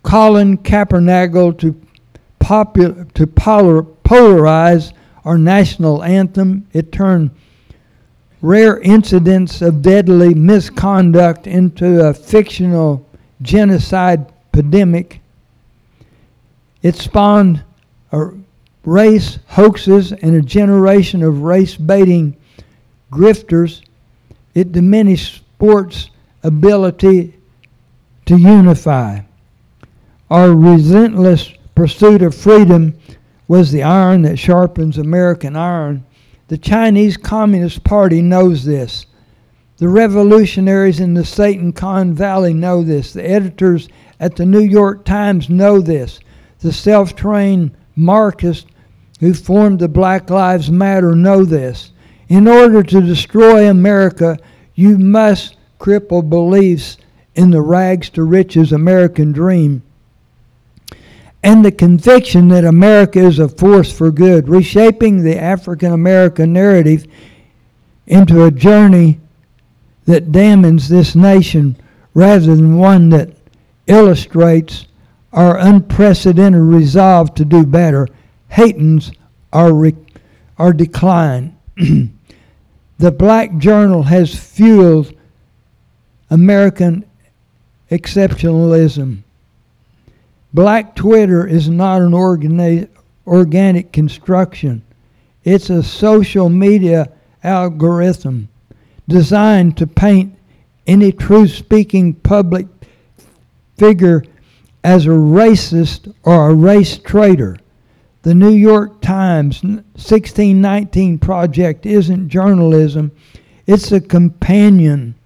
Colin 0.03 0.59
Kaepernick 0.59 1.59
to, 1.59 1.80
popu- 2.40 3.12
to 3.12 3.26
polar- 3.26 3.84
polarize 4.05 4.92
our 5.24 5.38
national 5.38 6.03
anthem. 6.03 6.66
It 6.72 6.92
turned 6.92 7.30
rare 8.42 8.80
incidents 8.80 9.62
of 9.62 9.80
deadly 9.80 10.34
misconduct 10.34 11.46
into 11.46 12.07
a 12.07 12.12
fictional 12.12 13.07
genocide 13.40 14.32
pandemic. 14.50 15.20
It 16.82 16.96
spawned 16.96 17.62
a 18.11 18.32
race 18.85 19.39
hoaxes 19.47 20.12
and 20.12 20.35
a 20.35 20.43
generation 20.43 21.22
of 21.22 21.43
race 21.43 21.76
baiting 21.76 22.37
grifters 23.11 23.83
It 24.55 24.72
diminished 24.72 25.37
sports' 25.37 26.11
ability 26.43 27.39
to 28.26 28.37
unify. 28.37 29.20
Our 30.30 30.51
relentless 30.55 31.53
pursuit 31.74 32.22
of 32.22 32.35
freedom 32.35 32.95
was 33.49 33.70
the 33.70 33.83
iron 33.83 34.22
that 34.22 34.39
sharpens 34.39 34.99
American 34.99 35.57
iron. 35.57 36.05
The 36.49 36.59
Chinese 36.59 37.16
Communist 37.16 37.85
Party 37.85 38.22
knows 38.22 38.64
this. 38.64 39.07
The 39.78 39.89
revolutionaries 39.89 41.01
in 41.01 41.14
the 41.14 41.24
Satan 41.24 41.72
Con 41.72 42.14
Valley 42.14 42.55
know 42.55 42.83
this. 42.83 43.12
The 43.12 43.28
editors 43.28 43.89
at 44.20 44.37
the 44.37 44.47
New 44.47 44.61
York 44.61 45.05
Times 45.05 45.49
know 45.49 45.80
this. 45.80 46.20
The 46.61 46.72
self 46.72 47.16
trained 47.16 47.72
Marxists 47.97 48.70
who 49.23 49.33
formed 49.33 49.79
the 49.79 49.89
Black 49.89 50.29
Lives 50.29 50.68
Matter 50.68 51.14
know 51.14 51.45
this. 51.45 51.93
In 52.29 52.49
order 52.49 52.83
to 52.83 53.01
destroy 53.01 53.70
America, 53.70 54.37
you 54.75 54.99
must 54.99 55.57
cripple 55.79 56.29
beliefs 56.29 56.99
in 57.35 57.51
the 57.51 57.62
rags 57.62 58.11
to 58.11 58.25
riches 58.25 58.73
American 58.73 59.33
dream 59.33 59.83
and 61.43 61.64
the 61.64 61.70
conviction 61.70 62.49
that 62.49 62.64
America 62.64 63.20
is 63.20 63.39
a 63.39 63.49
force 63.49 63.93
for 63.97 64.11
good, 64.11 64.49
reshaping 64.49 65.23
the 65.23 65.39
African 65.39 65.93
American 65.93 66.53
narrative 66.53 67.07
into 68.09 68.45
a 68.45 68.51
journey 68.51 69.20
that 70.05 70.33
damns 70.33 70.89
this 70.89 71.14
nation 71.14 71.77
rather 72.14 72.57
than 72.57 72.77
one 72.77 73.09
that 73.11 73.31
illustrates 73.87 74.87
our 75.33 75.59
unprecedented 75.59 76.61
resolve 76.61 77.35
to 77.35 77.45
do 77.45 77.64
better, 77.64 78.09
hastens 78.53 79.12
our, 79.53 79.72
re- 79.72 79.96
our 80.59 80.74
decline. 80.74 81.57
the 82.98 83.11
Black 83.11 83.57
Journal 83.57 84.03
has 84.03 84.34
fueled 84.34 85.14
American 86.28 87.05
exceptionalism. 87.90 89.22
Black 90.53 90.94
Twitter 90.94 91.46
is 91.46 91.70
not 91.70 92.03
an 92.03 92.12
organi- 92.12 92.88
organic 93.26 93.90
construction. 93.90 94.82
It's 95.44 95.70
a 95.70 95.82
social 95.82 96.50
media 96.50 97.11
algorithm 97.42 98.50
designed 99.09 99.78
to 99.78 99.86
paint 99.86 100.36
any 100.86 101.11
truth 101.11 101.53
speaking 101.53 102.12
public 102.12 102.66
figure 103.78 104.22
as 104.84 105.07
a 105.07 105.11
racist 105.11 106.14
or 106.22 106.50
a 106.50 106.55
race 106.55 106.98
traitor. 106.98 107.57
The 108.23 108.35
New 108.37 108.53
York 108.53 109.01
Times 109.01 109.64
1619 109.64 111.18
Project 111.18 111.85
isn't 111.87 112.29
journalism, 112.29 113.11
it's 113.66 113.91
a 113.91 114.01
companion 114.01 115.16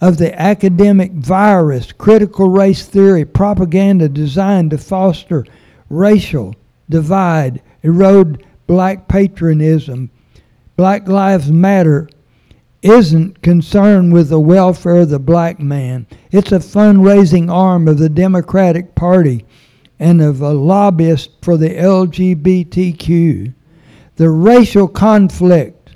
of 0.00 0.16
the 0.16 0.40
academic 0.40 1.12
virus, 1.12 1.92
critical 1.92 2.48
race 2.48 2.86
theory, 2.86 3.26
propaganda 3.26 4.08
designed 4.08 4.70
to 4.70 4.78
foster 4.78 5.44
racial 5.90 6.54
divide, 6.88 7.60
erode 7.82 8.46
black 8.66 9.08
patriotism. 9.08 10.10
Black 10.76 11.06
Lives 11.08 11.52
Matter 11.52 12.08
isn't 12.80 13.42
concerned 13.42 14.14
with 14.14 14.30
the 14.30 14.40
welfare 14.40 15.00
of 15.00 15.10
the 15.10 15.18
black 15.18 15.60
man. 15.60 16.06
It's 16.30 16.52
a 16.52 16.60
fundraising 16.60 17.50
arm 17.50 17.88
of 17.88 17.98
the 17.98 18.08
Democratic 18.08 18.94
Party 18.94 19.44
and 19.98 20.20
of 20.20 20.40
a 20.40 20.52
lobbyist 20.52 21.30
for 21.42 21.56
the 21.56 21.70
LGBTQ. 21.70 23.54
The 24.16 24.30
racial 24.30 24.88
conflict, 24.88 25.90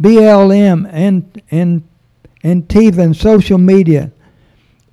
BLM 0.00 0.88
and, 0.92 1.42
and 1.50 1.82
Antifa 2.44 2.98
and 2.98 3.16
social 3.16 3.58
media 3.58 4.12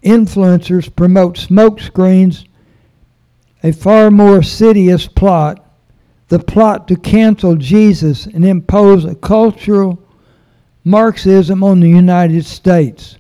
influencers 0.04 0.94
promote 0.96 1.36
smokescreens, 1.36 2.46
a 3.64 3.74
far 3.74 4.10
more 4.10 4.38
insidious 4.38 5.08
plot, 5.08 5.66
the 6.30 6.40
plot 6.40 6.88
to 6.88 6.96
cancel 6.96 7.56
Jesus 7.56 8.26
and 8.28 8.46
impose 8.46 9.04
a 9.04 9.16
cultural 9.16 10.02
Marxism 10.86 11.64
on 11.64 11.80
the 11.80 11.90
United 11.90 12.46
States. 12.46 13.18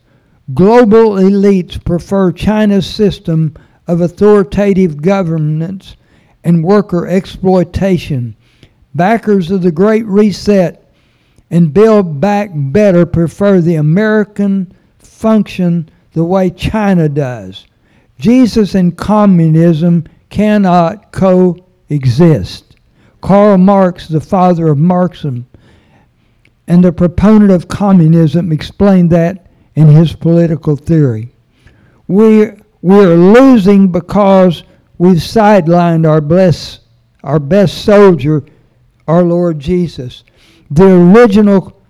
Global 0.53 1.15
elites 1.15 1.83
prefer 1.83 2.31
China's 2.31 2.87
system 2.87 3.55
of 3.89 4.01
authoritative 4.01 5.01
governance 5.01 5.95
and 6.43 6.63
worker 6.63 7.07
exploitation. 7.07 8.35
Backers 8.93 9.49
of 9.49 9.63
the 9.63 9.71
Great 9.71 10.05
Reset 10.05 10.87
and 11.49 11.73
Build 11.73 12.21
Back 12.21 12.51
Better 12.53 13.07
prefer 13.07 13.59
the 13.59 13.75
American 13.75 14.71
function 14.99 15.89
the 16.13 16.23
way 16.23 16.51
China 16.51 17.09
does. 17.09 17.65
Jesus 18.19 18.75
and 18.75 18.95
communism 18.95 20.05
cannot 20.29 21.11
coexist. 21.11 22.75
Karl 23.21 23.57
Marx, 23.57 24.07
the 24.07 24.21
father 24.21 24.67
of 24.67 24.77
Marxism, 24.77 25.47
and 26.67 26.83
the 26.83 26.91
proponent 26.91 27.49
of 27.49 27.69
communism, 27.69 28.51
explained 28.51 29.09
that 29.09 29.47
in 29.73 29.87
his 29.87 30.13
political 30.13 30.75
theory. 30.75 31.31
We, 32.07 32.51
we're 32.81 33.15
losing 33.15 33.91
because 33.91 34.63
we've 34.97 35.17
sidelined 35.17 36.07
our, 36.07 36.21
bless, 36.21 36.79
our 37.23 37.39
best 37.39 37.83
soldier, 37.83 38.43
our 39.07 39.23
Lord 39.23 39.59
Jesus. 39.59 40.23
The 40.71 40.85
original 40.85 41.81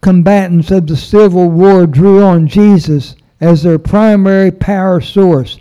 combatants 0.00 0.70
of 0.70 0.86
the 0.86 0.96
Civil 0.96 1.50
War 1.50 1.86
drew 1.86 2.22
on 2.22 2.46
Jesus 2.46 3.16
as 3.40 3.62
their 3.62 3.78
primary 3.78 4.50
power 4.50 5.00
source. 5.00 5.58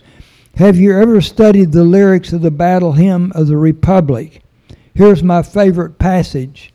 Have 0.56 0.78
you 0.78 0.98
ever 0.98 1.22
studied 1.22 1.72
the 1.72 1.84
lyrics 1.84 2.34
of 2.34 2.42
the 2.42 2.52
battle 2.52 2.94
hymn 2.94 3.32
of 3.34 3.48
the 3.48 3.58
Republic? 3.58 4.42
Here's 4.94 5.24
my 5.24 5.42
favorite 5.42 5.98
passage. 5.98 6.74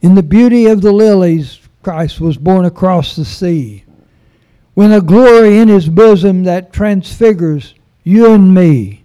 In 0.00 0.14
the 0.14 0.22
beauty 0.22 0.66
of 0.66 0.80
the 0.80 0.92
lilies, 0.92 1.60
Christ 1.82 2.20
was 2.20 2.36
born 2.36 2.64
across 2.64 3.16
the 3.16 3.24
sea. 3.24 3.84
When 4.76 4.92
a 4.92 5.00
glory 5.00 5.56
in 5.56 5.68
his 5.68 5.88
bosom 5.88 6.44
that 6.44 6.70
transfigures 6.70 7.74
you 8.04 8.30
and 8.34 8.54
me. 8.54 9.04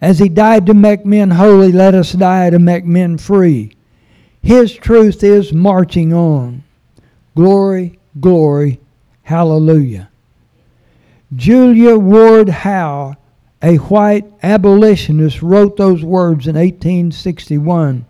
As 0.00 0.18
he 0.18 0.28
died 0.28 0.66
to 0.66 0.74
make 0.74 1.06
men 1.06 1.30
holy, 1.30 1.70
let 1.70 1.94
us 1.94 2.10
die 2.10 2.50
to 2.50 2.58
make 2.58 2.84
men 2.84 3.16
free. 3.16 3.70
His 4.42 4.74
truth 4.74 5.22
is 5.22 5.52
marching 5.52 6.12
on. 6.12 6.64
Glory, 7.36 8.00
glory, 8.18 8.80
hallelujah. 9.22 10.10
Julia 11.36 11.96
Ward 11.96 12.48
Howe, 12.48 13.14
a 13.62 13.76
white 13.76 14.24
abolitionist, 14.42 15.40
wrote 15.40 15.76
those 15.76 16.02
words 16.02 16.48
in 16.48 16.56
1861. 16.56 18.04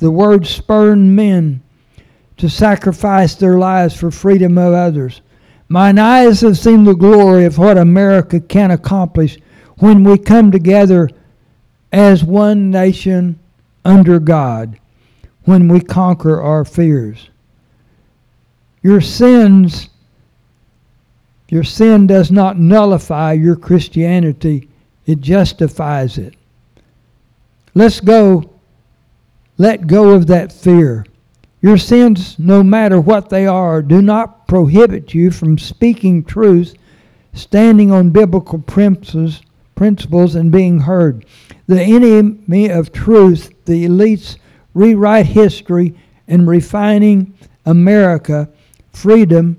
The 0.00 0.10
words 0.10 0.50
spurred 0.50 0.98
men 0.98 1.62
to 2.36 2.50
sacrifice 2.50 3.36
their 3.36 3.56
lives 3.56 3.96
for 3.96 4.10
freedom 4.10 4.58
of 4.58 4.74
others. 4.74 5.22
Mine 5.68 5.98
eyes 5.98 6.42
have 6.42 6.58
seen 6.58 6.84
the 6.84 6.94
glory 6.94 7.44
of 7.44 7.58
what 7.58 7.76
America 7.76 8.38
can 8.38 8.70
accomplish 8.70 9.38
when 9.78 10.04
we 10.04 10.16
come 10.16 10.50
together 10.50 11.10
as 11.92 12.22
one 12.22 12.70
nation 12.70 13.38
under 13.84 14.18
God, 14.18 14.78
when 15.44 15.68
we 15.68 15.80
conquer 15.80 16.40
our 16.40 16.64
fears. 16.64 17.30
Your 18.82 19.00
sins, 19.00 19.88
your 21.48 21.64
sin 21.64 22.06
does 22.06 22.30
not 22.30 22.58
nullify 22.58 23.32
your 23.32 23.56
Christianity, 23.56 24.68
it 25.06 25.20
justifies 25.20 26.18
it. 26.18 26.34
Let's 27.74 28.00
go, 28.00 28.50
let 29.58 29.86
go 29.86 30.10
of 30.10 30.28
that 30.28 30.52
fear. 30.52 31.06
Your 31.66 31.78
sins, 31.78 32.38
no 32.38 32.62
matter 32.62 33.00
what 33.00 33.28
they 33.28 33.44
are, 33.44 33.82
do 33.82 34.00
not 34.00 34.46
prohibit 34.46 35.12
you 35.14 35.32
from 35.32 35.58
speaking 35.58 36.22
truth, 36.22 36.76
standing 37.32 37.90
on 37.90 38.10
biblical 38.10 38.60
principles, 38.60 39.42
principles 39.74 40.36
and 40.36 40.52
being 40.52 40.78
heard. 40.78 41.26
The 41.66 41.82
enemy 41.82 42.68
of 42.70 42.92
truth, 42.92 43.52
the 43.64 43.84
elites 43.84 44.36
rewrite 44.74 45.26
history 45.26 45.98
and 46.28 46.46
refining 46.46 47.36
America, 47.64 48.48
freedom, 48.92 49.58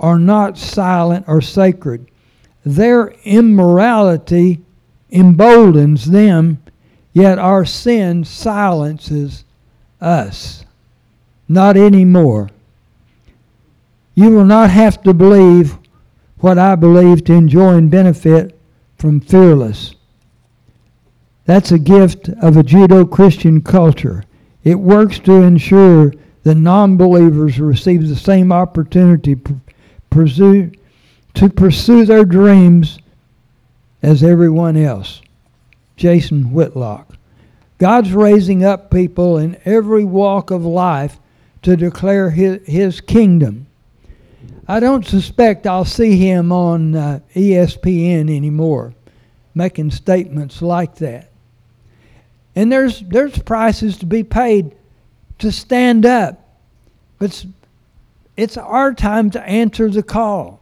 are 0.00 0.18
not 0.18 0.56
silent 0.56 1.26
or 1.28 1.42
sacred. 1.42 2.10
Their 2.64 3.08
immorality 3.24 4.62
emboldens 5.10 6.06
them, 6.06 6.62
yet 7.12 7.38
our 7.38 7.66
sin 7.66 8.24
silences 8.24 9.44
us. 10.00 10.64
Not 11.52 11.76
anymore. 11.76 12.48
You 14.14 14.30
will 14.30 14.46
not 14.46 14.70
have 14.70 15.02
to 15.02 15.12
believe 15.12 15.76
what 16.38 16.56
I 16.56 16.76
believe 16.76 17.24
to 17.24 17.34
enjoy 17.34 17.74
and 17.74 17.90
benefit 17.90 18.58
from 18.96 19.20
fearless. 19.20 19.94
That's 21.44 21.70
a 21.70 21.78
gift 21.78 22.30
of 22.40 22.56
a 22.56 22.62
Judeo 22.62 23.10
Christian 23.10 23.60
culture. 23.60 24.24
It 24.64 24.76
works 24.76 25.18
to 25.20 25.42
ensure 25.42 26.14
that 26.42 26.54
non 26.54 26.96
believers 26.96 27.60
receive 27.60 28.08
the 28.08 28.16
same 28.16 28.50
opportunity 28.50 29.36
to 29.36 29.60
pursue 31.50 32.04
their 32.06 32.24
dreams 32.24 32.98
as 34.02 34.22
everyone 34.22 34.78
else. 34.78 35.20
Jason 35.96 36.52
Whitlock. 36.52 37.14
God's 37.76 38.12
raising 38.12 38.64
up 38.64 38.90
people 38.90 39.36
in 39.36 39.60
every 39.66 40.04
walk 40.04 40.50
of 40.50 40.64
life 40.64 41.18
to 41.62 41.76
declare 41.76 42.30
his, 42.30 42.66
his 42.66 43.00
kingdom. 43.00 43.66
I 44.68 44.80
don't 44.80 45.06
suspect 45.06 45.66
I'll 45.66 45.84
see 45.84 46.16
him 46.16 46.52
on 46.52 46.94
uh, 46.94 47.20
ESPN 47.34 48.34
anymore 48.34 48.94
making 49.54 49.90
statements 49.90 50.62
like 50.62 50.96
that. 50.96 51.30
And 52.54 52.70
there's 52.70 53.00
there's 53.00 53.38
prices 53.38 53.98
to 53.98 54.06
be 54.06 54.22
paid 54.22 54.74
to 55.38 55.50
stand 55.50 56.06
up. 56.06 56.38
But 57.18 57.30
it's, 57.30 57.46
it's 58.36 58.56
our 58.56 58.92
time 58.94 59.30
to 59.30 59.42
answer 59.42 59.88
the 59.88 60.02
call. 60.02 60.60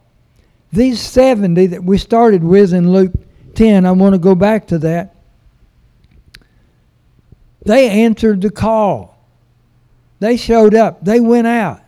These 0.73 1.01
70 1.01 1.67
that 1.67 1.83
we 1.83 1.99
started 1.99 2.45
with 2.45 2.73
in 2.73 2.93
Luke 2.93 3.13
10, 3.55 3.87
I 3.87 3.93
want 3.93 4.15
to 4.15 4.19
go 4.19 4.35
back 4.35 4.69
to 4.69 4.79
that. 4.79 5.17
They 7.65 7.91
answered 7.91 8.41
the 8.41 8.51
call. 8.51 9.10
They 10.21 10.37
showed 10.37 10.75
up. 10.75 11.05
They 11.05 11.19
went 11.19 11.47
out. 11.47 11.81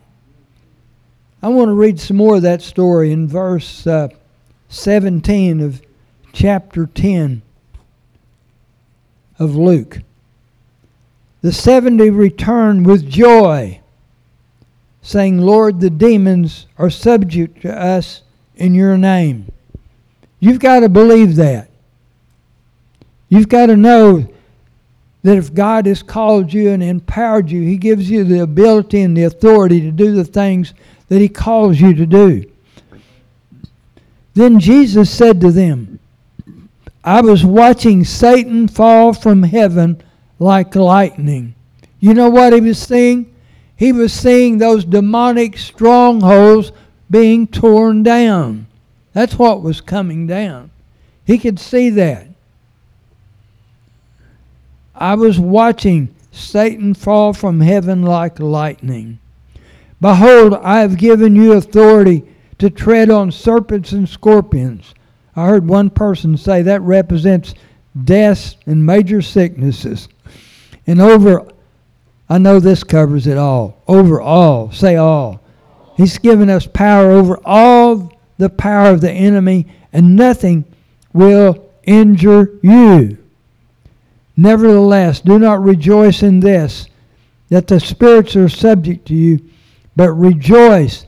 I 1.41 1.49
want 1.49 1.69
to 1.69 1.73
read 1.73 1.99
some 1.99 2.17
more 2.17 2.37
of 2.37 2.41
that 2.41 2.61
story 2.61 3.11
in 3.11 3.27
verse 3.27 3.85
uh, 3.85 4.09
17 4.69 5.61
of 5.61 5.81
chapter 6.31 6.87
10 6.87 7.41
of 9.37 9.55
Luke. 9.55 9.99
The 11.41 11.51
70 11.51 12.09
returned 12.09 12.85
with 12.85 13.09
joy, 13.09 13.81
saying, 15.01 15.39
Lord, 15.39 15.79
the 15.79 15.89
demons 15.89 16.67
are 16.77 16.89
subject 16.89 17.61
to 17.63 17.77
us 17.77 18.21
in 18.55 18.73
your 18.73 18.97
name. 18.97 19.51
You've 20.39 20.59
got 20.59 20.79
to 20.79 20.89
believe 20.89 21.35
that. 21.35 21.69
You've 23.27 23.49
got 23.49 23.65
to 23.67 23.75
know 23.75 24.32
that 25.23 25.37
if 25.37 25.53
God 25.53 25.85
has 25.85 26.03
called 26.03 26.53
you 26.53 26.69
and 26.69 26.83
empowered 26.83 27.49
you, 27.49 27.61
He 27.61 27.77
gives 27.77 28.09
you 28.09 28.23
the 28.23 28.39
ability 28.39 29.01
and 29.01 29.17
the 29.17 29.23
authority 29.23 29.81
to 29.81 29.91
do 29.91 30.13
the 30.13 30.25
things 30.25 30.73
that 31.07 31.19
He 31.19 31.29
calls 31.29 31.79
you 31.79 31.93
to 31.95 32.05
do. 32.05 32.49
Then 34.33 34.59
Jesus 34.59 35.11
said 35.11 35.41
to 35.41 35.51
them, 35.51 35.99
I 37.03 37.21
was 37.21 37.45
watching 37.45 38.05
Satan 38.05 38.67
fall 38.67 39.13
from 39.13 39.43
heaven 39.43 40.01
like 40.39 40.75
lightning. 40.75 41.55
You 41.99 42.13
know 42.13 42.29
what 42.29 42.53
he 42.53 42.61
was 42.61 42.79
seeing? 42.79 43.33
He 43.75 43.91
was 43.91 44.13
seeing 44.13 44.57
those 44.57 44.85
demonic 44.85 45.57
strongholds 45.57 46.71
being 47.09 47.47
torn 47.47 48.03
down. 48.03 48.67
That's 49.13 49.37
what 49.37 49.61
was 49.61 49.81
coming 49.81 50.25
down. 50.27 50.71
He 51.25 51.37
could 51.37 51.59
see 51.59 51.89
that. 51.91 52.27
I 54.95 55.15
was 55.15 55.39
watching 55.39 56.13
Satan 56.31 56.93
fall 56.93 57.33
from 57.33 57.61
heaven 57.61 58.03
like 58.03 58.39
lightning. 58.39 59.19
Behold, 60.01 60.55
I 60.55 60.79
have 60.79 60.97
given 60.97 61.35
you 61.35 61.53
authority 61.53 62.23
to 62.59 62.69
tread 62.69 63.09
on 63.09 63.31
serpents 63.31 63.91
and 63.91 64.07
scorpions 64.07 64.93
I 65.35 65.47
heard 65.47 65.67
one 65.67 65.89
person 65.89 66.37
say 66.37 66.61
that 66.63 66.81
represents 66.81 67.55
deaths 68.03 68.55
and 68.65 68.85
major 68.85 69.21
sicknesses. 69.21 70.07
And 70.85 71.01
over, 71.01 71.47
I 72.29 72.37
know 72.37 72.59
this 72.59 72.83
covers 72.83 73.25
it 73.25 73.37
all. 73.37 73.81
Over 73.87 74.21
all, 74.21 74.71
say 74.71 74.95
all. 74.95 75.41
He's 75.97 76.17
given 76.17 76.49
us 76.49 76.67
power 76.67 77.11
over 77.11 77.39
all 77.45 78.11
the 78.37 78.49
power 78.49 78.89
of 78.89 79.01
the 79.01 79.11
enemy, 79.11 79.67
and 79.91 80.15
nothing 80.15 80.65
will 81.13 81.69
injure 81.83 82.59
you. 82.61 83.17
Nevertheless, 84.35 85.21
do 85.21 85.37
not 85.37 85.61
rejoice 85.61 86.23
in 86.23 86.39
this, 86.39 86.87
that 87.49 87.67
the 87.67 87.79
spirits 87.79 88.35
are 88.35 88.49
subject 88.49 89.07
to 89.07 89.13
you, 89.13 89.39
but 89.95 90.11
rejoice 90.11 91.05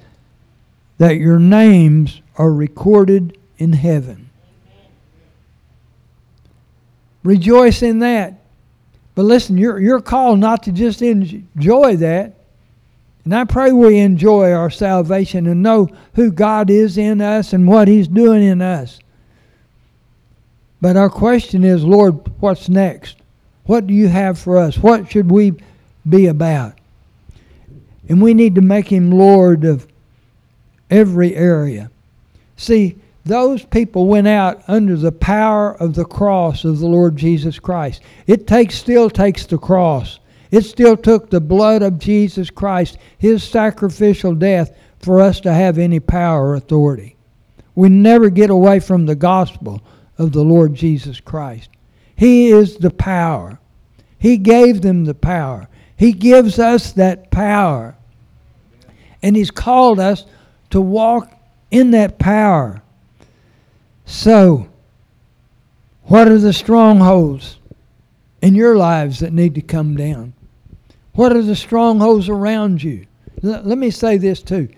that 0.97 1.17
your 1.17 1.39
names 1.39 2.21
are 2.37 2.53
recorded 2.53 3.37
in 3.57 3.73
heaven. 3.73 4.29
Rejoice 7.23 7.81
in 7.81 7.99
that. 7.99 8.41
But 9.15 9.23
listen, 9.23 9.57
you're, 9.57 9.79
you're 9.79 10.01
called 10.01 10.39
not 10.39 10.63
to 10.63 10.71
just 10.71 11.01
enjoy 11.01 11.95
that. 11.97 12.35
And 13.23 13.33
I 13.33 13.45
pray 13.45 13.71
we 13.71 13.97
enjoy 13.97 14.51
our 14.51 14.69
salvation 14.69 15.47
and 15.47 15.63
know 15.63 15.89
who 16.13 16.31
God 16.31 16.69
is 16.69 16.99
in 16.99 17.21
us 17.21 17.53
and 17.53 17.67
what 17.67 17.87
He's 17.87 18.07
doing 18.07 18.43
in 18.43 18.61
us. 18.61 18.99
But 20.81 20.97
our 20.97 21.09
question 21.09 21.63
is, 21.63 21.83
Lord, 21.83 22.31
what's 22.41 22.69
next? 22.69 23.17
What 23.65 23.87
do 23.87 23.93
you 23.93 24.07
have 24.07 24.37
for 24.37 24.57
us? 24.57 24.77
What 24.77 25.11
should 25.11 25.31
we 25.31 25.53
be 26.07 26.27
about? 26.27 26.73
And 28.07 28.21
we 28.21 28.33
need 28.33 28.55
to 28.55 28.61
make 28.61 28.87
Him 28.87 29.11
Lord 29.11 29.63
of 29.63 29.87
every 30.89 31.35
area. 31.35 31.89
See, 32.57 32.97
those 33.25 33.65
people 33.65 34.05
went 34.05 34.27
out 34.27 34.61
under 34.67 34.95
the 34.95 35.11
power 35.11 35.73
of 35.81 35.95
the 35.95 36.05
cross 36.05 36.63
of 36.63 36.79
the 36.79 36.85
Lord 36.85 37.17
Jesus 37.17 37.57
Christ. 37.57 38.01
It 38.27 38.45
takes 38.45 38.75
still 38.75 39.09
takes 39.09 39.47
the 39.47 39.57
cross. 39.57 40.19
It 40.51 40.61
still 40.61 40.95
took 40.95 41.29
the 41.29 41.41
blood 41.41 41.81
of 41.81 41.97
Jesus 41.97 42.51
Christ, 42.51 42.99
his 43.17 43.43
sacrificial 43.43 44.35
death, 44.35 44.77
for 44.99 45.21
us 45.21 45.39
to 45.41 45.53
have 45.53 45.79
any 45.79 45.99
power 45.99 46.49
or 46.49 46.55
authority. 46.55 47.15
We 47.73 47.89
never 47.89 48.29
get 48.29 48.51
away 48.51 48.79
from 48.79 49.05
the 49.05 49.15
gospel 49.15 49.81
of 50.17 50.31
the 50.31 50.43
Lord 50.43 50.73
Jesus 50.73 51.19
Christ. 51.19 51.69
He 52.15 52.49
is 52.49 52.77
the 52.77 52.91
power. 52.91 53.59
He 54.17 54.37
gave 54.37 54.81
them 54.81 55.05
the 55.05 55.13
power. 55.13 55.67
He 55.97 56.13
gives 56.13 56.59
us 56.59 56.93
that 56.93 57.31
power. 57.31 57.95
And 59.21 59.35
He's 59.35 59.51
called 59.51 59.99
us 59.99 60.25
to 60.69 60.81
walk 60.81 61.31
in 61.71 61.91
that 61.91 62.19
power. 62.19 62.81
So, 64.05 64.67
what 66.03 66.27
are 66.27 66.37
the 66.37 66.53
strongholds 66.53 67.59
in 68.41 68.55
your 68.55 68.77
lives 68.77 69.19
that 69.19 69.33
need 69.33 69.55
to 69.55 69.61
come 69.61 69.95
down? 69.97 70.33
What 71.13 71.35
are 71.35 71.41
the 71.41 71.55
strongholds 71.55 72.29
around 72.29 72.83
you? 72.83 73.07
Let 73.41 73.77
me 73.77 73.89
say 73.89 74.17
this 74.17 74.41
too. 74.41 74.69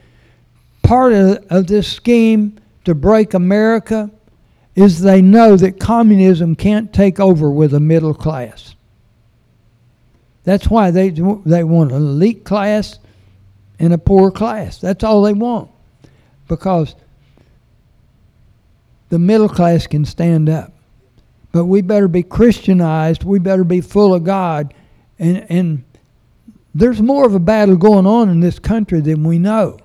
Part 0.83 1.13
of, 1.13 1.45
of 1.49 1.67
this 1.67 1.91
scheme 1.91 2.57
to 2.85 2.95
break 2.95 3.33
America 3.33 4.09
is 4.78 5.01
they 5.01 5.23
know 5.23 5.57
that 5.57 5.80
communism 5.80 6.55
can't 6.55 6.93
take 6.93 7.19
over 7.19 7.49
with 7.49 7.73
a 7.73 7.80
middle 7.80 8.13
class. 8.13 8.75
That's 10.43 10.69
why 10.69 10.91
they, 10.91 11.09
they 11.09 11.63
want 11.63 11.91
an 11.91 11.97
elite 11.97 12.45
class 12.45 12.99
and 13.80 13.91
a 13.91 13.97
poor 13.97 14.30
class. 14.30 14.78
That's 14.80 15.03
all 15.03 15.23
they 15.23 15.34
want. 15.34 15.71
Because 16.47 16.93
the 19.09 19.17
middle 19.17 19.49
class 19.49 19.88
can 19.88 20.05
stand 20.05 20.47
up. 20.47 20.71
But 21.51 21.65
we 21.65 21.82
better 21.82 22.07
be 22.07 22.21
Christianized. 22.21 23.23
We 23.23 23.39
better 23.39 23.63
be 23.63 23.82
full 23.82 24.13
of 24.13 24.23
God. 24.23 24.75
And, 25.17 25.43
and 25.49 25.84
there's 26.75 27.01
more 27.01 27.25
of 27.25 27.34
a 27.34 27.39
battle 27.39 27.78
going 27.78 28.05
on 28.05 28.30
in 28.30 28.41
this 28.41 28.59
country 28.59 29.01
than 29.01 29.23
we 29.23 29.39
know. 29.39 29.80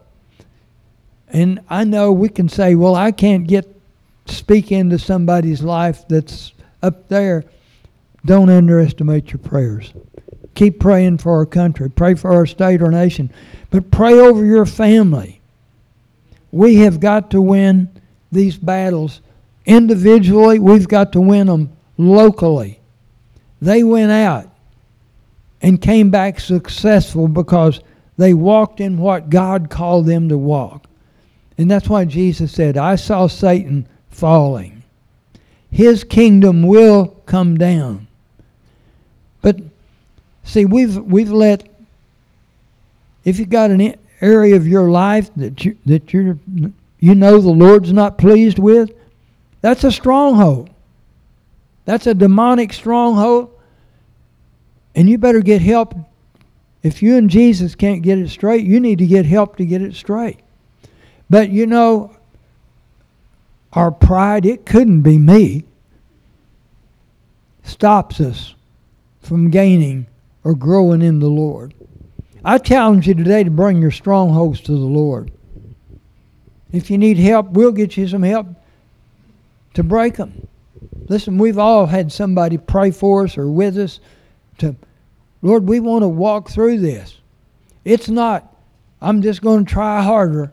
And 1.29 1.61
I 1.71 1.85
know 1.85 2.13
we 2.13 2.29
can 2.29 2.51
say, 2.51 2.75
well, 2.75 2.95
I 2.95 3.11
can't 3.11 3.47
get 3.47 3.72
speak 4.27 4.73
into 4.73 4.99
somebody's 4.99 5.63
life 5.63 6.07
that's 6.09 6.53
up 6.83 7.09
there. 7.09 7.45
Don't 8.25 8.51
underestimate 8.51 9.33
your 9.33 9.39
prayers. 9.39 9.93
Keep 10.55 10.81
praying 10.81 11.19
for 11.19 11.37
our 11.37 11.47
country. 11.47 11.91
Pray 11.91 12.15
for 12.15 12.33
our 12.33 12.47
state 12.47 12.83
or 12.83 12.91
nation. 12.91 13.33
But 13.71 13.91
pray 13.91 14.15
over 14.15 14.45
your 14.45 14.67
family. 14.67 15.41
We 16.51 16.77
have 16.77 17.01
got 17.01 17.31
to 17.31 17.41
win 17.41 17.89
these 18.31 18.57
battles 18.57 19.21
individually, 19.67 20.59
we've 20.59 20.89
got 20.89 21.13
to 21.13 21.21
win 21.21 21.47
them 21.47 21.71
locally. 21.97 22.81
They 23.61 23.85
went 23.85 24.11
out 24.11 24.49
and 25.61 25.81
came 25.81 26.11
back 26.11 26.41
successful 26.41 27.29
because 27.29 27.81
they 28.17 28.35
walked 28.35 28.81
in 28.81 28.99
what 28.99 29.31
God 29.31 29.71
called 29.71 30.07
them 30.07 30.29
to 30.29 30.39
walk. 30.39 30.87
And 31.59 31.71
that's 31.71 31.89
why 31.89 32.05
Jesus 32.05 32.53
said, 32.53 32.77
I 32.77 32.97
saw 32.97 33.27
Satan 33.27 33.87
falling. 34.13 34.85
His 35.71 36.05
kingdom 36.05 36.63
will 36.63 37.09
come 37.27 37.59
down. 37.59 38.07
But 39.41 39.59
see, 40.45 40.65
we've 40.65 40.97
we've 40.97 41.33
let 41.33 41.69
if 43.25 43.39
you've 43.39 43.51
got 43.51 43.71
an 43.71 43.97
area 44.21 44.55
of 44.55 44.69
your 44.69 44.91
life 44.91 45.31
that 45.37 45.65
you 45.65 45.77
that 45.87 46.13
you're 46.13 46.39
you 47.01 47.15
know 47.15 47.41
the 47.41 47.51
Lord's 47.51 47.93
not 47.93 48.19
pleased 48.19 48.59
with, 48.61 48.93
that's 49.61 49.83
a 49.83 49.91
stronghold. 49.91 50.71
That's 51.85 52.07
a 52.07 52.15
demonic 52.15 52.73
stronghold. 52.73 53.51
And 54.95 55.09
you 55.09 55.19
better 55.19 55.41
get 55.41 55.63
help 55.63 55.95
If 56.83 57.03
you 57.03 57.17
and 57.17 57.31
Jesus 57.31 57.75
can't 57.75 58.03
get 58.03 58.19
it 58.19 58.29
straight, 58.29 58.65
you 58.65 58.81
need 58.81 58.99
to 58.99 59.07
get 59.07 59.25
help 59.25 59.57
to 59.57 59.65
get 59.65 59.83
it 59.83 59.95
straight. 59.95 60.41
But 61.31 61.51
you 61.51 61.67
know, 61.67 62.17
our 63.73 63.91
pride, 63.91 64.45
it 64.45 64.67
couldn't 64.67 65.03
be 65.03 65.19
me, 65.19 65.65
stops 67.63 68.21
us 68.21 68.55
from 69.21 69.51
gaining 69.51 70.07
or 70.45 70.55
growing 70.55 71.03
in 71.03 71.21
the 71.21 71.29
Lord. 71.29 71.75
I 72.45 72.59
challenge 72.59 73.07
you 73.07 73.15
today 73.15 73.45
to 73.45 73.51
bring 73.51 73.81
your 73.81 73.91
strongholds 73.91 74.61
to 74.63 74.73
the 74.73 74.79
Lord. 74.79 75.31
If 76.73 76.91
you 76.91 76.99
need 76.99 77.19
help, 77.19 77.51
we'll 77.51 77.73
get 77.73 77.97
you 77.97 78.09
some 78.09 78.23
help 78.23 78.49
to 79.75 79.83
break 79.83 80.17
them. 80.17 80.49
Listen, 81.09 81.39
we've 81.39 81.59
all 81.59 81.87
had 81.87 82.11
somebody 82.11 82.59
pray 82.59 82.91
for 82.91 83.25
us 83.25 83.39
or 83.39 83.51
with 83.51 83.79
us 83.79 84.01
to, 84.59 84.75
Lord, 85.41 85.69
we 85.69 85.81
want 85.81 86.03
to 86.03 86.09
walk 86.09 86.51
through 86.51 86.79
this. 86.79 87.19
It's 87.85 88.09
not, 88.09 88.55
I'm 89.01 89.23
just 89.23 89.43
going 89.43 89.65
to 89.65 89.73
try 89.73 90.03
harder. 90.03 90.53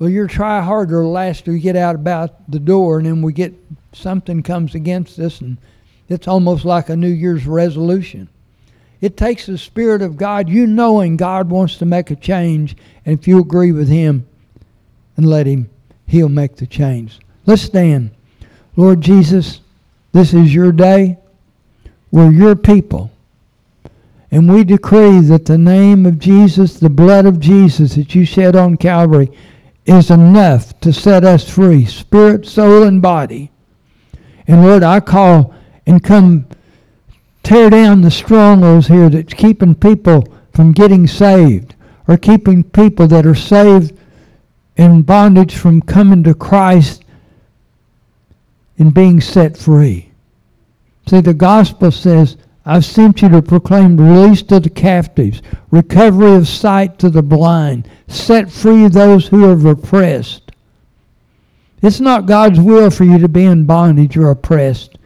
Well, 0.00 0.08
your 0.08 0.26
try 0.26 0.62
harder 0.62 1.04
last 1.04 1.44
till 1.44 1.54
you 1.54 1.60
get 1.60 1.76
out 1.76 1.94
about 1.94 2.50
the 2.50 2.58
door, 2.58 2.96
and 2.96 3.06
then 3.06 3.20
we 3.20 3.34
get 3.34 3.52
something 3.92 4.42
comes 4.42 4.74
against 4.74 5.18
us, 5.18 5.42
and 5.42 5.58
it's 6.08 6.26
almost 6.26 6.64
like 6.64 6.88
a 6.88 6.96
New 6.96 7.10
Year's 7.10 7.46
resolution. 7.46 8.30
It 9.02 9.18
takes 9.18 9.44
the 9.44 9.58
Spirit 9.58 10.00
of 10.00 10.16
God, 10.16 10.48
you 10.48 10.66
knowing 10.66 11.18
God 11.18 11.50
wants 11.50 11.76
to 11.76 11.84
make 11.84 12.10
a 12.10 12.16
change, 12.16 12.78
and 13.04 13.18
if 13.18 13.28
you 13.28 13.40
agree 13.40 13.72
with 13.72 13.90
Him 13.90 14.26
and 15.18 15.26
let 15.26 15.46
Him, 15.46 15.68
He'll 16.06 16.30
make 16.30 16.56
the 16.56 16.66
change. 16.66 17.18
Let's 17.44 17.60
stand. 17.60 18.10
Lord 18.76 19.02
Jesus, 19.02 19.60
this 20.12 20.32
is 20.32 20.54
your 20.54 20.72
day. 20.72 21.18
We're 22.10 22.32
your 22.32 22.56
people. 22.56 23.10
And 24.30 24.50
we 24.50 24.64
decree 24.64 25.20
that 25.20 25.44
the 25.44 25.58
name 25.58 26.06
of 26.06 26.18
Jesus, 26.18 26.80
the 26.80 26.88
blood 26.88 27.26
of 27.26 27.38
Jesus 27.38 27.96
that 27.96 28.14
you 28.14 28.24
shed 28.24 28.56
on 28.56 28.78
Calvary, 28.78 29.30
is 29.86 30.10
enough 30.10 30.78
to 30.80 30.92
set 30.92 31.24
us 31.24 31.48
free, 31.48 31.84
spirit, 31.84 32.46
soul, 32.46 32.82
and 32.84 33.00
body. 33.00 33.50
And 34.46 34.64
Lord, 34.64 34.82
I 34.82 35.00
call 35.00 35.54
and 35.86 36.02
come 36.02 36.46
tear 37.42 37.70
down 37.70 38.02
the 38.02 38.10
strongholds 38.10 38.86
here 38.86 39.08
that's 39.08 39.34
keeping 39.34 39.74
people 39.74 40.26
from 40.52 40.72
getting 40.72 41.06
saved 41.06 41.74
or 42.06 42.16
keeping 42.16 42.62
people 42.62 43.06
that 43.08 43.26
are 43.26 43.34
saved 43.34 43.96
in 44.76 45.02
bondage 45.02 45.56
from 45.56 45.80
coming 45.82 46.22
to 46.24 46.34
Christ 46.34 47.04
and 48.78 48.94
being 48.94 49.20
set 49.20 49.56
free. 49.56 50.10
See, 51.06 51.20
the 51.20 51.34
gospel 51.34 51.90
says, 51.90 52.36
I've 52.70 52.84
sent 52.84 53.20
you 53.20 53.28
to 53.30 53.42
proclaim 53.42 53.96
release 53.96 54.42
to 54.42 54.60
the 54.60 54.70
captives, 54.70 55.42
recovery 55.72 56.36
of 56.36 56.46
sight 56.46 57.00
to 57.00 57.10
the 57.10 57.20
blind, 57.20 57.90
set 58.06 58.48
free 58.48 58.86
those 58.86 59.26
who 59.26 59.44
are 59.44 59.70
oppressed. 59.72 60.52
It's 61.82 61.98
not 61.98 62.26
God's 62.26 62.60
will 62.60 62.90
for 62.90 63.02
you 63.02 63.18
to 63.18 63.28
be 63.28 63.44
in 63.44 63.64
bondage 63.64 64.16
or 64.16 64.30
oppressed. 64.30 64.98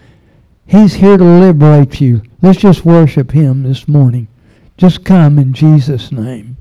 He's 0.67 0.93
here 0.93 1.17
to 1.17 1.25
liberate 1.25 2.03
you. 2.03 2.21
Let's 2.43 2.59
just 2.59 2.85
worship 2.85 3.31
Him 3.31 3.63
this 3.63 3.89
morning. 3.89 4.29
Just 4.77 5.03
come 5.03 5.39
in 5.39 5.55
Jesus' 5.55 6.13
name. 6.13 6.59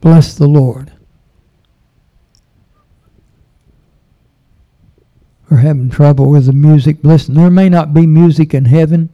Bless 0.00 0.36
the 0.36 0.46
Lord. 0.46 0.92
We're 5.54 5.60
having 5.60 5.88
trouble 5.88 6.30
with 6.30 6.46
the 6.46 6.52
music. 6.52 6.96
Listen, 7.04 7.34
there 7.36 7.48
may 7.48 7.68
not 7.68 7.94
be 7.94 8.08
music 8.08 8.54
in 8.54 8.64
heaven 8.64 9.08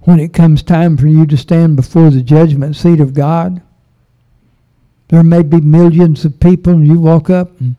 when 0.00 0.18
it 0.18 0.32
comes 0.32 0.64
time 0.64 0.96
for 0.96 1.06
you 1.06 1.26
to 1.26 1.36
stand 1.36 1.76
before 1.76 2.10
the 2.10 2.22
judgment 2.22 2.74
seat 2.74 2.98
of 2.98 3.14
God. 3.14 3.62
There 5.10 5.22
may 5.22 5.44
be 5.44 5.60
millions 5.60 6.24
of 6.24 6.40
people, 6.40 6.72
and 6.72 6.84
you 6.84 6.98
walk 6.98 7.30
up 7.30 7.52
and 7.60 7.76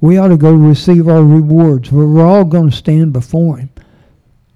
we 0.00 0.16
ought 0.16 0.28
to 0.28 0.38
go 0.38 0.54
receive 0.54 1.06
our 1.06 1.22
rewards. 1.22 1.92
We're 1.92 2.24
all 2.24 2.46
going 2.46 2.70
to 2.70 2.76
stand 2.76 3.12
before 3.12 3.58
Him. 3.58 3.68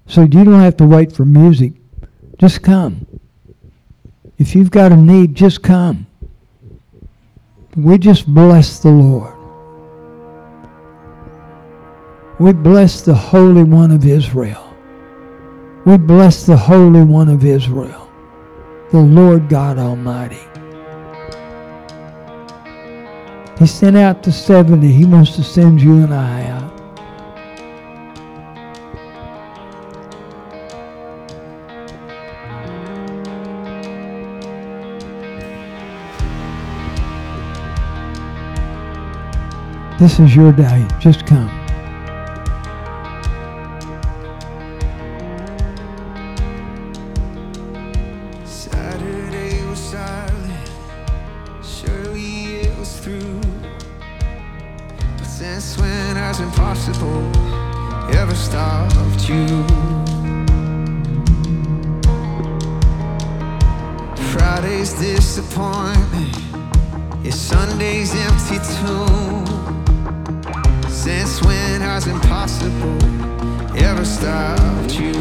So 0.07 0.21
you 0.21 0.43
don't 0.43 0.61
have 0.61 0.77
to 0.77 0.85
wait 0.87 1.11
for 1.11 1.25
music. 1.25 1.73
Just 2.39 2.63
come. 2.63 3.05
If 4.39 4.55
you've 4.55 4.71
got 4.71 4.91
a 4.91 4.97
need, 4.97 5.35
just 5.35 5.61
come. 5.61 6.07
We 7.75 7.99
just 7.99 8.25
bless 8.25 8.79
the 8.79 8.89
Lord. 8.89 9.40
We 12.41 12.53
bless 12.53 13.01
the 13.01 13.13
Holy 13.13 13.61
One 13.61 13.91
of 13.91 14.03
Israel. 14.03 14.75
We 15.85 15.95
bless 15.95 16.43
the 16.43 16.57
Holy 16.57 17.03
One 17.03 17.29
of 17.29 17.45
Israel, 17.45 18.11
the 18.89 18.99
Lord 18.99 19.47
God 19.47 19.77
Almighty. 19.77 20.41
He 23.59 23.67
sent 23.67 23.95
out 23.95 24.23
the 24.23 24.31
70. 24.31 24.91
He 24.91 25.05
wants 25.05 25.35
to 25.35 25.43
send 25.43 25.83
you 25.83 26.03
and 26.03 26.11
I 26.11 26.47
out. 26.47 26.71
This 39.99 40.19
is 40.19 40.35
your 40.35 40.51
day. 40.51 40.87
Just 40.99 41.27
come. 41.27 41.60
Disappointment, 65.33 66.35
is 67.25 67.39
Sunday's 67.39 68.13
empty 68.13 68.59
tomb. 68.75 69.45
Since 70.89 71.41
when 71.45 71.79
has 71.79 72.05
impossible 72.05 73.01
ever 73.77 74.03
stopped 74.03 74.93
you? 74.99 75.13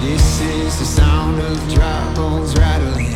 This 0.00 0.40
is 0.40 0.80
the 0.80 0.84
sound 0.84 1.40
of 1.40 1.56
dry 1.72 2.14
bones 2.16 2.56
rattling. 2.56 3.14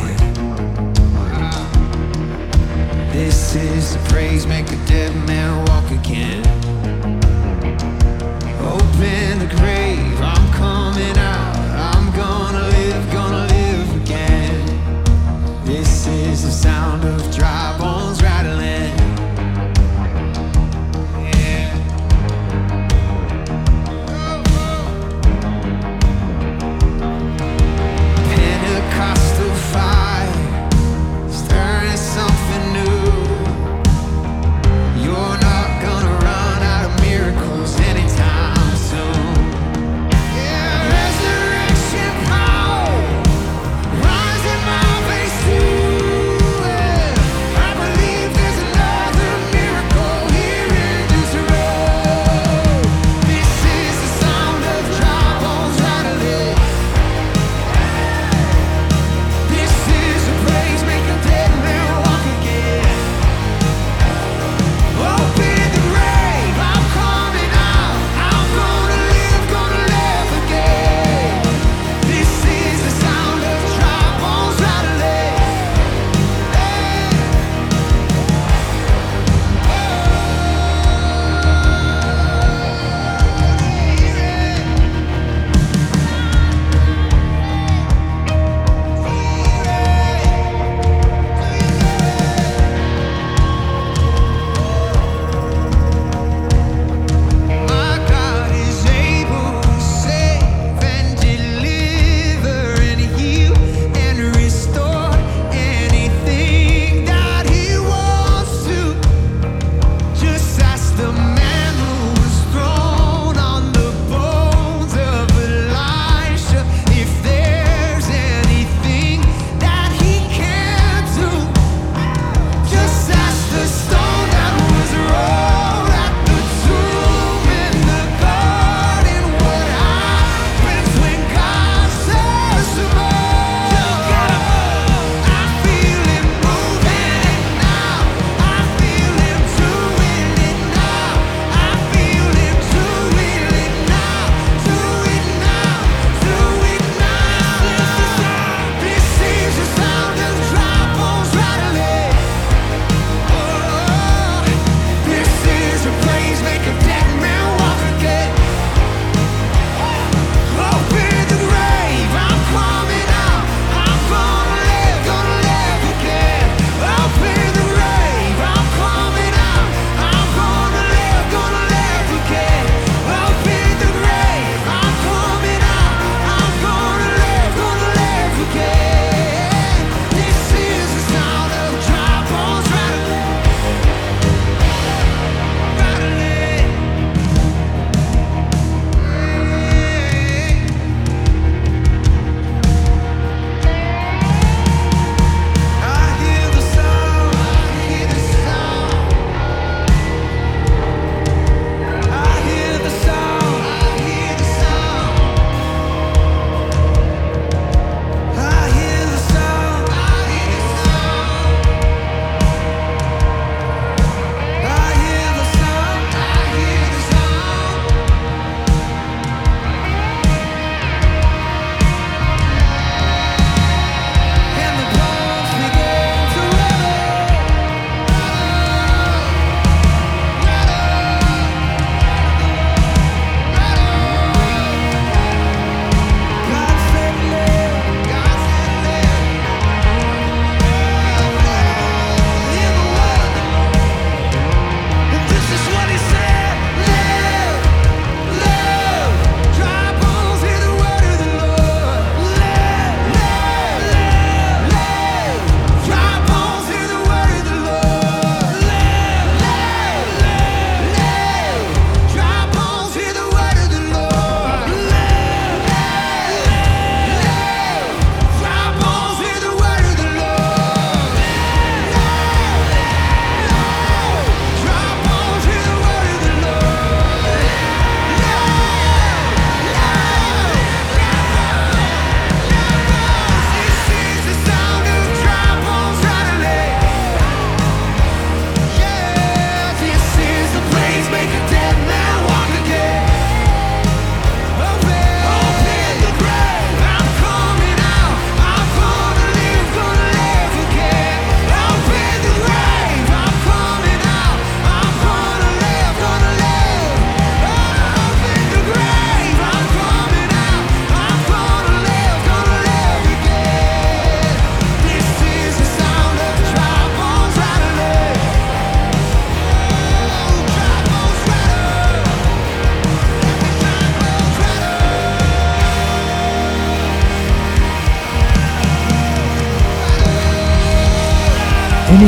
This 3.11 3.55
is 3.55 3.97
the 3.97 4.09
praise 4.09 4.47
make 4.47 4.71
a 4.71 4.77
dead 4.85 5.13
man 5.27 5.65
walk 5.65 5.91
again. 5.91 6.45
Open 8.61 9.39
the 9.39 9.53
grave, 9.57 10.21
I'm 10.21 10.53
coming 10.53 11.17
out. 11.17 11.30
Sound 16.61 17.03
of 17.03 17.35
dry 17.35 17.75
bones 17.79 18.10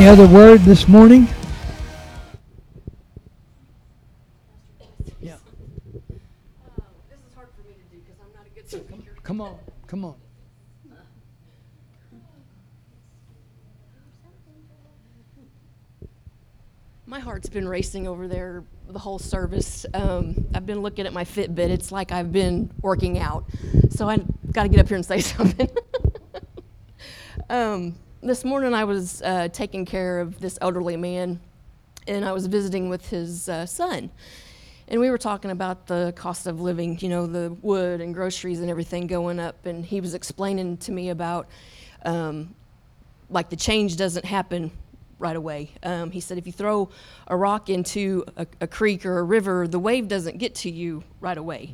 Any 0.04 0.12
other 0.12 0.28
word 0.28 0.60
this 0.64 0.86
morning? 0.86 1.26
Yeah. 5.18 5.36
This 7.08 7.18
is 7.26 7.34
hard 7.34 7.48
for 7.56 7.66
me 7.66 7.72
to 7.72 7.96
do 7.96 8.02
because 8.04 8.20
I'm 8.20 8.30
not 8.36 8.46
a 8.46 8.50
good 8.54 8.68
speaker. 8.68 9.16
Come 9.22 9.40
on, 9.40 9.56
come 9.86 10.04
on. 10.04 10.16
My 17.06 17.18
heart's 17.18 17.48
been 17.48 17.66
racing 17.66 18.06
over 18.06 18.28
there 18.28 18.62
the 18.86 18.98
whole 18.98 19.18
service. 19.18 19.86
Um, 19.94 20.44
I've 20.54 20.66
been 20.66 20.82
looking 20.82 21.06
at 21.06 21.14
my 21.14 21.24
Fitbit. 21.24 21.70
It's 21.70 21.90
like 21.90 22.12
I've 22.12 22.30
been 22.30 22.70
working 22.82 23.18
out. 23.18 23.46
So 23.88 24.06
I've 24.06 24.26
got 24.52 24.64
to 24.64 24.68
get 24.68 24.80
up 24.80 24.88
here 24.88 24.96
and 24.96 25.06
say 25.06 25.20
something. 25.22 25.70
um, 27.48 27.94
this 28.24 28.42
morning 28.42 28.72
I 28.72 28.84
was 28.84 29.20
uh, 29.20 29.48
taking 29.48 29.84
care 29.84 30.18
of 30.18 30.40
this 30.40 30.58
elderly 30.62 30.96
man, 30.96 31.40
and 32.08 32.24
I 32.24 32.32
was 32.32 32.46
visiting 32.46 32.88
with 32.88 33.06
his 33.10 33.50
uh, 33.50 33.66
son. 33.66 34.10
And 34.88 34.98
we 34.98 35.10
were 35.10 35.18
talking 35.18 35.50
about 35.50 35.86
the 35.86 36.12
cost 36.16 36.46
of 36.46 36.60
living, 36.60 36.98
you 37.00 37.10
know, 37.10 37.26
the 37.26 37.52
wood 37.60 38.00
and 38.00 38.14
groceries 38.14 38.60
and 38.60 38.70
everything 38.70 39.06
going 39.06 39.38
up. 39.38 39.66
And 39.66 39.84
he 39.84 40.00
was 40.00 40.14
explaining 40.14 40.78
to 40.78 40.92
me 40.92 41.10
about, 41.10 41.48
um, 42.04 42.54
like, 43.28 43.50
the 43.50 43.56
change 43.56 43.96
doesn't 43.96 44.24
happen 44.24 44.70
right 45.18 45.36
away. 45.36 45.70
Um, 45.82 46.10
he 46.10 46.20
said 46.20 46.38
if 46.38 46.46
you 46.46 46.52
throw 46.52 46.88
a 47.28 47.36
rock 47.36 47.68
into 47.68 48.24
a, 48.36 48.46
a, 48.62 48.66
creek 48.66 49.04
or 49.06 49.18
a 49.18 49.22
river, 49.22 49.68
the 49.68 49.78
wave 49.78 50.08
doesn't 50.08 50.38
get 50.38 50.54
to 50.56 50.70
you 50.70 51.02
right 51.20 51.38
away. 51.38 51.72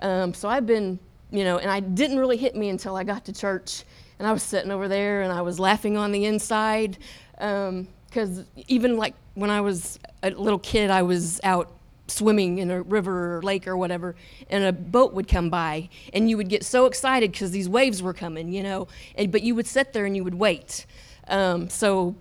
Mm-hmm. 0.00 0.06
Um, 0.06 0.34
so 0.34 0.48
I've 0.48 0.66
been, 0.66 0.98
you 1.30 1.44
know, 1.44 1.58
and 1.58 1.70
I 1.70 1.80
didn't 1.80 2.18
really 2.18 2.36
hit 2.36 2.56
me 2.56 2.68
until 2.68 2.96
I 2.96 3.04
got 3.04 3.24
to 3.26 3.32
church 3.32 3.84
and 4.18 4.26
I 4.26 4.32
was 4.32 4.42
sitting 4.42 4.70
over 4.70 4.88
there 4.88 5.22
and 5.22 5.32
I 5.32 5.42
was 5.42 5.58
laughing 5.58 5.96
on 5.96 6.12
the 6.12 6.24
inside. 6.24 6.98
Because 7.32 8.38
um, 8.38 8.46
even 8.66 8.96
like 8.96 9.14
when 9.34 9.50
I 9.50 9.60
was 9.60 9.98
a 10.22 10.30
little 10.30 10.58
kid, 10.58 10.90
I 10.90 11.02
was 11.02 11.40
out 11.44 11.72
swimming 12.08 12.58
in 12.58 12.70
a 12.70 12.82
river 12.82 13.36
or 13.36 13.42
lake 13.42 13.68
or 13.68 13.76
whatever, 13.76 14.16
and 14.48 14.64
a 14.64 14.72
boat 14.72 15.12
would 15.12 15.28
come 15.28 15.50
by, 15.50 15.88
and 16.12 16.28
you 16.28 16.36
would 16.36 16.48
get 16.48 16.64
so 16.64 16.86
excited 16.86 17.30
because 17.32 17.50
these 17.50 17.68
waves 17.68 18.02
were 18.02 18.14
coming, 18.14 18.52
you 18.52 18.62
know, 18.62 18.88
and, 19.14 19.30
but 19.30 19.42
you 19.42 19.54
would 19.54 19.66
sit 19.66 19.92
there 19.92 20.06
and 20.06 20.16
you 20.16 20.24
would 20.24 20.34
wait. 20.34 20.86
Um, 21.28 21.68
so 21.68 22.16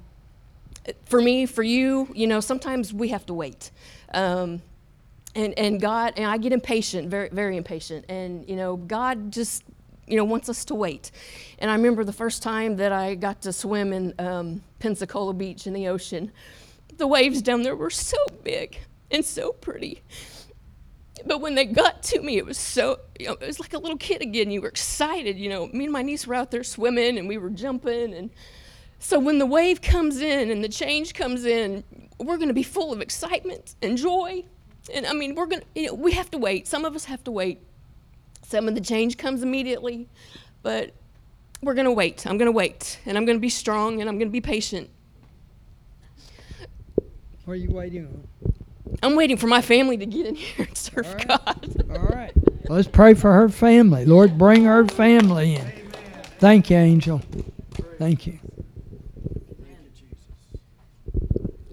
for 1.05 1.21
me, 1.21 1.45
for 1.45 1.63
you, 1.63 2.09
you 2.13 2.27
know, 2.27 2.39
sometimes 2.41 2.93
we 2.93 3.09
have 3.09 3.25
to 3.27 3.33
wait. 3.33 3.71
Um, 4.13 4.61
and, 5.35 5.57
and 5.57 5.79
God, 5.79 6.13
and 6.17 6.25
I 6.25 6.37
get 6.37 6.51
impatient, 6.51 7.09
very, 7.09 7.29
very 7.29 7.57
impatient. 7.57 8.05
And, 8.09 8.47
you 8.49 8.55
know, 8.55 8.75
God 8.75 9.31
just, 9.31 9.63
you 10.07 10.17
know, 10.17 10.23
wants 10.23 10.49
us 10.49 10.65
to 10.65 10.75
wait. 10.75 11.11
And 11.59 11.69
I 11.69 11.75
remember 11.75 12.03
the 12.03 12.13
first 12.13 12.41
time 12.41 12.77
that 12.77 12.91
I 12.91 13.15
got 13.15 13.41
to 13.41 13.53
swim 13.53 13.93
in 13.93 14.13
um, 14.19 14.63
Pensacola 14.79 15.33
Beach 15.33 15.67
in 15.67 15.73
the 15.73 15.87
ocean, 15.87 16.31
the 16.97 17.07
waves 17.07 17.41
down 17.41 17.63
there 17.63 17.75
were 17.75 17.89
so 17.89 18.17
big 18.43 18.79
and 19.11 19.23
so 19.23 19.51
pretty. 19.51 20.01
But 21.25 21.41
when 21.41 21.55
they 21.55 21.65
got 21.65 22.03
to 22.03 22.21
me, 22.21 22.37
it 22.37 22.45
was 22.45 22.57
so, 22.57 22.99
you 23.19 23.27
know, 23.27 23.33
it 23.33 23.45
was 23.45 23.59
like 23.59 23.73
a 23.73 23.79
little 23.79 23.97
kid 23.97 24.21
again. 24.21 24.51
You 24.51 24.61
were 24.61 24.67
excited, 24.67 25.37
you 25.37 25.49
know. 25.49 25.67
Me 25.67 25.85
and 25.85 25.93
my 25.93 26.03
niece 26.03 26.25
were 26.25 26.35
out 26.35 26.51
there 26.51 26.63
swimming 26.63 27.17
and 27.17 27.27
we 27.27 27.37
were 27.37 27.49
jumping 27.49 28.13
and, 28.13 28.29
so 28.99 29.19
when 29.19 29.37
the 29.37 29.45
wave 29.45 29.81
comes 29.81 30.21
in 30.21 30.49
and 30.49 30.63
the 30.63 30.69
change 30.69 31.13
comes 31.13 31.45
in, 31.45 31.83
we're 32.19 32.37
going 32.37 32.47
to 32.47 32.53
be 32.53 32.63
full 32.63 32.91
of 32.91 33.01
excitement 33.01 33.75
and 33.81 33.97
joy. 33.97 34.43
And 34.93 35.05
I 35.05 35.13
mean, 35.13 35.35
we're 35.35 35.45
going 35.45 35.61
to, 35.61 35.67
you 35.75 35.87
know, 35.87 35.93
we 35.93 36.13
have 36.13 36.31
to 36.31 36.37
wait. 36.37 36.67
Some 36.67 36.85
of 36.85 36.95
us 36.95 37.05
have 37.05 37.23
to 37.25 37.31
wait. 37.31 37.61
Some 38.47 38.69
of 38.69 38.75
the 38.75 38.81
change 38.81 39.17
comes 39.17 39.43
immediately, 39.43 40.07
but 40.63 40.91
we're 41.61 41.73
going 41.73 41.83
to 41.83 41.91
wait. 41.91 42.25
I'm 42.25 42.37
going 42.37 42.45
to 42.45 42.53
wait, 42.53 42.97
and 43.05 43.17
I'm 43.17 43.25
going 43.25 43.35
to 43.35 43.41
be 43.41 43.49
strong, 43.49 43.99
and 43.99 44.09
I'm 44.09 44.17
going 44.17 44.29
to 44.29 44.31
be 44.31 44.39
patient. 44.39 44.89
What 47.43 47.55
are 47.55 47.55
you 47.57 47.71
waiting 47.71 48.05
on? 48.05 48.57
I'm 49.03 49.17
waiting 49.17 49.35
for 49.35 49.47
my 49.47 49.61
family 49.61 49.97
to 49.97 50.05
get 50.05 50.25
in 50.25 50.35
here 50.35 50.65
and 50.65 50.77
serve 50.77 51.07
All 51.07 51.13
right. 51.13 51.27
God. 51.27 51.91
All 51.91 52.07
right. 52.07 52.31
Let's 52.69 52.87
pray 52.87 53.15
for 53.15 53.33
her 53.33 53.49
family. 53.49 54.05
Lord, 54.05 54.37
bring 54.37 54.63
her 54.63 54.85
family 54.87 55.55
in. 55.55 55.69
Thank 56.39 56.69
you, 56.69 56.77
Angel. 56.77 57.21
Thank 57.97 58.27
you. 58.27 58.39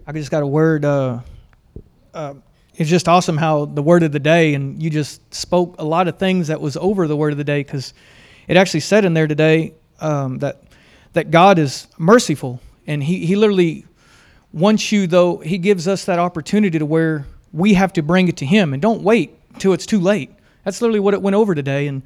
I 0.08 0.12
just 0.12 0.32
got 0.32 0.42
a 0.42 0.46
word. 0.46 0.84
Uh, 0.84 1.20
uh, 2.12 2.34
it's 2.76 2.90
just 2.90 3.08
awesome 3.08 3.36
how 3.36 3.66
the 3.66 3.82
word 3.82 4.02
of 4.02 4.12
the 4.12 4.18
day, 4.18 4.54
and 4.54 4.82
you 4.82 4.90
just 4.90 5.32
spoke 5.32 5.76
a 5.78 5.84
lot 5.84 6.08
of 6.08 6.18
things 6.18 6.48
that 6.48 6.60
was 6.60 6.76
over 6.76 7.06
the 7.06 7.16
word 7.16 7.32
of 7.32 7.38
the 7.38 7.44
day 7.44 7.60
because 7.62 7.94
it 8.48 8.56
actually 8.56 8.80
said 8.80 9.04
in 9.04 9.14
there 9.14 9.26
today 9.26 9.74
um, 10.00 10.38
that 10.38 10.62
that 11.12 11.30
God 11.30 11.58
is 11.58 11.86
merciful, 11.98 12.60
and 12.86 13.02
He 13.02 13.26
He 13.26 13.36
literally 13.36 13.86
wants 14.52 14.90
you 14.90 15.06
though 15.06 15.38
He 15.38 15.58
gives 15.58 15.86
us 15.86 16.04
that 16.06 16.18
opportunity 16.18 16.78
to 16.78 16.86
where 16.86 17.26
we 17.52 17.74
have 17.74 17.92
to 17.92 18.02
bring 18.02 18.28
it 18.28 18.36
to 18.38 18.46
Him, 18.46 18.72
and 18.72 18.82
don't 18.82 19.02
wait 19.02 19.38
till 19.58 19.72
it's 19.72 19.86
too 19.86 20.00
late. 20.00 20.30
That's 20.64 20.80
literally 20.80 21.00
what 21.00 21.14
it 21.14 21.22
went 21.22 21.36
over 21.36 21.54
today, 21.54 21.86
and 21.86 22.02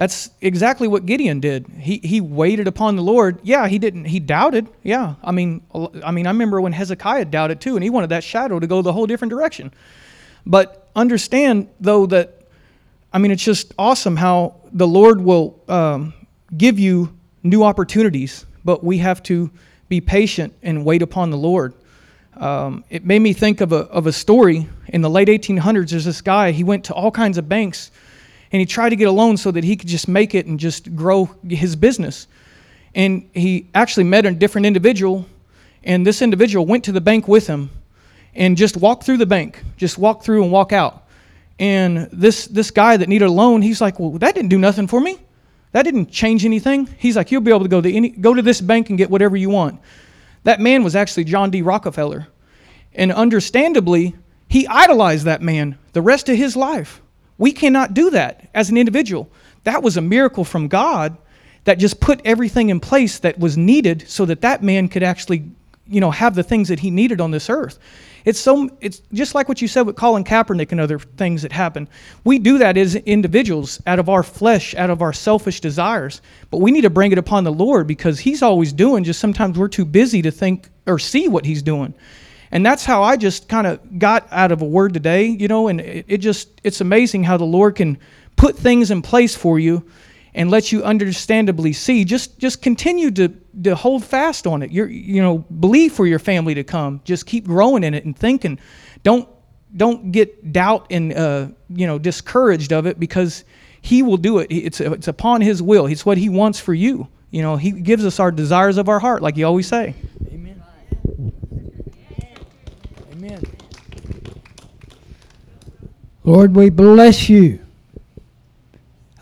that's 0.00 0.30
exactly 0.40 0.88
what 0.88 1.04
Gideon 1.04 1.40
did. 1.40 1.66
He 1.78 1.98
he 1.98 2.22
waited 2.22 2.66
upon 2.66 2.96
the 2.96 3.02
Lord. 3.02 3.38
Yeah, 3.42 3.68
he 3.68 3.78
didn't. 3.78 4.06
He 4.06 4.18
doubted. 4.18 4.66
Yeah, 4.82 5.16
I 5.22 5.30
mean, 5.30 5.60
I 6.02 6.10
mean, 6.10 6.26
I 6.26 6.30
remember 6.30 6.58
when 6.58 6.72
Hezekiah 6.72 7.26
doubted 7.26 7.60
too, 7.60 7.76
and 7.76 7.84
he 7.84 7.90
wanted 7.90 8.08
that 8.08 8.24
shadow 8.24 8.58
to 8.58 8.66
go 8.66 8.80
the 8.80 8.94
whole 8.94 9.04
different 9.04 9.28
direction. 9.30 9.74
But 10.46 10.88
understand 10.96 11.68
though 11.80 12.06
that, 12.06 12.46
I 13.12 13.18
mean, 13.18 13.30
it's 13.30 13.44
just 13.44 13.74
awesome 13.78 14.16
how 14.16 14.54
the 14.72 14.88
Lord 14.88 15.20
will 15.20 15.60
um, 15.68 16.14
give 16.56 16.78
you 16.78 17.14
new 17.42 17.62
opportunities, 17.62 18.46
but 18.64 18.82
we 18.82 18.96
have 18.98 19.22
to 19.24 19.50
be 19.90 20.00
patient 20.00 20.54
and 20.62 20.82
wait 20.82 21.02
upon 21.02 21.28
the 21.28 21.36
Lord. 21.36 21.74
Um, 22.38 22.84
it 22.88 23.04
made 23.04 23.18
me 23.18 23.34
think 23.34 23.60
of 23.60 23.70
a 23.72 23.80
of 23.90 24.06
a 24.06 24.14
story 24.14 24.66
in 24.88 25.02
the 25.02 25.10
late 25.10 25.28
1800s. 25.28 25.90
There's 25.90 26.06
this 26.06 26.22
guy. 26.22 26.52
He 26.52 26.64
went 26.64 26.84
to 26.84 26.94
all 26.94 27.10
kinds 27.10 27.36
of 27.36 27.50
banks 27.50 27.90
and 28.52 28.60
he 28.60 28.66
tried 28.66 28.90
to 28.90 28.96
get 28.96 29.08
a 29.08 29.12
loan 29.12 29.36
so 29.36 29.50
that 29.50 29.64
he 29.64 29.76
could 29.76 29.88
just 29.88 30.08
make 30.08 30.34
it 30.34 30.46
and 30.46 30.58
just 30.58 30.94
grow 30.96 31.30
his 31.48 31.76
business. 31.76 32.26
And 32.94 33.28
he 33.32 33.68
actually 33.74 34.04
met 34.04 34.26
a 34.26 34.32
different 34.32 34.66
individual, 34.66 35.26
and 35.84 36.06
this 36.06 36.22
individual 36.22 36.66
went 36.66 36.84
to 36.84 36.92
the 36.92 37.00
bank 37.00 37.28
with 37.28 37.46
him 37.46 37.70
and 38.34 38.56
just 38.56 38.76
walked 38.76 39.04
through 39.04 39.18
the 39.18 39.26
bank, 39.26 39.62
just 39.76 39.98
walk 39.98 40.22
through 40.22 40.42
and 40.42 40.52
walk 40.52 40.72
out. 40.72 41.04
And 41.58 42.08
this 42.12 42.46
this 42.46 42.70
guy 42.70 42.96
that 42.96 43.08
needed 43.08 43.26
a 43.26 43.30
loan, 43.30 43.62
he's 43.62 43.80
like, 43.80 44.00
"Well, 44.00 44.12
that 44.12 44.34
didn't 44.34 44.48
do 44.48 44.58
nothing 44.58 44.86
for 44.86 45.00
me. 45.00 45.18
That 45.72 45.82
didn't 45.82 46.10
change 46.10 46.44
anything." 46.44 46.88
He's 46.98 47.16
like, 47.16 47.30
"You'll 47.30 47.42
be 47.42 47.50
able 47.50 47.62
to 47.62 47.68
go 47.68 47.80
to 47.80 47.92
any 47.92 48.08
go 48.08 48.34
to 48.34 48.42
this 48.42 48.60
bank 48.60 48.88
and 48.88 48.98
get 48.98 49.10
whatever 49.10 49.36
you 49.36 49.50
want." 49.50 49.78
That 50.44 50.58
man 50.58 50.82
was 50.82 50.96
actually 50.96 51.24
John 51.24 51.50
D. 51.50 51.60
Rockefeller. 51.60 52.28
And 52.94 53.12
understandably, 53.12 54.14
he 54.48 54.66
idolized 54.66 55.26
that 55.26 55.42
man 55.42 55.76
the 55.92 56.02
rest 56.02 56.28
of 56.28 56.36
his 56.36 56.56
life. 56.56 57.02
We 57.40 57.52
cannot 57.52 57.94
do 57.94 58.10
that 58.10 58.50
as 58.54 58.68
an 58.68 58.76
individual. 58.76 59.30
That 59.64 59.82
was 59.82 59.96
a 59.96 60.02
miracle 60.02 60.44
from 60.44 60.68
God 60.68 61.16
that 61.64 61.78
just 61.78 61.98
put 61.98 62.20
everything 62.22 62.68
in 62.68 62.80
place 62.80 63.18
that 63.20 63.38
was 63.38 63.56
needed 63.56 64.04
so 64.08 64.26
that 64.26 64.42
that 64.42 64.62
man 64.62 64.88
could 64.88 65.02
actually, 65.02 65.44
you 65.88 66.02
know, 66.02 66.10
have 66.10 66.34
the 66.34 66.42
things 66.42 66.68
that 66.68 66.80
he 66.80 66.90
needed 66.90 67.18
on 67.18 67.30
this 67.30 67.48
earth. 67.48 67.78
It's 68.26 68.38
so 68.38 68.68
it's 68.82 69.00
just 69.14 69.34
like 69.34 69.48
what 69.48 69.62
you 69.62 69.68
said 69.68 69.86
with 69.86 69.96
Colin 69.96 70.22
Kaepernick 70.22 70.70
and 70.70 70.82
other 70.82 70.98
things 70.98 71.40
that 71.40 71.50
happen. 71.50 71.88
We 72.24 72.38
do 72.38 72.58
that 72.58 72.76
as 72.76 72.94
individuals 72.94 73.80
out 73.86 73.98
of 73.98 74.10
our 74.10 74.22
flesh, 74.22 74.74
out 74.74 74.90
of 74.90 75.00
our 75.00 75.14
selfish 75.14 75.62
desires. 75.62 76.20
But 76.50 76.60
we 76.60 76.70
need 76.70 76.82
to 76.82 76.90
bring 76.90 77.10
it 77.10 77.16
upon 77.16 77.44
the 77.44 77.52
Lord 77.52 77.86
because 77.86 78.20
he's 78.20 78.42
always 78.42 78.70
doing 78.70 79.02
just 79.02 79.18
sometimes 79.18 79.56
we're 79.56 79.68
too 79.68 79.86
busy 79.86 80.20
to 80.20 80.30
think 80.30 80.68
or 80.86 80.98
see 80.98 81.26
what 81.26 81.46
he's 81.46 81.62
doing. 81.62 81.94
And 82.52 82.66
that's 82.66 82.84
how 82.84 83.02
I 83.02 83.16
just 83.16 83.48
kind 83.48 83.66
of 83.66 83.98
got 83.98 84.26
out 84.30 84.50
of 84.50 84.62
a 84.62 84.64
word 84.64 84.92
today, 84.92 85.26
you 85.26 85.48
know, 85.48 85.68
and 85.68 85.80
it, 85.80 86.04
it, 86.08 86.18
just, 86.18 86.60
it's 86.64 86.80
amazing 86.80 87.24
how 87.24 87.36
the 87.36 87.44
Lord 87.44 87.76
can 87.76 87.98
put 88.36 88.56
things 88.56 88.90
in 88.90 89.02
place 89.02 89.36
for 89.36 89.58
you 89.58 89.84
and 90.34 90.50
let 90.50 90.72
you 90.72 90.82
understandably 90.82 91.72
see. 91.72 92.04
Just, 92.04 92.38
just 92.38 92.62
continue 92.62 93.10
to, 93.12 93.28
to 93.62 93.74
hold 93.74 94.04
fast 94.04 94.46
on 94.46 94.62
it. 94.62 94.70
You're, 94.70 94.88
you 94.88 95.22
know, 95.22 95.38
believe 95.38 95.92
for 95.92 96.06
your 96.06 96.18
family 96.18 96.54
to 96.54 96.64
come. 96.64 97.00
Just 97.04 97.26
keep 97.26 97.44
growing 97.44 97.84
in 97.84 97.94
it 97.94 98.04
and 98.04 98.16
thinking. 98.16 98.58
Don't, 99.02 99.28
don't 99.76 100.10
get 100.10 100.52
doubt 100.52 100.86
and, 100.90 101.12
uh, 101.12 101.48
you 101.68 101.86
know, 101.86 101.98
discouraged 101.98 102.72
of 102.72 102.86
it 102.86 102.98
because 102.98 103.44
he 103.80 104.02
will 104.02 104.16
do 104.16 104.38
it. 104.38 104.48
It's, 104.50 104.80
it's 104.80 105.08
upon 105.08 105.40
his 105.40 105.62
will. 105.62 105.86
It's 105.86 106.04
what 106.04 106.18
he 106.18 106.28
wants 106.28 106.58
for 106.58 106.74
you. 106.74 107.08
You 107.30 107.42
know, 107.42 107.56
he 107.56 107.70
gives 107.70 108.04
us 108.04 108.18
our 108.18 108.32
desires 108.32 108.76
of 108.76 108.88
our 108.88 108.98
heart, 108.98 109.22
like 109.22 109.36
you 109.36 109.46
always 109.46 109.68
say. 109.68 109.94
Amen. 113.30 113.44
Lord, 116.24 116.56
we 116.56 116.68
bless 116.68 117.28
you. 117.28 117.60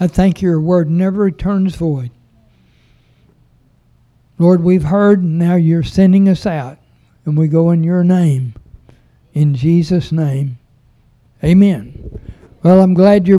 I 0.01 0.07
thank 0.07 0.41
your 0.41 0.61
word 0.61 0.89
never 0.89 1.23
returns 1.23 1.75
void. 1.75 2.11
Lord, 4.39 4.63
we've 4.63 4.85
heard, 4.85 5.23
and 5.23 5.39
now 5.39 5.57
you're 5.57 5.83
sending 5.83 6.29
us 6.29 6.47
out, 6.47 6.79
and 7.25 7.37
we 7.37 7.49
go 7.49 7.71
in 7.71 7.83
your 7.83 8.05
name. 8.05 8.55
In 9.35 9.55
Jesus' 9.55 10.11
name, 10.11 10.59
amen. 11.45 12.21
Well, 12.63 12.81
I'm 12.81 12.95
glad 12.95 13.29
you're. 13.29 13.37